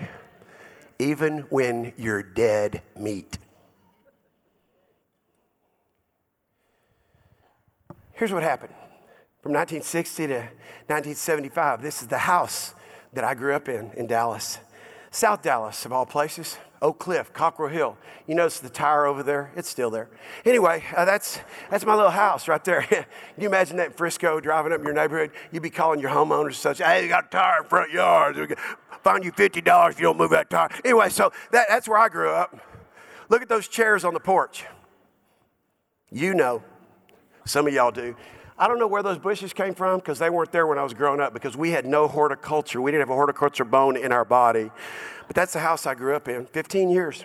even 0.98 1.40
when 1.50 1.94
you're 1.98 2.24
dead 2.24 2.82
meat. 2.98 3.38
Here's 8.14 8.34
what 8.34 8.44
happened 8.44 8.74
from 9.42 9.54
1960 9.54 10.28
to 10.28 10.34
1975. 10.88 11.82
This 11.82 12.02
is 12.02 12.08
the 12.08 12.18
house 12.18 12.74
that 13.14 13.24
I 13.24 13.34
grew 13.34 13.54
up 13.54 13.70
in 13.70 13.92
in 13.92 14.08
Dallas. 14.08 14.60
South 15.12 15.42
Dallas, 15.42 15.86
of 15.86 15.94
all 15.94 16.06
places. 16.06 16.58
Oak 16.82 17.00
Cliff, 17.00 17.34
Cockrell 17.34 17.70
Hill. 17.70 17.98
You 18.26 18.36
notice 18.36 18.60
the 18.60 18.70
tire 18.70 19.06
over 19.06 19.22
there? 19.22 19.52
It's 19.56 19.68
still 19.68 19.90
there. 19.90 20.10
Anyway, 20.46 20.84
uh, 20.96 21.04
that's, 21.04 21.40
that's 21.70 21.86
my 21.86 21.94
little 21.94 22.12
house 22.12 22.48
right 22.48 22.64
there. 22.64 22.82
Can 22.90 23.06
you 23.38 23.48
imagine 23.48 23.78
that 23.78 23.88
in 23.88 23.94
Frisco 23.94 24.40
driving 24.40 24.72
up 24.72 24.82
your 24.84 24.94
neighborhood? 24.94 25.32
You'd 25.52 25.64
be 25.64 25.70
calling 25.70 26.00
your 26.00 26.12
homeowners 26.12 26.54
such, 26.54 26.78
hey, 26.78 27.04
you 27.04 27.10
got 27.10 27.26
a 27.26 27.30
tire 27.30 27.64
in 27.64 27.68
front 27.68 27.92
yard. 27.92 28.58
Find 29.04 29.26
you 29.26 29.32
$50 29.32 29.90
if 29.90 30.00
you 30.00 30.04
don't 30.04 30.18
move 30.18 30.30
that 30.30 30.50
tire. 30.50 30.70
Anyway, 30.86 31.10
so 31.10 31.34
that, 31.52 31.66
that's 31.68 31.88
where 31.88 31.98
I 31.98 32.08
grew 32.08 32.30
up. 32.30 32.58
Look 33.28 33.42
at 33.42 33.50
those 33.50 33.68
chairs 33.68 34.06
on 34.06 34.14
the 34.14 34.20
porch. 34.20 34.64
You 36.12 36.34
know. 36.34 36.64
Some 37.46 37.68
of 37.68 37.74
y'all 37.74 37.92
do. 37.92 38.16
I 38.60 38.68
don't 38.68 38.78
know 38.78 38.88
where 38.88 39.02
those 39.02 39.18
bushes 39.18 39.54
came 39.54 39.74
from 39.74 40.00
because 40.00 40.20
they 40.20 40.30
weren't 40.30 40.52
there 40.52 40.68
when 40.68 40.78
I 40.78 40.84
was 40.84 40.94
growing 40.94 41.22
up 41.22 41.34
because 41.34 41.56
we 41.56 41.72
had 41.72 41.86
no 41.86 42.10
horticulture. 42.10 42.82
We 42.82 42.92
didn't 42.92 43.04
have 43.04 43.10
a 43.10 43.16
horticulture 43.16 43.64
bone 43.64 43.96
in 43.96 44.12
our 44.12 44.26
body. 44.26 44.70
But 45.28 45.36
that's 45.38 45.54
the 45.54 45.60
house 45.60 45.86
I 45.86 45.96
grew 45.96 46.14
up 46.14 46.28
in, 46.28 46.46
15 46.46 46.90
years. 46.90 47.24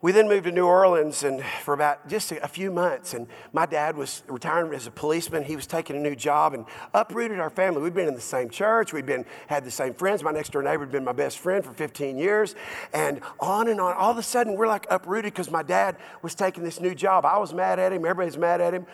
We 0.00 0.10
then 0.10 0.26
moved 0.26 0.44
to 0.46 0.52
New 0.52 0.66
Orleans 0.66 1.22
and 1.22 1.44
for 1.62 1.74
about 1.74 2.08
just 2.08 2.32
a 2.32 2.48
few 2.48 2.72
months. 2.72 3.12
And 3.12 3.28
my 3.52 3.66
dad 3.66 3.94
was 3.94 4.22
retiring 4.26 4.72
as 4.74 4.86
a 4.86 4.90
policeman. 4.90 5.44
He 5.44 5.54
was 5.54 5.66
taking 5.66 5.96
a 5.96 6.00
new 6.00 6.16
job 6.16 6.54
and 6.54 6.64
uprooted 6.94 7.38
our 7.38 7.50
family. 7.50 7.82
We'd 7.82 7.94
been 7.94 8.08
in 8.08 8.14
the 8.14 8.20
same 8.20 8.48
church. 8.48 8.92
We'd 8.92 9.06
been 9.06 9.26
had 9.46 9.64
the 9.64 9.70
same 9.70 9.94
friends. 9.94 10.24
My 10.24 10.32
next 10.32 10.52
door 10.52 10.62
neighbor 10.62 10.84
had 10.84 10.90
been 10.90 11.04
my 11.04 11.12
best 11.12 11.38
friend 11.38 11.62
for 11.62 11.72
15 11.74 12.16
years. 12.16 12.56
And 12.92 13.20
on 13.38 13.68
and 13.68 13.80
on. 13.80 13.94
All 13.94 14.10
of 14.10 14.18
a 14.18 14.24
sudden, 14.24 14.56
we're 14.56 14.66
like 14.66 14.86
uprooted 14.90 15.34
because 15.34 15.50
my 15.50 15.62
dad 15.62 15.98
was 16.22 16.34
taking 16.34 16.64
this 16.64 16.80
new 16.80 16.94
job. 16.94 17.24
I 17.24 17.38
was 17.38 17.52
mad 17.52 17.78
at 17.78 17.92
him. 17.92 18.04
Everybody's 18.04 18.38
mad 18.38 18.60
at 18.60 18.74
him. 18.74 18.86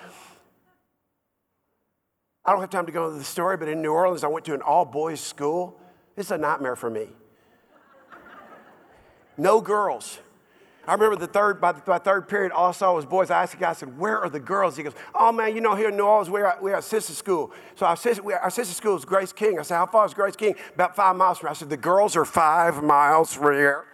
I 2.48 2.52
don't 2.52 2.62
have 2.62 2.70
time 2.70 2.86
to 2.86 2.92
go 2.92 3.08
into 3.08 3.18
the 3.18 3.24
story, 3.24 3.58
but 3.58 3.68
in 3.68 3.82
New 3.82 3.92
Orleans, 3.92 4.24
I 4.24 4.28
went 4.28 4.46
to 4.46 4.54
an 4.54 4.62
all 4.62 4.86
boys 4.86 5.20
school. 5.20 5.78
It's 6.16 6.30
a 6.30 6.38
nightmare 6.38 6.76
for 6.76 6.88
me. 6.88 7.08
No 9.36 9.60
girls. 9.60 10.18
I 10.86 10.94
remember 10.94 11.16
the 11.16 11.26
third, 11.26 11.60
by 11.60 11.72
the 11.72 11.82
by 11.82 11.98
third 11.98 12.26
period, 12.26 12.50
all 12.52 12.68
I 12.68 12.72
saw 12.72 12.94
was 12.94 13.04
boys. 13.04 13.30
I 13.30 13.42
asked 13.42 13.52
the 13.52 13.58
guy, 13.58 13.68
I 13.68 13.72
said, 13.74 13.98
Where 13.98 14.18
are 14.18 14.30
the 14.30 14.40
girls? 14.40 14.78
He 14.78 14.82
goes, 14.82 14.94
Oh 15.14 15.30
man, 15.30 15.54
you 15.54 15.60
know, 15.60 15.74
here 15.74 15.90
in 15.90 15.98
New 15.98 16.04
Orleans, 16.04 16.30
we're 16.30 16.46
at, 16.46 16.62
we're 16.62 16.74
at 16.74 16.84
sister 16.84 17.12
school. 17.12 17.52
So 17.76 17.84
our 17.84 17.96
sister, 17.96 18.22
we, 18.22 18.32
our 18.32 18.48
sister 18.48 18.72
school 18.74 18.96
is 18.96 19.04
Grace 19.04 19.34
King. 19.34 19.58
I 19.58 19.62
said, 19.62 19.76
How 19.76 19.84
far 19.84 20.06
is 20.06 20.14
Grace 20.14 20.34
King? 20.34 20.54
About 20.74 20.96
five 20.96 21.16
miles 21.16 21.36
from 21.36 21.48
here. 21.48 21.50
I 21.50 21.54
said, 21.54 21.68
The 21.68 21.76
girls 21.76 22.16
are 22.16 22.24
five 22.24 22.82
miles 22.82 23.34
from 23.34 23.52
here. 23.52 23.84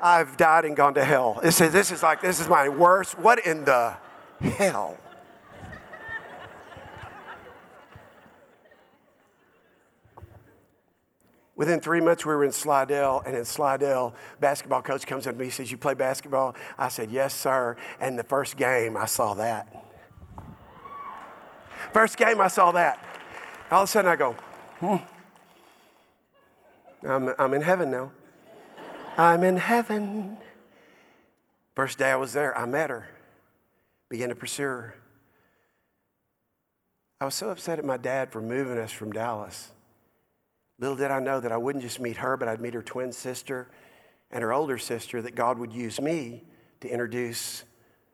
I've 0.00 0.36
died 0.36 0.64
and 0.64 0.76
gone 0.76 0.94
to 0.94 1.04
hell. 1.04 1.40
This 1.42 1.60
is, 1.60 1.72
this 1.72 1.90
is 1.90 2.04
like, 2.04 2.20
this 2.20 2.38
is 2.38 2.48
my 2.48 2.68
worst. 2.68 3.18
What 3.18 3.44
in 3.44 3.64
the 3.64 3.96
hell? 4.40 4.96
Within 11.56 11.80
three 11.80 12.00
months, 12.00 12.26
we 12.26 12.34
were 12.34 12.44
in 12.44 12.50
Slidell, 12.50 13.22
and 13.24 13.36
in 13.36 13.44
Slidell, 13.44 14.14
basketball 14.40 14.82
coach 14.82 15.06
comes 15.06 15.26
up 15.26 15.34
to 15.34 15.38
me. 15.38 15.44
He 15.44 15.50
says, 15.50 15.70
"You 15.70 15.76
play 15.76 15.94
basketball?" 15.94 16.56
I 16.76 16.88
said, 16.88 17.10
"Yes, 17.10 17.32
sir." 17.32 17.76
And 18.00 18.18
the 18.18 18.24
first 18.24 18.56
game, 18.56 18.96
I 18.96 19.06
saw 19.06 19.34
that. 19.34 19.68
First 21.92 22.16
game, 22.16 22.40
I 22.40 22.48
saw 22.48 22.72
that. 22.72 22.98
All 23.70 23.82
of 23.82 23.88
a 23.88 23.92
sudden, 23.92 24.10
I 24.10 24.16
go, 24.16 24.32
"Hmm, 24.80 24.96
I'm, 27.08 27.34
I'm 27.38 27.54
in 27.54 27.62
heaven 27.62 27.90
now. 27.90 28.10
I'm 29.16 29.44
in 29.44 29.56
heaven." 29.56 30.38
First 31.76 31.98
day 31.98 32.10
I 32.10 32.16
was 32.16 32.32
there, 32.32 32.56
I 32.56 32.66
met 32.66 32.90
her, 32.90 33.08
began 34.08 34.28
to 34.28 34.34
pursue 34.36 34.62
her. 34.62 34.94
I 37.20 37.24
was 37.24 37.34
so 37.34 37.50
upset 37.50 37.78
at 37.78 37.84
my 37.84 37.96
dad 37.96 38.30
for 38.30 38.40
moving 38.40 38.78
us 38.78 38.92
from 38.92 39.12
Dallas. 39.12 39.70
Little 40.78 40.96
did 40.96 41.10
I 41.10 41.20
know 41.20 41.40
that 41.40 41.52
I 41.52 41.56
wouldn't 41.56 41.82
just 41.82 42.00
meet 42.00 42.16
her, 42.18 42.36
but 42.36 42.48
I'd 42.48 42.60
meet 42.60 42.74
her 42.74 42.82
twin 42.82 43.12
sister 43.12 43.68
and 44.30 44.42
her 44.42 44.52
older 44.52 44.78
sister, 44.78 45.22
that 45.22 45.36
God 45.36 45.58
would 45.58 45.72
use 45.72 46.00
me 46.00 46.42
to 46.80 46.88
introduce 46.88 47.64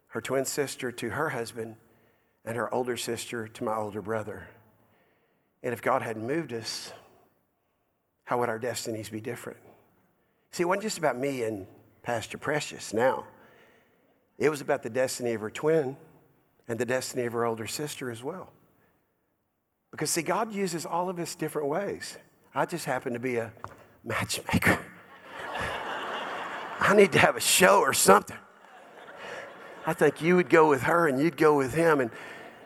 her 0.09 0.21
twin 0.21 0.45
sister 0.45 0.93
to 0.93 1.11
her 1.11 1.31
husband 1.31 1.77
and 2.45 2.57
her 2.57 2.73
older 2.75 2.97
sister 2.97 3.49
to 3.49 3.65
my 3.65 3.75
older 3.75 4.03
brother. 4.03 4.49
And 5.63 5.73
if 5.73 5.81
God 5.81 6.03
hadn't 6.03 6.27
moved 6.27 6.53
us, 6.53 6.93
how 8.25 8.39
would 8.39 8.49
our 8.49 8.59
destinies 8.59 9.09
be 9.09 9.21
different? 9.21 9.59
See, 10.53 10.63
it 10.63 10.67
wasn't 10.67 10.83
just 10.83 10.99
about 10.99 11.19
me 11.19 11.43
and 11.43 11.67
Pastor 12.03 12.39
Precious 12.39 12.93
now. 12.93 13.25
It 14.39 14.49
was 14.49 14.61
about 14.61 14.83
the 14.83 14.91
destiny 14.91 15.33
of 15.33 15.41
her 15.41 15.51
twin 15.51 15.97
and 16.69 16.79
the 16.79 16.87
destiny 16.87 17.25
of 17.25 17.33
her 17.33 17.45
older 17.45 17.67
sister 17.67 18.11
as 18.11 18.23
well. 18.23 18.53
Because, 19.91 20.11
see, 20.11 20.23
God 20.23 20.53
uses 20.53 20.87
all 20.87 21.09
of 21.09 21.19
us 21.19 21.35
different 21.35 21.69
ways. 21.69 22.17
I 22.55 22.67
just 22.67 22.85
happen 22.85 23.13
to 23.13 23.21
be 23.21 23.37
a 23.37 23.53
matchmaker. 24.05 24.79
I 26.81 26.95
need 26.95 27.13
to 27.13 27.19
have 27.19 27.37
a 27.37 27.41
show 27.41 27.81
or 27.81 27.93
something. 27.93 28.37
I 29.87 29.93
think 29.93 30.21
you 30.21 30.37
would 30.37 30.49
go 30.49 30.69
with 30.69 30.83
her 30.83 31.07
and 31.07 31.21
you'd 31.21 31.37
go 31.37 31.57
with 31.57 31.75
him. 31.75 32.01
And 32.01 32.11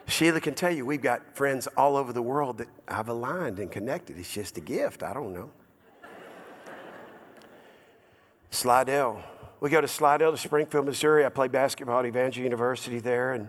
Sheila 0.06 0.40
can 0.40 0.54
tell 0.54 0.70
you, 0.70 0.86
we've 0.86 1.02
got 1.02 1.36
friends 1.36 1.66
all 1.76 1.96
over 1.96 2.12
the 2.12 2.22
world 2.22 2.58
that 2.58 2.68
I've 2.88 3.08
aligned 3.08 3.58
and 3.58 3.70
connected. 3.70 4.18
It's 4.18 4.32
just 4.32 4.56
a 4.56 4.60
gift. 4.60 5.02
I 5.02 5.12
don't 5.12 5.34
know. 5.34 5.50
Slidell. 8.50 9.22
We 9.60 9.68
go 9.68 9.80
to 9.80 9.88
Slidell 9.88 10.30
to 10.30 10.38
Springfield, 10.38 10.86
Missouri. 10.86 11.24
I 11.26 11.28
played 11.28 11.52
basketball 11.52 12.00
at 12.00 12.06
Evangel 12.06 12.42
University 12.42 13.00
there 13.00 13.32
and 13.34 13.48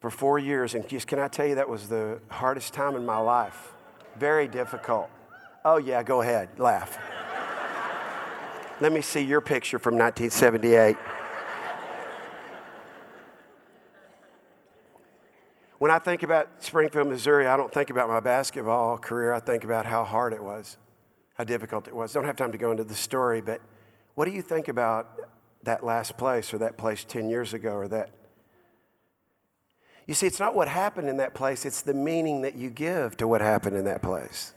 for 0.00 0.10
four 0.10 0.38
years. 0.38 0.74
And 0.74 0.86
just 0.88 1.06
can 1.06 1.18
I 1.18 1.28
tell 1.28 1.46
you, 1.46 1.54
that 1.54 1.68
was 1.68 1.88
the 1.88 2.20
hardest 2.28 2.74
time 2.74 2.96
in 2.96 3.06
my 3.06 3.18
life. 3.18 3.72
Very 4.18 4.48
difficult. 4.48 5.08
Oh, 5.66 5.78
yeah, 5.78 6.02
go 6.02 6.20
ahead, 6.20 6.50
laugh. 6.58 6.98
Let 8.80 8.92
me 8.92 9.00
see 9.00 9.22
your 9.22 9.40
picture 9.40 9.78
from 9.78 9.94
1978. 9.94 10.96
When 15.78 15.90
I 15.90 15.98
think 15.98 16.22
about 16.22 16.62
Springfield, 16.62 17.08
Missouri, 17.08 17.46
I 17.46 17.56
don't 17.56 17.72
think 17.72 17.88
about 17.88 18.08
my 18.08 18.20
basketball 18.20 18.98
career. 18.98 19.32
I 19.32 19.40
think 19.40 19.64
about 19.64 19.86
how 19.86 20.04
hard 20.04 20.34
it 20.34 20.42
was, 20.42 20.76
how 21.34 21.44
difficult 21.44 21.88
it 21.88 21.96
was. 21.96 22.12
Don't 22.12 22.24
have 22.24 22.36
time 22.36 22.52
to 22.52 22.58
go 22.58 22.70
into 22.70 22.84
the 22.84 22.94
story, 22.94 23.40
but 23.40 23.62
what 24.16 24.26
do 24.26 24.32
you 24.32 24.42
think 24.42 24.68
about 24.68 25.18
that 25.62 25.82
last 25.82 26.18
place 26.18 26.52
or 26.52 26.58
that 26.58 26.76
place 26.76 27.04
10 27.04 27.30
years 27.30 27.54
ago 27.54 27.72
or 27.72 27.88
that? 27.88 28.10
You 30.06 30.12
see, 30.12 30.26
it's 30.26 30.40
not 30.40 30.54
what 30.54 30.68
happened 30.68 31.08
in 31.08 31.16
that 31.16 31.34
place, 31.34 31.64
it's 31.64 31.80
the 31.80 31.94
meaning 31.94 32.42
that 32.42 32.54
you 32.54 32.68
give 32.68 33.16
to 33.16 33.26
what 33.26 33.40
happened 33.40 33.76
in 33.76 33.86
that 33.86 34.02
place. 34.02 34.52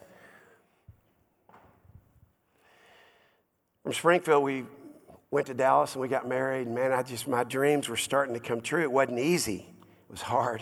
From 3.87 3.93
Springfield, 3.93 4.43
we 4.43 4.65
went 5.31 5.47
to 5.47 5.53
Dallas 5.53 5.93
and 5.93 6.01
we 6.01 6.09
got 6.09 6.27
married. 6.27 6.67
Man, 6.67 6.91
I 6.91 7.03
just, 7.03 7.25
my 7.25 7.45
dreams 7.45 7.87
were 7.87 7.95
starting 7.95 8.33
to 8.33 8.39
come 8.41 8.59
true. 8.59 8.81
It 8.81 8.91
wasn't 8.91 9.19
easy, 9.19 9.65
it 9.69 10.11
was 10.11 10.21
hard. 10.21 10.61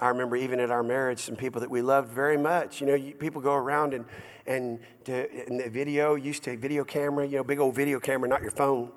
I 0.00 0.08
remember 0.08 0.34
even 0.34 0.58
at 0.58 0.72
our 0.72 0.82
marriage, 0.82 1.20
some 1.20 1.36
people 1.36 1.60
that 1.60 1.70
we 1.70 1.80
loved 1.80 2.10
very 2.10 2.36
much. 2.36 2.80
You 2.80 2.88
know, 2.88 2.94
you, 2.96 3.14
people 3.14 3.40
go 3.40 3.54
around 3.54 3.94
and, 3.94 4.06
and 4.44 4.80
to, 5.04 5.28
the 5.46 5.70
video, 5.70 6.16
used 6.16 6.42
to 6.42 6.56
video 6.56 6.82
camera, 6.82 7.24
you 7.24 7.36
know, 7.36 7.44
big 7.44 7.60
old 7.60 7.76
video 7.76 8.00
camera, 8.00 8.28
not 8.28 8.42
your 8.42 8.50
phone, 8.50 8.90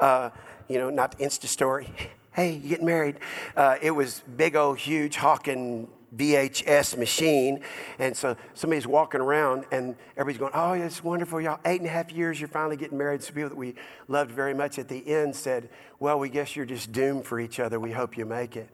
uh, 0.00 0.30
you 0.66 0.78
know, 0.78 0.90
not 0.90 1.16
the 1.16 1.24
Insta 1.24 1.46
story. 1.46 1.88
Hey, 2.32 2.54
you 2.54 2.68
getting 2.68 2.86
married? 2.86 3.20
Uh, 3.54 3.76
it 3.80 3.92
was 3.92 4.24
big 4.36 4.56
old, 4.56 4.78
huge, 4.78 5.14
hawking 5.14 5.86
VHS 6.16 6.96
machine. 6.96 7.60
And 7.98 8.16
so 8.16 8.36
somebody's 8.54 8.86
walking 8.86 9.20
around 9.20 9.64
and 9.72 9.96
everybody's 10.16 10.38
going, 10.38 10.52
Oh, 10.54 10.72
it's 10.72 11.02
wonderful. 11.02 11.40
Y'all, 11.40 11.60
eight 11.64 11.80
and 11.80 11.88
a 11.88 11.92
half 11.92 12.12
years, 12.12 12.40
you're 12.40 12.48
finally 12.48 12.76
getting 12.76 12.98
married. 12.98 13.22
Some 13.22 13.34
people 13.34 13.50
that 13.50 13.58
we 13.58 13.74
loved 14.08 14.30
very 14.30 14.54
much 14.54 14.78
at 14.78 14.88
the 14.88 15.06
end 15.06 15.34
said, 15.34 15.68
Well, 15.98 16.18
we 16.18 16.28
guess 16.28 16.56
you're 16.56 16.66
just 16.66 16.92
doomed 16.92 17.26
for 17.26 17.40
each 17.40 17.60
other. 17.60 17.80
We 17.80 17.92
hope 17.92 18.16
you 18.16 18.24
make 18.24 18.56
it. 18.56 18.68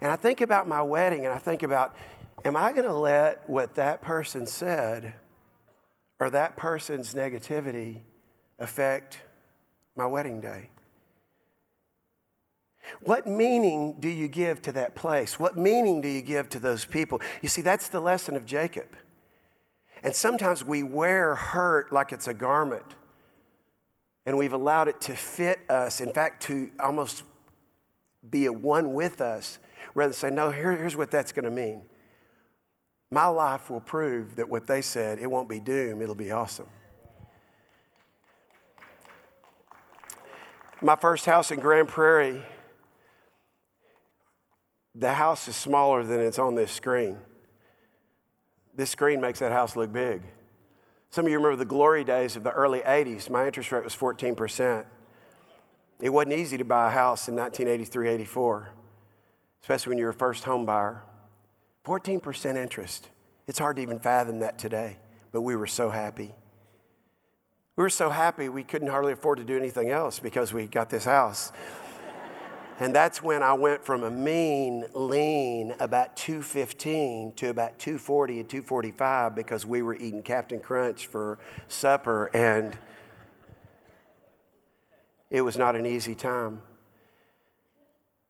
And 0.00 0.10
I 0.10 0.16
think 0.16 0.40
about 0.40 0.68
my 0.68 0.82
wedding 0.82 1.24
and 1.24 1.34
I 1.34 1.38
think 1.38 1.62
about, 1.62 1.96
am 2.44 2.56
I 2.56 2.72
going 2.72 2.86
to 2.86 2.94
let 2.94 3.48
what 3.48 3.74
that 3.76 4.02
person 4.02 4.46
said 4.46 5.14
or 6.20 6.30
that 6.30 6.56
person's 6.56 7.14
negativity 7.14 8.00
affect 8.58 9.20
my 9.96 10.06
wedding 10.06 10.40
day? 10.40 10.70
What 13.02 13.26
meaning 13.26 13.96
do 14.00 14.08
you 14.08 14.28
give 14.28 14.62
to 14.62 14.72
that 14.72 14.94
place? 14.94 15.38
What 15.38 15.56
meaning 15.56 16.00
do 16.00 16.08
you 16.08 16.22
give 16.22 16.48
to 16.50 16.58
those 16.58 16.84
people? 16.84 17.20
You 17.42 17.48
see, 17.48 17.62
that's 17.62 17.88
the 17.88 18.00
lesson 18.00 18.36
of 18.36 18.46
Jacob. 18.46 18.88
And 20.02 20.14
sometimes 20.14 20.64
we 20.64 20.82
wear 20.82 21.34
hurt 21.34 21.92
like 21.92 22.12
it's 22.12 22.28
a 22.28 22.34
garment, 22.34 22.94
and 24.24 24.36
we've 24.36 24.52
allowed 24.52 24.88
it 24.88 25.00
to 25.02 25.16
fit 25.16 25.60
us, 25.68 26.00
in 26.00 26.12
fact, 26.12 26.42
to 26.44 26.70
almost 26.80 27.22
be 28.28 28.46
a 28.46 28.52
one 28.52 28.92
with 28.92 29.20
us 29.20 29.58
rather 29.94 30.10
than 30.10 30.18
say, 30.18 30.30
no, 30.30 30.50
here, 30.50 30.76
here's 30.76 30.96
what 30.96 31.10
that's 31.10 31.32
going 31.32 31.44
to 31.44 31.50
mean. 31.50 31.82
My 33.10 33.26
life 33.26 33.70
will 33.70 33.80
prove 33.80 34.36
that 34.36 34.48
what 34.48 34.66
they 34.66 34.82
said, 34.82 35.18
it 35.18 35.30
won't 35.30 35.48
be 35.48 35.60
doom, 35.60 36.02
it'll 36.02 36.14
be 36.14 36.32
awesome. 36.32 36.66
My 40.82 40.96
first 40.96 41.24
house 41.24 41.50
in 41.50 41.60
Grand 41.60 41.88
Prairie, 41.88 42.42
the 44.98 45.14
house 45.14 45.48
is 45.48 45.56
smaller 45.56 46.02
than 46.02 46.20
it's 46.20 46.38
on 46.38 46.54
this 46.54 46.72
screen. 46.72 47.18
This 48.74 48.90
screen 48.90 49.20
makes 49.20 49.38
that 49.38 49.52
house 49.52 49.76
look 49.76 49.92
big. 49.92 50.22
Some 51.10 51.24
of 51.26 51.30
you 51.30 51.38
remember 51.38 51.56
the 51.56 51.64
glory 51.64 52.04
days 52.04 52.36
of 52.36 52.44
the 52.44 52.50
early 52.50 52.80
80s. 52.80 53.30
My 53.30 53.46
interest 53.46 53.72
rate 53.72 53.84
was 53.84 53.94
14%. 53.94 54.84
It 56.00 56.10
wasn't 56.10 56.34
easy 56.34 56.58
to 56.58 56.64
buy 56.64 56.88
a 56.88 56.90
house 56.90 57.28
in 57.28 57.36
1983 57.36 58.08
84 58.08 58.72
especially 59.66 59.90
when 59.90 59.98
you're 59.98 60.10
a 60.10 60.14
first 60.14 60.44
home 60.44 60.64
buyer. 60.64 61.02
14% 61.84 62.54
interest. 62.54 63.08
It's 63.48 63.58
hard 63.58 63.74
to 63.76 63.82
even 63.82 63.98
fathom 63.98 64.38
that 64.38 64.60
today, 64.60 64.96
but 65.32 65.40
we 65.40 65.56
were 65.56 65.66
so 65.66 65.90
happy. 65.90 66.32
We 67.74 67.82
were 67.82 67.90
so 67.90 68.08
happy 68.08 68.48
we 68.48 68.62
couldn't 68.62 68.86
hardly 68.86 69.12
afford 69.12 69.38
to 69.38 69.44
do 69.44 69.56
anything 69.56 69.90
else 69.90 70.20
because 70.20 70.52
we 70.52 70.68
got 70.68 70.88
this 70.88 71.04
house. 71.04 71.50
And 72.78 72.94
that's 72.94 73.22
when 73.22 73.42
I 73.42 73.54
went 73.54 73.84
from 73.84 74.02
a 74.02 74.10
mean, 74.10 74.84
lean, 74.92 75.74
about 75.80 76.16
215 76.16 77.32
to 77.36 77.48
about 77.48 77.78
240 77.78 78.40
and 78.40 78.48
245 78.48 79.34
because 79.34 79.64
we 79.64 79.82
were 79.82 79.94
eating 79.94 80.22
Captain 80.22 80.60
Crunch 80.60 81.06
for 81.06 81.38
supper 81.68 82.30
and 82.34 82.76
it 85.30 85.40
was 85.40 85.56
not 85.56 85.74
an 85.74 85.86
easy 85.86 86.14
time. 86.14 86.60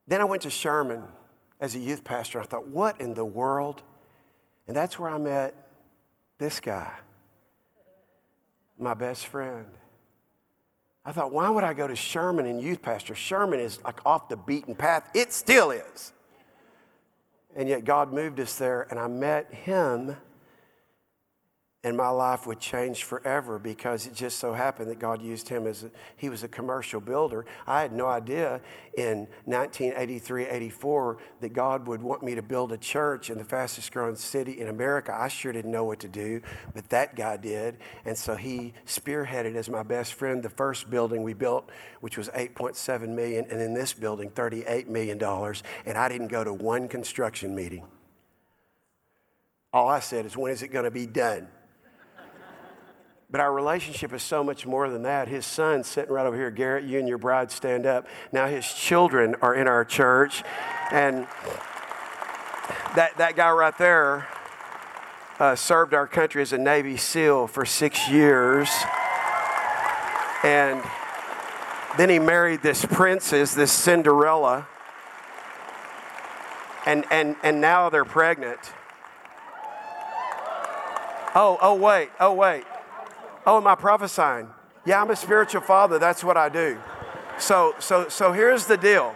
Then 0.07 0.21
I 0.21 0.25
went 0.25 0.43
to 0.43 0.51
Sherman 0.51 1.03
as 1.61 1.75
a 1.75 1.79
youth 1.79 2.05
pastor, 2.05 2.41
I 2.41 2.45
thought, 2.45 2.69
what 2.69 3.01
in 3.01 3.15
the 3.15 3.25
world? 3.25 3.83
And 4.69 4.77
that's 4.77 4.99
where 4.99 5.11
I 5.11 5.19
met 5.19 5.55
this 6.39 6.61
guy, 6.61 6.93
my 8.79 8.95
best 8.95 9.27
friend. 9.27 9.67
I 11.07 11.13
thought, 11.13 11.33
why 11.33 11.49
would 11.49 11.63
I 11.63 11.73
go 11.73 11.87
to 11.87 11.95
Sherman 11.95 12.47
and 12.47 12.61
youth 12.61 12.83
pastor? 12.83 13.15
Sherman 13.15 13.61
is 13.61 13.79
like 13.85 14.05
off 14.05 14.29
the 14.29 14.37
beaten 14.37 14.75
path. 14.75 15.09
It 15.15 15.33
still 15.33 15.71
is. 15.71 16.13
And 17.55 17.69
yet 17.69 17.85
God 17.85 18.13
moved 18.13 18.41
us 18.41 18.59
there, 18.59 18.89
and 18.91 18.99
I 18.99 19.07
met 19.07 19.55
him 19.55 20.17
and 21.87 21.97
my 21.97 22.09
life 22.09 22.49
would 22.49 22.59
change 22.59 23.05
forever 23.05 23.61
because 23.61 24.09
it 24.09 24.13
just 24.13 24.41
so 24.41 24.53
happened 24.53 24.91
that 24.91 24.99
God 24.99 25.23
used 25.23 25.49
him 25.49 25.69
as 25.69 25.85
a, 25.85 25.91
he 26.17 26.29
was 26.29 26.43
a 26.43 26.49
commercial 26.49 27.01
builder. 27.01 27.47
I 27.65 27.81
had 27.81 27.93
no 27.93 28.09
idea 28.09 28.61
in 28.99 29.29
1983, 29.45 30.49
84 30.49 31.19
that 31.43 31.53
God 31.53 31.87
would 31.87 32.03
want 32.03 32.25
me 32.25 32.35
to 32.35 32.43
build 32.43 32.73
a 32.73 32.77
church 32.77 33.31
in 33.31 33.39
the 33.39 33.45
fastest 33.45 33.93
growing 33.93 34.17
city 34.17 34.61
in 34.61 34.67
America. 34.67 35.15
I 35.17 35.29
sure 35.29 35.53
didn't 35.53 35.71
know 35.71 35.85
what 35.85 36.01
to 36.01 36.09
do, 36.09 36.41
but 36.75 36.89
that 36.89 37.15
guy 37.15 37.37
did. 37.37 37.77
And 38.05 38.19
so 38.19 38.35
he 38.35 38.75
spearheaded 38.85 39.55
as 39.55 39.71
my 39.71 39.85
best 39.85 40.15
friend 40.15 40.43
the 40.43 40.51
first 40.51 40.91
building 40.91 41.23
we 41.23 41.35
built, 41.35 41.71
which 42.01 42.19
was 42.19 42.29
8.7 42.31 43.11
million, 43.11 43.47
and 43.49 43.61
in 43.61 43.75
this 43.75 43.93
building, 43.93 44.31
38 44.31 44.89
million 44.89 45.19
dollars. 45.19 45.63
And 45.85 45.97
I 45.97 46.09
didn't 46.09 46.29
go 46.29 46.43
to 46.43 46.53
one 46.53 46.89
construction 46.89 47.55
meeting. 47.55 47.87
All 49.73 49.89
I 49.89 50.01
said 50.01 50.27
is, 50.27 50.37
when 50.37 50.51
is 50.51 50.63
it 50.63 50.73
going 50.73 50.85
to 50.85 50.91
be 50.91 51.07
done? 51.07 51.47
But 53.37 53.43
our 53.43 53.53
relationship 53.53 54.15
is 54.15 54.23
so 54.23 54.43
much 54.43 54.65
more 54.65 54.89
than 54.89 55.03
that. 55.03 55.29
His 55.29 55.45
son 55.45 55.85
sitting 55.85 56.11
right 56.11 56.25
over 56.25 56.35
here. 56.35 56.51
Garrett, 56.51 56.85
you 56.85 56.99
and 56.99 57.07
your 57.07 57.19
bride 57.19 57.51
stand 57.51 57.85
up. 57.85 58.07
Now 58.33 58.47
his 58.47 58.67
children 58.67 59.35
are 59.43 59.55
in 59.55 59.69
our 59.69 59.85
church. 59.85 60.43
And 60.91 61.27
that, 62.95 63.13
that 63.19 63.37
guy 63.37 63.51
right 63.51 63.77
there 63.77 64.27
uh, 65.39 65.55
served 65.55 65.93
our 65.93 66.07
country 66.07 66.41
as 66.41 66.55
a 66.55 66.57
Navy 66.57 66.97
SEAL 66.97 67.49
for 67.49 67.67
six 67.67 68.09
years. 68.09 68.71
And 70.43 70.83
then 71.99 72.09
he 72.09 72.19
married 72.19 72.63
this 72.63 72.87
princess, 72.87 73.53
this 73.53 73.71
Cinderella. 73.71 74.67
And, 76.87 77.05
and, 77.11 77.37
and 77.43 77.61
now 77.61 77.91
they're 77.91 78.07
pregnant. 78.07 78.61
Oh, 81.35 81.59
oh, 81.61 81.75
wait, 81.75 82.09
oh, 82.19 82.33
wait. 82.33 82.65
Oh, 83.47 83.59
am 83.59 83.67
I 83.67 83.77
prophesying? 83.77 84.49
Yeah, 84.85 85.01
I'm 85.01 85.11
a 85.11 85.17
spiritual 85.17 85.61
father. 85.61 85.99
That's 85.99 86.25
what 86.25 86.37
I 86.37 86.49
do. 86.49 86.79
So, 87.39 87.75
so, 87.79 88.09
so 88.09 88.33
here's 88.33 88.67
the 88.67 88.77
deal. 88.77 89.15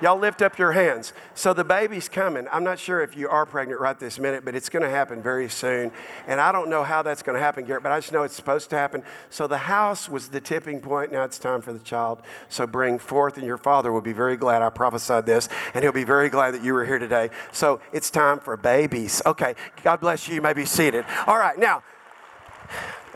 Y'all 0.00 0.18
lift 0.18 0.42
up 0.42 0.58
your 0.58 0.72
hands. 0.72 1.12
So 1.34 1.52
the 1.52 1.64
baby's 1.64 2.08
coming. 2.08 2.46
I'm 2.52 2.62
not 2.62 2.78
sure 2.78 3.00
if 3.00 3.16
you 3.16 3.28
are 3.28 3.44
pregnant 3.44 3.80
right 3.80 3.98
this 3.98 4.18
minute, 4.20 4.44
but 4.44 4.54
it's 4.54 4.68
going 4.68 4.84
to 4.84 4.88
happen 4.88 5.20
very 5.20 5.48
soon. 5.48 5.90
And 6.28 6.40
I 6.40 6.52
don't 6.52 6.70
know 6.70 6.84
how 6.84 7.02
that's 7.02 7.22
going 7.22 7.34
to 7.34 7.40
happen, 7.40 7.64
Garrett, 7.64 7.82
but 7.82 7.90
I 7.90 7.98
just 7.98 8.12
know 8.12 8.22
it's 8.22 8.34
supposed 8.34 8.70
to 8.70 8.76
happen. 8.76 9.02
So 9.28 9.48
the 9.48 9.58
house 9.58 10.08
was 10.08 10.28
the 10.28 10.40
tipping 10.40 10.80
point. 10.80 11.10
Now 11.10 11.24
it's 11.24 11.38
time 11.38 11.60
for 11.62 11.72
the 11.72 11.80
child. 11.80 12.22
So 12.48 12.64
bring 12.64 13.00
forth, 13.00 13.38
and 13.38 13.46
your 13.46 13.58
father 13.58 13.90
will 13.90 14.00
be 14.00 14.12
very 14.12 14.36
glad 14.36 14.62
I 14.62 14.70
prophesied 14.70 15.26
this, 15.26 15.48
and 15.74 15.82
he'll 15.82 15.92
be 15.92 16.04
very 16.04 16.28
glad 16.28 16.54
that 16.54 16.62
you 16.62 16.74
were 16.74 16.84
here 16.84 17.00
today. 17.00 17.30
So 17.50 17.80
it's 17.92 18.08
time 18.08 18.38
for 18.38 18.56
babies. 18.56 19.20
Okay, 19.26 19.56
God 19.82 20.00
bless 20.00 20.28
you. 20.28 20.36
You 20.36 20.42
may 20.42 20.52
be 20.52 20.64
seated. 20.64 21.04
All 21.26 21.38
right, 21.38 21.58
now. 21.58 21.82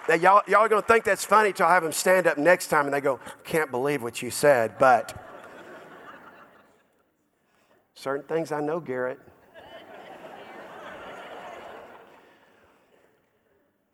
Now, 0.08 0.14
y'all, 0.14 0.42
y'all 0.48 0.60
are 0.60 0.68
going 0.68 0.82
to 0.82 0.88
think 0.88 1.04
that's 1.04 1.24
funny 1.24 1.52
till 1.52 1.66
I 1.66 1.74
have 1.74 1.82
them 1.82 1.92
stand 1.92 2.26
up 2.26 2.38
next 2.38 2.68
time 2.68 2.86
and 2.86 2.94
they 2.94 3.00
go, 3.00 3.20
I 3.24 3.30
can't 3.44 3.70
believe 3.70 4.02
what 4.02 4.20
you 4.20 4.30
said, 4.30 4.78
but 4.78 5.16
Certain 8.02 8.26
things 8.26 8.50
I 8.50 8.60
know, 8.60 8.80
Garrett. 8.80 9.20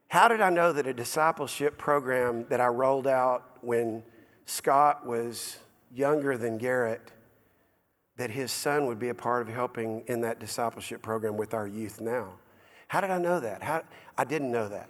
How 0.09 0.29
did 0.29 0.41
I 0.41 0.49
know 0.49 0.73
that 0.73 0.87
a 0.87 0.95
discipleship 0.95 1.77
program 1.77 2.47
that 2.49 2.59
I 2.59 2.69
rolled 2.69 3.07
out 3.07 3.59
when 3.61 4.03
Scott 4.47 5.05
was 5.05 5.59
younger 5.95 6.39
than 6.39 6.57
Garrett, 6.57 7.13
that 8.17 8.31
his 8.31 8.51
son 8.51 8.87
would 8.87 8.99
be 8.99 9.11
a 9.11 9.15
part 9.15 9.47
of 9.47 9.55
helping 9.55 10.03
in 10.07 10.23
that 10.23 10.41
discipleship 10.41 11.03
program 11.03 11.37
with 11.37 11.53
our 11.53 11.67
youth 11.67 12.01
now? 12.01 12.33
How 12.87 13.03
did 13.03 13.11
I 13.11 13.19
know 13.19 13.41
that? 13.41 13.63
How, 13.63 13.83
I 14.17 14.25
didn't 14.25 14.51
know 14.51 14.69
that. 14.69 14.89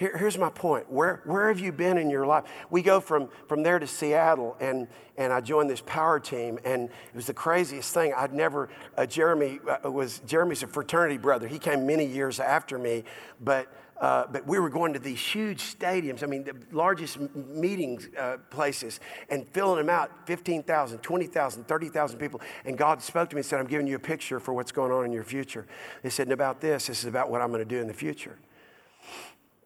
Here, 0.00 0.16
here's 0.16 0.38
my 0.38 0.48
point. 0.48 0.90
Where, 0.90 1.20
where 1.26 1.48
have 1.48 1.60
you 1.60 1.72
been 1.72 1.98
in 1.98 2.08
your 2.08 2.24
life? 2.24 2.44
We 2.70 2.80
go 2.80 3.00
from, 3.00 3.28
from 3.46 3.62
there 3.62 3.78
to 3.78 3.86
Seattle, 3.86 4.56
and, 4.58 4.88
and 5.18 5.30
I 5.30 5.42
joined 5.42 5.68
this 5.68 5.82
power 5.82 6.18
team, 6.18 6.58
and 6.64 6.84
it 6.84 7.14
was 7.14 7.26
the 7.26 7.34
craziest 7.34 7.92
thing. 7.92 8.14
I'd 8.16 8.32
never, 8.32 8.70
uh, 8.96 9.04
Jeremy 9.04 9.60
uh, 9.68 9.90
was, 9.90 10.20
Jeremy's 10.20 10.62
a 10.62 10.68
fraternity 10.68 11.18
brother. 11.18 11.46
He 11.46 11.58
came 11.58 11.86
many 11.86 12.06
years 12.06 12.40
after 12.40 12.78
me, 12.78 13.04
but 13.42 13.70
uh, 14.00 14.26
but 14.32 14.46
we 14.46 14.58
were 14.58 14.70
going 14.70 14.94
to 14.94 14.98
these 14.98 15.20
huge 15.20 15.76
stadiums, 15.78 16.22
I 16.22 16.26
mean, 16.26 16.44
the 16.44 16.56
largest 16.72 17.18
meeting 17.34 18.00
uh, 18.18 18.38
places, 18.48 18.98
and 19.28 19.46
filling 19.48 19.76
them 19.76 19.90
out 19.90 20.26
15,000, 20.26 21.00
20,000, 21.00 21.68
30,000 21.68 22.18
people. 22.18 22.40
And 22.64 22.78
God 22.78 23.02
spoke 23.02 23.28
to 23.28 23.36
me 23.36 23.40
and 23.40 23.46
said, 23.46 23.60
I'm 23.60 23.66
giving 23.66 23.86
you 23.86 23.96
a 23.96 23.98
picture 23.98 24.40
for 24.40 24.54
what's 24.54 24.72
going 24.72 24.90
on 24.90 25.04
in 25.04 25.12
your 25.12 25.22
future. 25.22 25.66
They 26.02 26.08
said, 26.08 26.28
and 26.28 26.32
about 26.32 26.62
this, 26.62 26.86
this 26.86 27.00
is 27.00 27.04
about 27.04 27.30
what 27.30 27.42
I'm 27.42 27.48
going 27.48 27.58
to 27.58 27.66
do 27.66 27.78
in 27.78 27.88
the 27.88 27.92
future. 27.92 28.38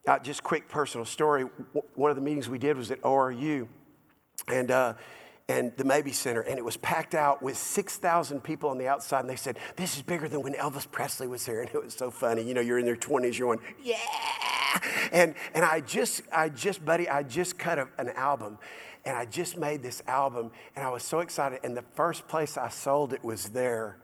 Uh, 0.06 0.18
just 0.18 0.42
quick 0.42 0.68
personal 0.68 1.04
story. 1.04 1.44
One 1.94 2.10
of 2.10 2.16
the 2.16 2.22
meetings 2.22 2.48
we 2.48 2.58
did 2.58 2.76
was 2.76 2.90
at 2.90 3.00
ORU, 3.02 3.66
and 4.48 4.70
uh, 4.70 4.94
and 5.48 5.76
the 5.76 5.84
Mabee 5.84 6.12
Center, 6.12 6.40
and 6.40 6.58
it 6.58 6.64
was 6.64 6.78
packed 6.78 7.14
out 7.14 7.42
with 7.42 7.56
6,000 7.58 8.42
people 8.42 8.70
on 8.70 8.78
the 8.78 8.88
outside. 8.88 9.20
And 9.20 9.28
they 9.28 9.36
said, 9.36 9.58
This 9.76 9.96
is 9.96 10.02
bigger 10.02 10.26
than 10.26 10.42
when 10.42 10.54
Elvis 10.54 10.90
Presley 10.90 11.26
was 11.26 11.44
here. 11.44 11.60
And 11.64 11.70
it 11.70 11.84
was 11.84 11.94
so 11.94 12.10
funny. 12.10 12.42
You 12.42 12.54
know, 12.54 12.60
you're 12.60 12.78
in 12.78 12.86
your 12.86 12.96
20s, 12.96 13.38
you're 13.38 13.54
going, 13.54 13.66
Yeah. 13.82 13.96
And, 15.12 15.34
and 15.54 15.64
I 15.64 15.80
just, 15.80 16.22
I 16.32 16.48
just, 16.48 16.84
buddy, 16.84 17.08
I 17.08 17.22
just 17.22 17.58
cut 17.58 17.78
a, 17.78 17.88
an 17.98 18.10
album. 18.10 18.58
And 19.04 19.16
I 19.16 19.26
just 19.26 19.58
made 19.58 19.82
this 19.82 20.02
album. 20.06 20.50
And 20.74 20.84
I 20.84 20.88
was 20.88 21.02
so 21.02 21.20
excited. 21.20 21.60
And 21.62 21.76
the 21.76 21.84
first 21.94 22.26
place 22.26 22.56
I 22.56 22.70
sold 22.70 23.12
it 23.12 23.22
was 23.22 23.50
there. 23.50 23.98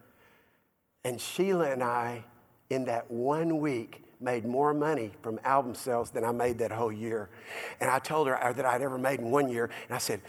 And 1.04 1.18
Sheila 1.18 1.70
and 1.70 1.82
I, 1.82 2.24
in 2.68 2.84
that 2.84 3.10
one 3.10 3.60
week, 3.60 4.02
made 4.20 4.44
more 4.44 4.74
money 4.74 5.12
from 5.22 5.40
album 5.44 5.74
sales 5.74 6.10
than 6.10 6.24
I 6.24 6.32
made 6.32 6.58
that 6.58 6.72
whole 6.72 6.92
year. 6.92 7.30
And 7.80 7.90
I 7.90 7.98
told 7.98 8.26
her 8.28 8.42
uh, 8.42 8.52
that 8.52 8.64
I'd 8.64 8.82
ever 8.82 8.98
made 8.98 9.20
in 9.20 9.30
one 9.30 9.48
year. 9.48 9.70
And 9.88 9.94
I 9.94 9.98
said, 9.98 10.20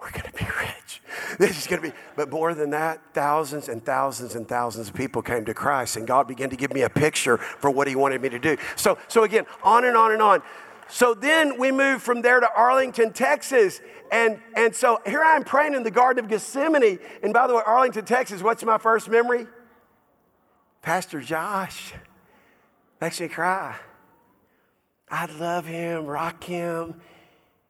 we're 0.00 0.10
going 0.10 0.30
to 0.30 0.32
be 0.32 0.44
rich. 0.44 1.02
This 1.38 1.58
is 1.58 1.66
going 1.66 1.82
to 1.82 1.90
be, 1.90 1.94
but 2.16 2.30
more 2.30 2.54
than 2.54 2.70
that, 2.70 3.00
thousands 3.12 3.68
and 3.68 3.84
thousands 3.84 4.34
and 4.34 4.48
thousands 4.48 4.88
of 4.88 4.94
people 4.94 5.20
came 5.20 5.44
to 5.44 5.52
Christ, 5.52 5.96
and 5.96 6.06
God 6.06 6.26
began 6.26 6.48
to 6.50 6.56
give 6.56 6.72
me 6.72 6.82
a 6.82 6.88
picture 6.88 7.36
for 7.36 7.70
what 7.70 7.86
He 7.86 7.94
wanted 7.94 8.22
me 8.22 8.30
to 8.30 8.38
do. 8.38 8.56
So, 8.76 8.96
so 9.08 9.24
again, 9.24 9.44
on 9.62 9.84
and 9.84 9.94
on 9.94 10.12
and 10.12 10.22
on. 10.22 10.42
So 10.88 11.12
then 11.12 11.58
we 11.58 11.70
moved 11.70 12.02
from 12.02 12.22
there 12.22 12.40
to 12.40 12.48
Arlington, 12.56 13.12
Texas. 13.12 13.80
And, 14.10 14.40
and 14.56 14.74
so 14.74 15.00
here 15.04 15.22
I 15.22 15.36
am 15.36 15.44
praying 15.44 15.74
in 15.74 15.82
the 15.82 15.90
Garden 15.90 16.24
of 16.24 16.30
Gethsemane. 16.30 16.98
And 17.22 17.34
by 17.34 17.46
the 17.46 17.54
way, 17.54 17.62
Arlington, 17.64 18.06
Texas, 18.06 18.42
what's 18.42 18.64
my 18.64 18.78
first 18.78 19.08
memory? 19.08 19.46
Pastor 20.80 21.20
Josh. 21.20 21.92
Makes 23.00 23.20
me 23.20 23.28
cry. 23.28 23.76
I 25.10 25.26
love 25.26 25.64
him, 25.64 26.06
rock 26.06 26.42
him. 26.44 27.00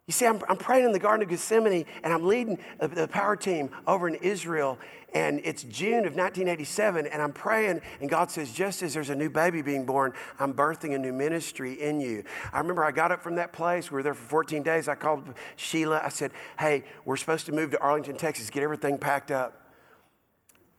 You 0.06 0.12
see, 0.12 0.24
I'm, 0.24 0.40
I'm 0.48 0.56
praying 0.56 0.86
in 0.86 0.92
the 0.92 0.98
Garden 0.98 1.22
of 1.22 1.28
Gethsemane 1.28 1.84
and 2.02 2.12
I'm 2.12 2.26
leading 2.26 2.58
the, 2.80 2.88
the 2.88 3.08
power 3.08 3.36
team 3.36 3.68
over 3.86 4.08
in 4.08 4.14
Israel. 4.16 4.78
And 5.14 5.40
it's 5.44 5.62
June 5.62 6.04
of 6.06 6.16
1987, 6.16 7.06
and 7.06 7.22
I'm 7.22 7.32
praying, 7.32 7.80
and 7.98 8.10
God 8.10 8.30
says, 8.30 8.52
Just 8.52 8.82
as 8.82 8.92
there's 8.92 9.08
a 9.08 9.14
new 9.14 9.30
baby 9.30 9.62
being 9.62 9.86
born, 9.86 10.12
I'm 10.38 10.52
birthing 10.52 10.94
a 10.94 10.98
new 10.98 11.14
ministry 11.14 11.80
in 11.80 11.98
you. 11.98 12.24
I 12.52 12.58
remember 12.58 12.84
I 12.84 12.90
got 12.90 13.10
up 13.10 13.22
from 13.22 13.36
that 13.36 13.54
place. 13.54 13.90
We 13.90 13.96
were 13.96 14.02
there 14.02 14.12
for 14.12 14.28
14 14.28 14.62
days. 14.62 14.86
I 14.86 14.96
called 14.96 15.32
Sheila. 15.56 16.02
I 16.04 16.10
said, 16.10 16.32
Hey, 16.58 16.84
we're 17.06 17.16
supposed 17.16 17.46
to 17.46 17.52
move 17.52 17.70
to 17.70 17.80
Arlington, 17.80 18.18
Texas, 18.18 18.50
get 18.50 18.62
everything 18.62 18.98
packed 18.98 19.30
up. 19.30 19.72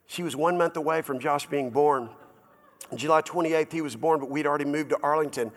She 0.06 0.22
was 0.22 0.36
one 0.36 0.60
month 0.60 0.78
away 0.78 1.02
from 1.02 1.20
Josh 1.20 1.48
being 1.48 1.72
born. 1.72 2.10
July 2.96 3.22
28th, 3.22 3.72
he 3.72 3.82
was 3.82 3.96
born, 3.96 4.20
but 4.20 4.30
we'd 4.30 4.48
already 4.48 4.66
moved 4.66 4.90
to 4.90 5.00
Arlington. 5.04 5.52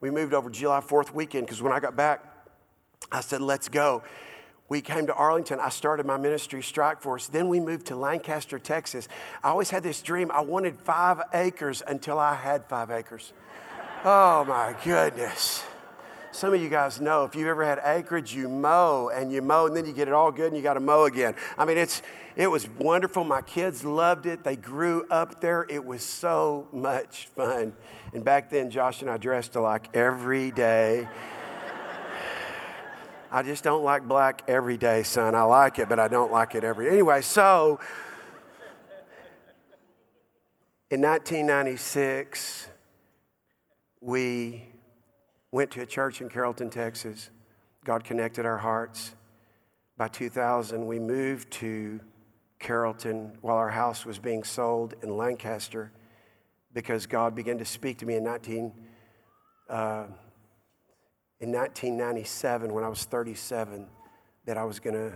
We 0.00 0.10
moved 0.10 0.32
over 0.32 0.48
July 0.48 0.80
4th 0.80 1.12
weekend 1.12 1.46
because 1.46 1.60
when 1.60 1.72
I 1.72 1.80
got 1.80 1.96
back, 1.96 2.24
I 3.10 3.20
said, 3.20 3.40
let's 3.40 3.68
go. 3.68 4.02
We 4.68 4.82
came 4.82 5.06
to 5.06 5.14
Arlington. 5.14 5.60
I 5.60 5.70
started 5.70 6.04
my 6.04 6.18
ministry, 6.18 6.62
Strike 6.62 7.00
Force. 7.00 7.26
Then 7.26 7.48
we 7.48 7.58
moved 7.58 7.86
to 7.86 7.96
Lancaster, 7.96 8.58
Texas. 8.58 9.08
I 9.42 9.48
always 9.48 9.70
had 9.70 9.82
this 9.82 10.02
dream. 10.02 10.30
I 10.30 10.42
wanted 10.42 10.76
five 10.76 11.20
acres 11.32 11.82
until 11.86 12.18
I 12.18 12.34
had 12.34 12.66
five 12.66 12.90
acres. 12.90 13.32
Oh 14.04 14.44
my 14.44 14.76
goodness. 14.84 15.64
Some 16.38 16.54
of 16.54 16.62
you 16.62 16.68
guys 16.68 17.00
know 17.00 17.24
if 17.24 17.34
you've 17.34 17.48
ever 17.48 17.64
had 17.64 17.80
acreage, 17.82 18.32
you 18.32 18.48
mow 18.48 19.08
and 19.08 19.32
you 19.32 19.42
mow 19.42 19.66
and 19.66 19.76
then 19.76 19.84
you 19.86 19.92
get 19.92 20.06
it 20.06 20.14
all 20.14 20.30
good 20.30 20.46
and 20.46 20.56
you 20.56 20.62
got 20.62 20.74
to 20.74 20.80
mow 20.80 21.06
again. 21.06 21.34
I 21.58 21.64
mean, 21.64 21.76
it's, 21.76 22.00
it 22.36 22.46
was 22.46 22.68
wonderful. 22.78 23.24
My 23.24 23.42
kids 23.42 23.84
loved 23.84 24.24
it. 24.24 24.44
They 24.44 24.54
grew 24.54 25.04
up 25.10 25.40
there. 25.40 25.66
It 25.68 25.84
was 25.84 26.04
so 26.04 26.68
much 26.72 27.26
fun. 27.34 27.72
And 28.14 28.24
back 28.24 28.50
then, 28.50 28.70
Josh 28.70 29.02
and 29.02 29.10
I 29.10 29.16
dressed 29.16 29.56
alike 29.56 29.88
every 29.94 30.52
day. 30.52 31.08
I 33.32 33.42
just 33.42 33.64
don't 33.64 33.82
like 33.82 34.06
black 34.06 34.42
every 34.46 34.76
day, 34.76 35.02
son. 35.02 35.34
I 35.34 35.42
like 35.42 35.80
it, 35.80 35.88
but 35.88 35.98
I 35.98 36.06
don't 36.06 36.30
like 36.30 36.54
it 36.54 36.62
every. 36.62 36.88
Anyway, 36.88 37.20
so 37.20 37.80
in 40.88 41.00
1996, 41.00 42.68
we 44.00 44.67
went 45.50 45.70
to 45.72 45.80
a 45.80 45.86
church 45.86 46.20
in 46.20 46.28
Carrollton, 46.28 46.70
Texas. 46.70 47.30
God 47.84 48.04
connected 48.04 48.44
our 48.44 48.58
hearts. 48.58 49.14
By 49.96 50.08
2000, 50.08 50.86
we 50.86 50.98
moved 50.98 51.50
to 51.52 52.00
Carrollton 52.58 53.32
while 53.40 53.56
our 53.56 53.70
house 53.70 54.04
was 54.04 54.18
being 54.18 54.44
sold 54.44 54.94
in 55.02 55.16
Lancaster 55.16 55.92
because 56.72 57.06
God 57.06 57.34
began 57.34 57.58
to 57.58 57.64
speak 57.64 57.98
to 57.98 58.06
me 58.06 58.16
in 58.16 58.24
19, 58.24 58.72
uh, 59.70 60.04
in 61.40 61.52
1997 61.52 62.72
when 62.72 62.84
I 62.84 62.88
was 62.88 63.04
37 63.04 63.86
that 64.44 64.56
I 64.56 64.64
was 64.64 64.80
going 64.80 64.94
to 64.94 65.12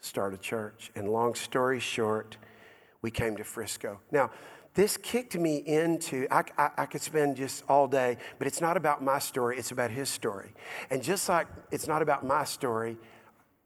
start 0.00 0.32
a 0.32 0.38
church. 0.38 0.90
And 0.94 1.08
long 1.08 1.34
story 1.34 1.80
short, 1.80 2.36
we 3.02 3.10
came 3.10 3.36
to 3.36 3.44
Frisco. 3.44 4.00
Now, 4.12 4.30
this 4.76 4.98
kicked 4.98 5.36
me 5.36 5.56
into, 5.56 6.28
I, 6.30 6.44
I, 6.58 6.70
I, 6.76 6.86
could 6.86 7.00
spend 7.00 7.36
just 7.38 7.64
all 7.66 7.88
day, 7.88 8.18
but 8.38 8.46
it's 8.46 8.60
not 8.60 8.76
about 8.76 9.02
my 9.02 9.18
story, 9.18 9.56
it's 9.56 9.70
about 9.70 9.90
his 9.90 10.10
story. 10.10 10.52
And 10.90 11.02
just 11.02 11.28
like 11.30 11.48
it's 11.70 11.88
not 11.88 12.02
about 12.02 12.26
my 12.26 12.44
story, 12.44 12.98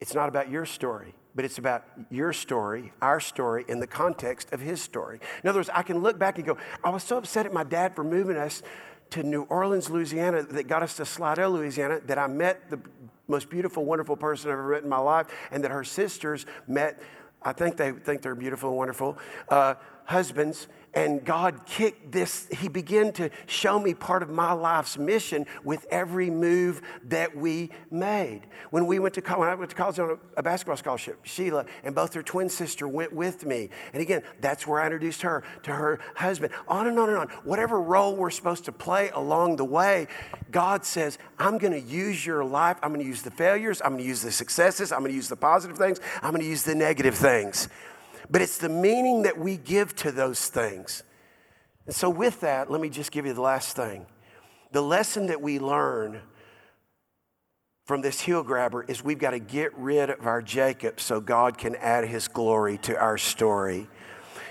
it's 0.00 0.14
not 0.14 0.28
about 0.28 0.48
your 0.48 0.64
story, 0.64 1.12
but 1.34 1.44
it's 1.44 1.58
about 1.58 1.84
your 2.10 2.32
story, 2.32 2.92
our 3.02 3.18
story, 3.18 3.64
in 3.66 3.80
the 3.80 3.88
context 3.88 4.52
of 4.52 4.60
his 4.60 4.80
story. 4.80 5.18
In 5.42 5.48
other 5.48 5.58
words, 5.58 5.70
I 5.74 5.82
can 5.82 5.98
look 5.98 6.16
back 6.16 6.38
and 6.38 6.46
go, 6.46 6.56
I 6.84 6.90
was 6.90 7.02
so 7.02 7.18
upset 7.18 7.44
at 7.44 7.52
my 7.52 7.64
dad 7.64 7.96
for 7.96 8.04
moving 8.04 8.36
us 8.36 8.62
to 9.10 9.24
New 9.24 9.42
Orleans, 9.42 9.90
Louisiana, 9.90 10.44
that 10.44 10.68
got 10.68 10.84
us 10.84 10.94
to 10.94 11.04
Slidell, 11.04 11.50
Louisiana, 11.50 11.98
that 12.06 12.18
I 12.18 12.28
met 12.28 12.70
the 12.70 12.78
most 13.26 13.50
beautiful, 13.50 13.84
wonderful 13.84 14.16
person 14.16 14.48
I've 14.48 14.58
ever 14.58 14.68
met 14.68 14.84
in 14.84 14.88
my 14.88 14.98
life, 14.98 15.26
and 15.50 15.64
that 15.64 15.72
her 15.72 15.82
sisters 15.82 16.46
met 16.68 17.02
I 17.42 17.52
think 17.52 17.76
they 17.76 17.92
think 17.92 18.22
they're 18.22 18.34
beautiful 18.34 18.70
and 18.70 18.78
wonderful 18.78 19.18
uh, 19.48 19.74
husbands, 20.04 20.68
and 20.92 21.24
God 21.24 21.66
kicked 21.66 22.10
this, 22.10 22.48
He 22.50 22.68
began 22.68 23.12
to 23.12 23.30
show 23.46 23.78
me 23.78 23.94
part 23.94 24.22
of 24.22 24.30
my 24.30 24.52
life's 24.52 24.98
mission 24.98 25.46
with 25.62 25.86
every 25.90 26.30
move 26.30 26.82
that 27.04 27.36
we 27.36 27.70
made. 27.90 28.42
When 28.70 28.86
we 28.86 28.98
went 28.98 29.14
to 29.14 29.22
college, 29.22 29.40
when 29.40 29.48
I 29.48 29.54
went 29.54 29.70
to 29.70 29.76
college 29.76 29.98
on 30.00 30.10
a, 30.10 30.40
a 30.40 30.42
basketball 30.42 30.76
scholarship, 30.76 31.20
Sheila 31.22 31.64
and 31.84 31.94
both 31.94 32.12
her 32.14 32.22
twin 32.22 32.48
sister 32.48 32.88
went 32.88 33.12
with 33.12 33.46
me. 33.46 33.70
And 33.92 34.02
again, 34.02 34.22
that's 34.40 34.66
where 34.66 34.80
I 34.80 34.86
introduced 34.86 35.22
her 35.22 35.44
to 35.62 35.72
her 35.72 36.00
husband. 36.16 36.52
On 36.66 36.88
and 36.88 36.98
on 36.98 37.08
and 37.08 37.18
on. 37.18 37.28
Whatever 37.44 37.80
role 37.80 38.16
we're 38.16 38.30
supposed 38.30 38.64
to 38.64 38.72
play 38.72 39.10
along 39.10 39.56
the 39.56 39.64
way, 39.64 40.08
God 40.50 40.84
says, 40.84 41.18
I'm 41.38 41.58
going 41.58 41.72
to 41.72 41.80
use 41.80 42.26
your 42.26 42.44
life. 42.44 42.78
I'm 42.82 42.90
going 42.90 43.02
to 43.02 43.06
use 43.06 43.22
the 43.22 43.30
failures. 43.30 43.80
I'm 43.84 43.92
going 43.92 44.02
to 44.02 44.08
use 44.08 44.22
the 44.22 44.32
successes. 44.32 44.90
I'm 44.90 45.00
going 45.00 45.12
to 45.12 45.16
use 45.16 45.28
the 45.28 45.36
positive 45.36 45.78
things. 45.78 46.00
I'm 46.22 46.30
going 46.30 46.42
to 46.42 46.48
use 46.48 46.64
the 46.64 46.74
negative 46.74 47.14
things 47.14 47.68
but 48.30 48.40
it's 48.40 48.58
the 48.58 48.68
meaning 48.68 49.22
that 49.22 49.38
we 49.38 49.56
give 49.56 49.94
to 49.96 50.12
those 50.12 50.48
things. 50.48 51.02
And 51.86 51.94
so, 51.94 52.08
with 52.08 52.40
that, 52.40 52.70
let 52.70 52.80
me 52.80 52.88
just 52.88 53.10
give 53.10 53.26
you 53.26 53.32
the 53.32 53.40
last 53.40 53.76
thing. 53.76 54.06
The 54.72 54.82
lesson 54.82 55.26
that 55.26 55.42
we 55.42 55.58
learn 55.58 56.20
from 57.84 58.02
this 58.02 58.20
heel 58.20 58.44
grabber 58.44 58.84
is 58.84 59.02
we've 59.02 59.18
got 59.18 59.30
to 59.30 59.40
get 59.40 59.76
rid 59.76 60.10
of 60.10 60.26
our 60.26 60.40
Jacob 60.40 61.00
so 61.00 61.20
God 61.20 61.58
can 61.58 61.74
add 61.76 62.06
his 62.06 62.28
glory 62.28 62.78
to 62.78 62.96
our 62.96 63.18
story. 63.18 63.88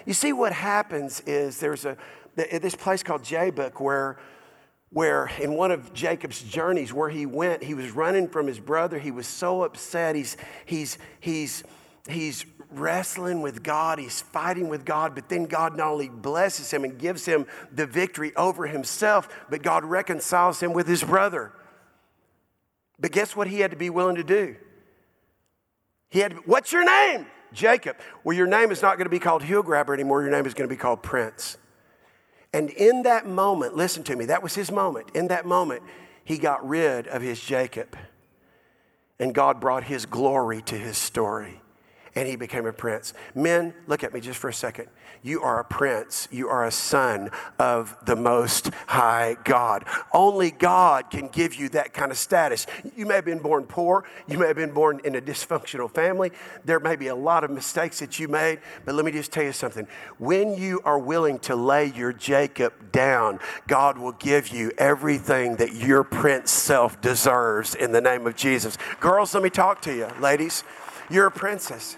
You 0.06 0.14
see, 0.14 0.34
what 0.34 0.52
happens 0.52 1.22
is 1.22 1.60
there's 1.60 1.86
a 1.86 1.96
this 2.36 2.76
place 2.76 3.04
called 3.04 3.24
Jabbok 3.24 3.80
where 3.80 4.18
where 4.92 5.30
in 5.40 5.54
one 5.54 5.72
of 5.72 5.94
Jacob's 5.94 6.42
journeys 6.42 6.92
where 6.92 7.10
he 7.10 7.26
went, 7.26 7.64
he 7.64 7.74
was 7.74 7.92
running 7.92 8.28
from 8.28 8.48
his 8.48 8.60
brother. 8.60 8.98
He 8.98 9.12
was 9.12 9.28
so 9.28 9.64
upset. 9.64 10.16
He's, 10.16 10.36
he's, 10.66 10.98
he's, 11.20 11.64
he's 12.08 12.46
wrestling 12.72 13.42
with 13.42 13.64
God, 13.64 14.00
he's 14.00 14.22
fighting 14.22 14.70
with 14.70 14.86
God, 14.86 15.16
but 15.16 15.30
then 15.30 15.46
God 15.46 15.76
not 15.76 15.88
only 15.88 16.10
blesses 16.10 16.72
him 16.72 16.84
and 16.84 16.98
gives 16.98 17.26
him 17.26 17.48
the 17.72 17.86
victory 17.86 18.36
over 18.36 18.68
himself, 18.68 19.28
but 19.50 19.64
God 19.64 19.84
reconciles 19.84 20.62
him 20.62 20.74
with 20.74 20.88
his 20.88 21.04
brother. 21.04 21.52
But 23.00 23.12
guess 23.12 23.36
what 23.36 23.48
he 23.48 23.60
had 23.62 23.72
to 23.72 23.78
be 23.78 23.90
willing 23.90 24.18
to 24.18 24.24
do? 24.24 24.56
He 26.10 26.20
had, 26.20 26.34
what's 26.46 26.72
your 26.72 26.86
name? 26.86 27.26
Jacob. 27.54 27.98
Well, 28.24 28.36
your 28.36 28.48
name 28.48 28.72
is 28.72 28.82
not 28.82 28.98
going 28.98 29.06
to 29.06 29.12
be 29.12 29.20
called 29.20 29.44
heel 29.44 29.64
grabber 29.64 29.94
anymore. 29.94 30.22
Your 30.22 30.32
name 30.32 30.46
is 30.46 30.54
going 30.54 30.70
to 30.70 30.74
be 30.74 30.80
called 30.80 31.02
Prince. 31.02 31.58
And 32.54 32.70
in 32.72 33.04
that 33.04 33.28
moment, 33.28 33.76
listen 33.76 34.04
to 34.04 34.16
me, 34.16 34.26
that 34.26 34.44
was 34.44 34.56
his 34.56 34.72
moment. 34.72 35.12
In 35.14 35.28
that 35.28 35.46
moment, 35.46 35.84
he 36.24 36.38
got 36.38 36.68
rid 36.68 37.08
of 37.08 37.22
his 37.22 37.40
Jacob. 37.40 37.96
And 39.20 39.34
God 39.34 39.60
brought 39.60 39.84
his 39.84 40.06
glory 40.06 40.62
to 40.64 40.76
his 40.76 40.98
story 40.98 41.59
and 42.20 42.28
he 42.28 42.36
became 42.36 42.66
a 42.66 42.74
prince. 42.74 43.14
Men, 43.34 43.74
look 43.88 44.04
at 44.04 44.14
me 44.14 44.20
just 44.20 44.38
for 44.40 44.50
a 44.50 44.54
second. 44.54 44.90
You 45.22 45.42
are 45.42 45.62
a 45.62 45.64
prince. 45.64 46.28
You 46.32 46.50
are 46.50 46.66
a 46.66 46.72
son 46.72 47.32
of 47.58 47.96
the 48.06 48.18
Most 48.18 48.72
High 48.88 49.38
God. 49.46 49.86
Only 50.14 50.52
God 50.52 51.10
can 51.10 51.30
give 51.30 51.56
you 51.56 51.70
that 51.70 51.94
kind 51.94 52.12
of 52.12 52.18
status. 52.18 52.68
You 52.98 53.06
may 53.06 53.16
have 53.16 53.24
been 53.24 53.40
born 53.40 53.64
poor. 53.64 54.04
You 54.28 54.38
may 54.38 54.48
have 54.48 54.58
been 54.58 54.74
born 54.74 55.00
in 55.06 55.16
a 55.16 55.22
dysfunctional 55.22 55.90
family. 55.90 56.32
There 56.66 56.82
may 56.82 56.98
be 56.98 57.08
a 57.08 57.16
lot 57.16 57.46
of 57.46 57.52
mistakes 57.52 58.00
that 58.00 58.20
you 58.20 58.28
made, 58.28 58.60
but 58.84 58.96
let 58.96 59.06
me 59.06 59.14
just 59.14 59.32
tell 59.32 59.44
you 59.44 59.54
something. 59.54 59.88
When 60.18 60.56
you 60.56 60.82
are 60.84 61.00
willing 61.00 61.40
to 61.40 61.56
lay 61.56 61.86
your 61.86 62.12
Jacob 62.12 62.92
down, 62.92 63.40
God 63.68 63.98
will 63.98 64.12
give 64.12 64.50
you 64.50 64.74
everything 64.78 65.56
that 65.56 65.74
your 65.74 66.04
prince 66.04 66.52
self 66.52 67.00
deserves 67.00 67.76
in 67.76 67.94
the 67.94 68.02
name 68.02 68.28
of 68.28 68.36
Jesus. 68.36 68.78
Girls, 69.00 69.34
let 69.34 69.42
me 69.42 69.50
talk 69.50 69.82
to 69.84 69.96
you. 69.96 70.08
Ladies, 70.20 70.66
you're 71.10 71.28
a 71.28 71.32
princess. 71.32 71.98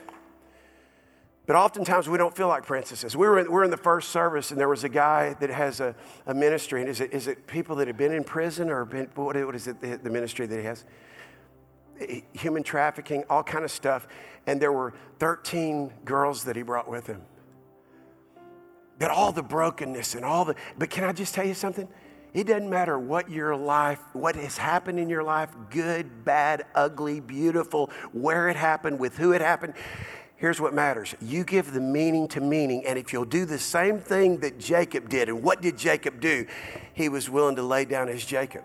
But 1.52 1.58
oftentimes 1.58 2.08
we 2.08 2.18
don't 2.18 2.34
feel 2.34 2.48
like 2.48 2.66
princesses. 2.66 3.14
We 3.14 3.28
were 3.28 3.40
in, 3.40 3.48
we 3.48 3.52
were 3.52 3.66
in 3.66 3.72
the 3.72 3.76
first 3.76 4.12
service, 4.12 4.52
and 4.52 4.58
there 4.58 4.70
was 4.70 4.86
a 4.86 4.90
guy 4.90 5.34
that 5.42 5.50
has 5.50 5.82
a, 5.82 5.94
a 6.26 6.34
ministry. 6.34 6.80
And 6.80 6.90
is 6.90 7.02
it, 7.02 7.12
is 7.12 7.28
it 7.28 7.46
people 7.46 7.76
that 7.76 7.90
have 7.90 7.98
been 7.98 8.14
in 8.14 8.24
prison, 8.24 8.70
or 8.70 8.86
been, 8.86 9.10
what, 9.16 9.36
is 9.36 9.68
it, 9.68 9.82
the, 9.82 9.98
the 9.98 10.10
ministry 10.10 10.46
that 10.46 10.58
he 10.58 10.64
has? 10.64 10.86
Human 12.32 12.64
trafficking, 12.64 13.26
all 13.30 13.44
kind 13.44 13.66
of 13.66 13.72
stuff. 13.72 14.08
And 14.48 14.62
there 14.62 14.72
were 14.72 14.94
13 15.20 15.92
girls 16.06 16.46
that 16.46 16.56
he 16.56 16.62
brought 16.62 16.90
with 16.90 17.08
him. 17.08 17.22
But 18.98 19.12
all 19.12 19.34
the 19.34 19.44
brokenness 19.44 20.16
and 20.16 20.24
all 20.24 20.46
the, 20.46 20.56
but 20.78 20.90
can 20.90 21.04
I 21.04 21.12
just 21.12 21.36
tell 21.36 21.46
you 21.46 21.54
something? 21.54 21.90
It 22.34 22.48
doesn't 22.48 22.70
matter 22.70 22.98
what 22.98 23.30
your 23.30 23.58
life, 23.58 24.00
what 24.14 24.38
has 24.38 24.58
happened 24.58 25.00
in 25.00 25.10
your 25.10 25.24
life, 25.24 25.50
good, 25.70 26.24
bad, 26.24 26.64
ugly, 26.74 27.20
beautiful, 27.20 27.90
where 28.14 28.48
it 28.48 28.56
happened, 28.56 29.00
with 29.00 29.18
who 29.18 29.34
it 29.34 29.42
happened. 29.42 29.74
Here's 30.42 30.60
what 30.60 30.74
matters 30.74 31.14
you 31.22 31.44
give 31.44 31.72
the 31.72 31.80
meaning 31.80 32.28
to 32.30 32.42
meaning, 32.42 32.84
and 32.88 32.98
if 32.98 33.14
you'll 33.14 33.26
do 33.26 33.46
the 33.46 33.60
same 33.60 34.00
thing 34.00 34.40
that 34.40 34.58
Jacob 34.58 35.08
did, 35.08 35.30
and 35.30 35.44
what 35.44 35.62
did 35.62 35.78
Jacob 35.78 36.20
do? 36.20 36.48
He 36.96 37.10
was 37.10 37.30
willing 37.30 37.58
to 37.58 37.62
lay 37.62 37.86
down 37.86 38.08
his 38.08 38.26
Jacob. 38.26 38.64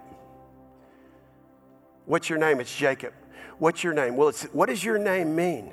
What's 2.06 2.30
your 2.30 2.38
name? 2.38 2.60
It's 2.60 2.74
Jacob. 2.74 3.12
What's 3.58 3.84
your 3.84 3.92
name? 3.92 4.16
Well, 4.16 4.32
what 4.52 4.70
does 4.70 4.82
your 4.82 4.96
name 4.96 5.36
mean? 5.36 5.70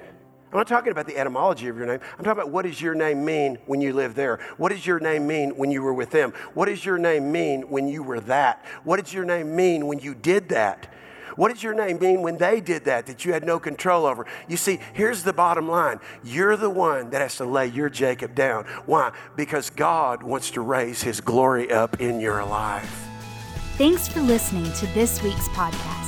I'm 0.51 0.57
not 0.57 0.67
talking 0.67 0.91
about 0.91 1.07
the 1.07 1.17
etymology 1.17 1.69
of 1.69 1.77
your 1.77 1.87
name. 1.87 2.01
I'm 2.17 2.25
talking 2.25 2.41
about 2.41 2.49
what 2.49 2.65
does 2.65 2.81
your 2.81 2.95
name 2.95 3.23
mean 3.23 3.57
when 3.65 3.79
you 3.79 3.93
live 3.93 4.13
there? 4.13 4.41
What 4.57 4.73
does 4.73 4.85
your 4.85 4.99
name 4.99 5.25
mean 5.25 5.55
when 5.55 5.71
you 5.71 5.81
were 5.83 5.93
with 5.93 6.11
them? 6.11 6.33
What 6.53 6.65
does 6.65 6.83
your 6.83 6.97
name 6.97 7.31
mean 7.31 7.69
when 7.69 7.87
you 7.87 8.03
were 8.03 8.19
that? 8.19 8.65
What 8.83 9.01
does 9.01 9.13
your 9.13 9.23
name 9.23 9.55
mean 9.55 9.87
when 9.87 9.99
you 9.99 10.13
did 10.15 10.49
that? 10.49 10.93
What 11.35 11.49
did 11.49 11.63
your 11.63 11.73
name 11.73 11.99
mean 11.99 12.21
when 12.21 12.37
they 12.37 12.61
did 12.61 12.85
that, 12.85 13.05
that 13.07 13.25
you 13.25 13.33
had 13.33 13.43
no 13.43 13.59
control 13.59 14.05
over? 14.05 14.25
You 14.47 14.57
see, 14.57 14.79
here's 14.93 15.23
the 15.23 15.33
bottom 15.33 15.67
line 15.67 15.99
you're 16.23 16.57
the 16.57 16.69
one 16.69 17.09
that 17.11 17.21
has 17.21 17.37
to 17.37 17.45
lay 17.45 17.67
your 17.67 17.89
Jacob 17.89 18.35
down. 18.35 18.65
Why? 18.85 19.11
Because 19.35 19.69
God 19.69 20.23
wants 20.23 20.51
to 20.51 20.61
raise 20.61 21.01
his 21.01 21.21
glory 21.21 21.71
up 21.71 21.99
in 21.99 22.19
your 22.19 22.43
life. 22.43 23.07
Thanks 23.77 24.07
for 24.07 24.21
listening 24.21 24.71
to 24.73 24.85
this 24.87 25.21
week's 25.23 25.47
podcast. 25.49 26.03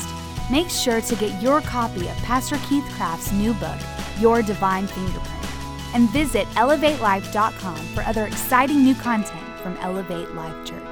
Make 0.52 0.70
sure 0.70 1.02
to 1.02 1.16
get 1.16 1.42
your 1.42 1.62
copy 1.62 2.08
of 2.08 2.16
Pastor 2.18 2.58
Keith 2.70 2.86
Craft's 2.92 3.32
new 3.32 3.54
book, 3.56 3.80
Your 4.20 4.44
Divine 4.44 4.86
Fingerprint, 4.86 5.96
and 5.96 6.10
visit 6.12 6.46
elevatelife.com 6.50 7.78
for 7.88 8.02
other 8.02 8.26
exciting 8.26 8.84
new 8.84 8.94
content 8.96 9.60
from 9.60 9.76
Elevate 9.78 10.36
Life 10.36 10.66
Church. 10.66 10.85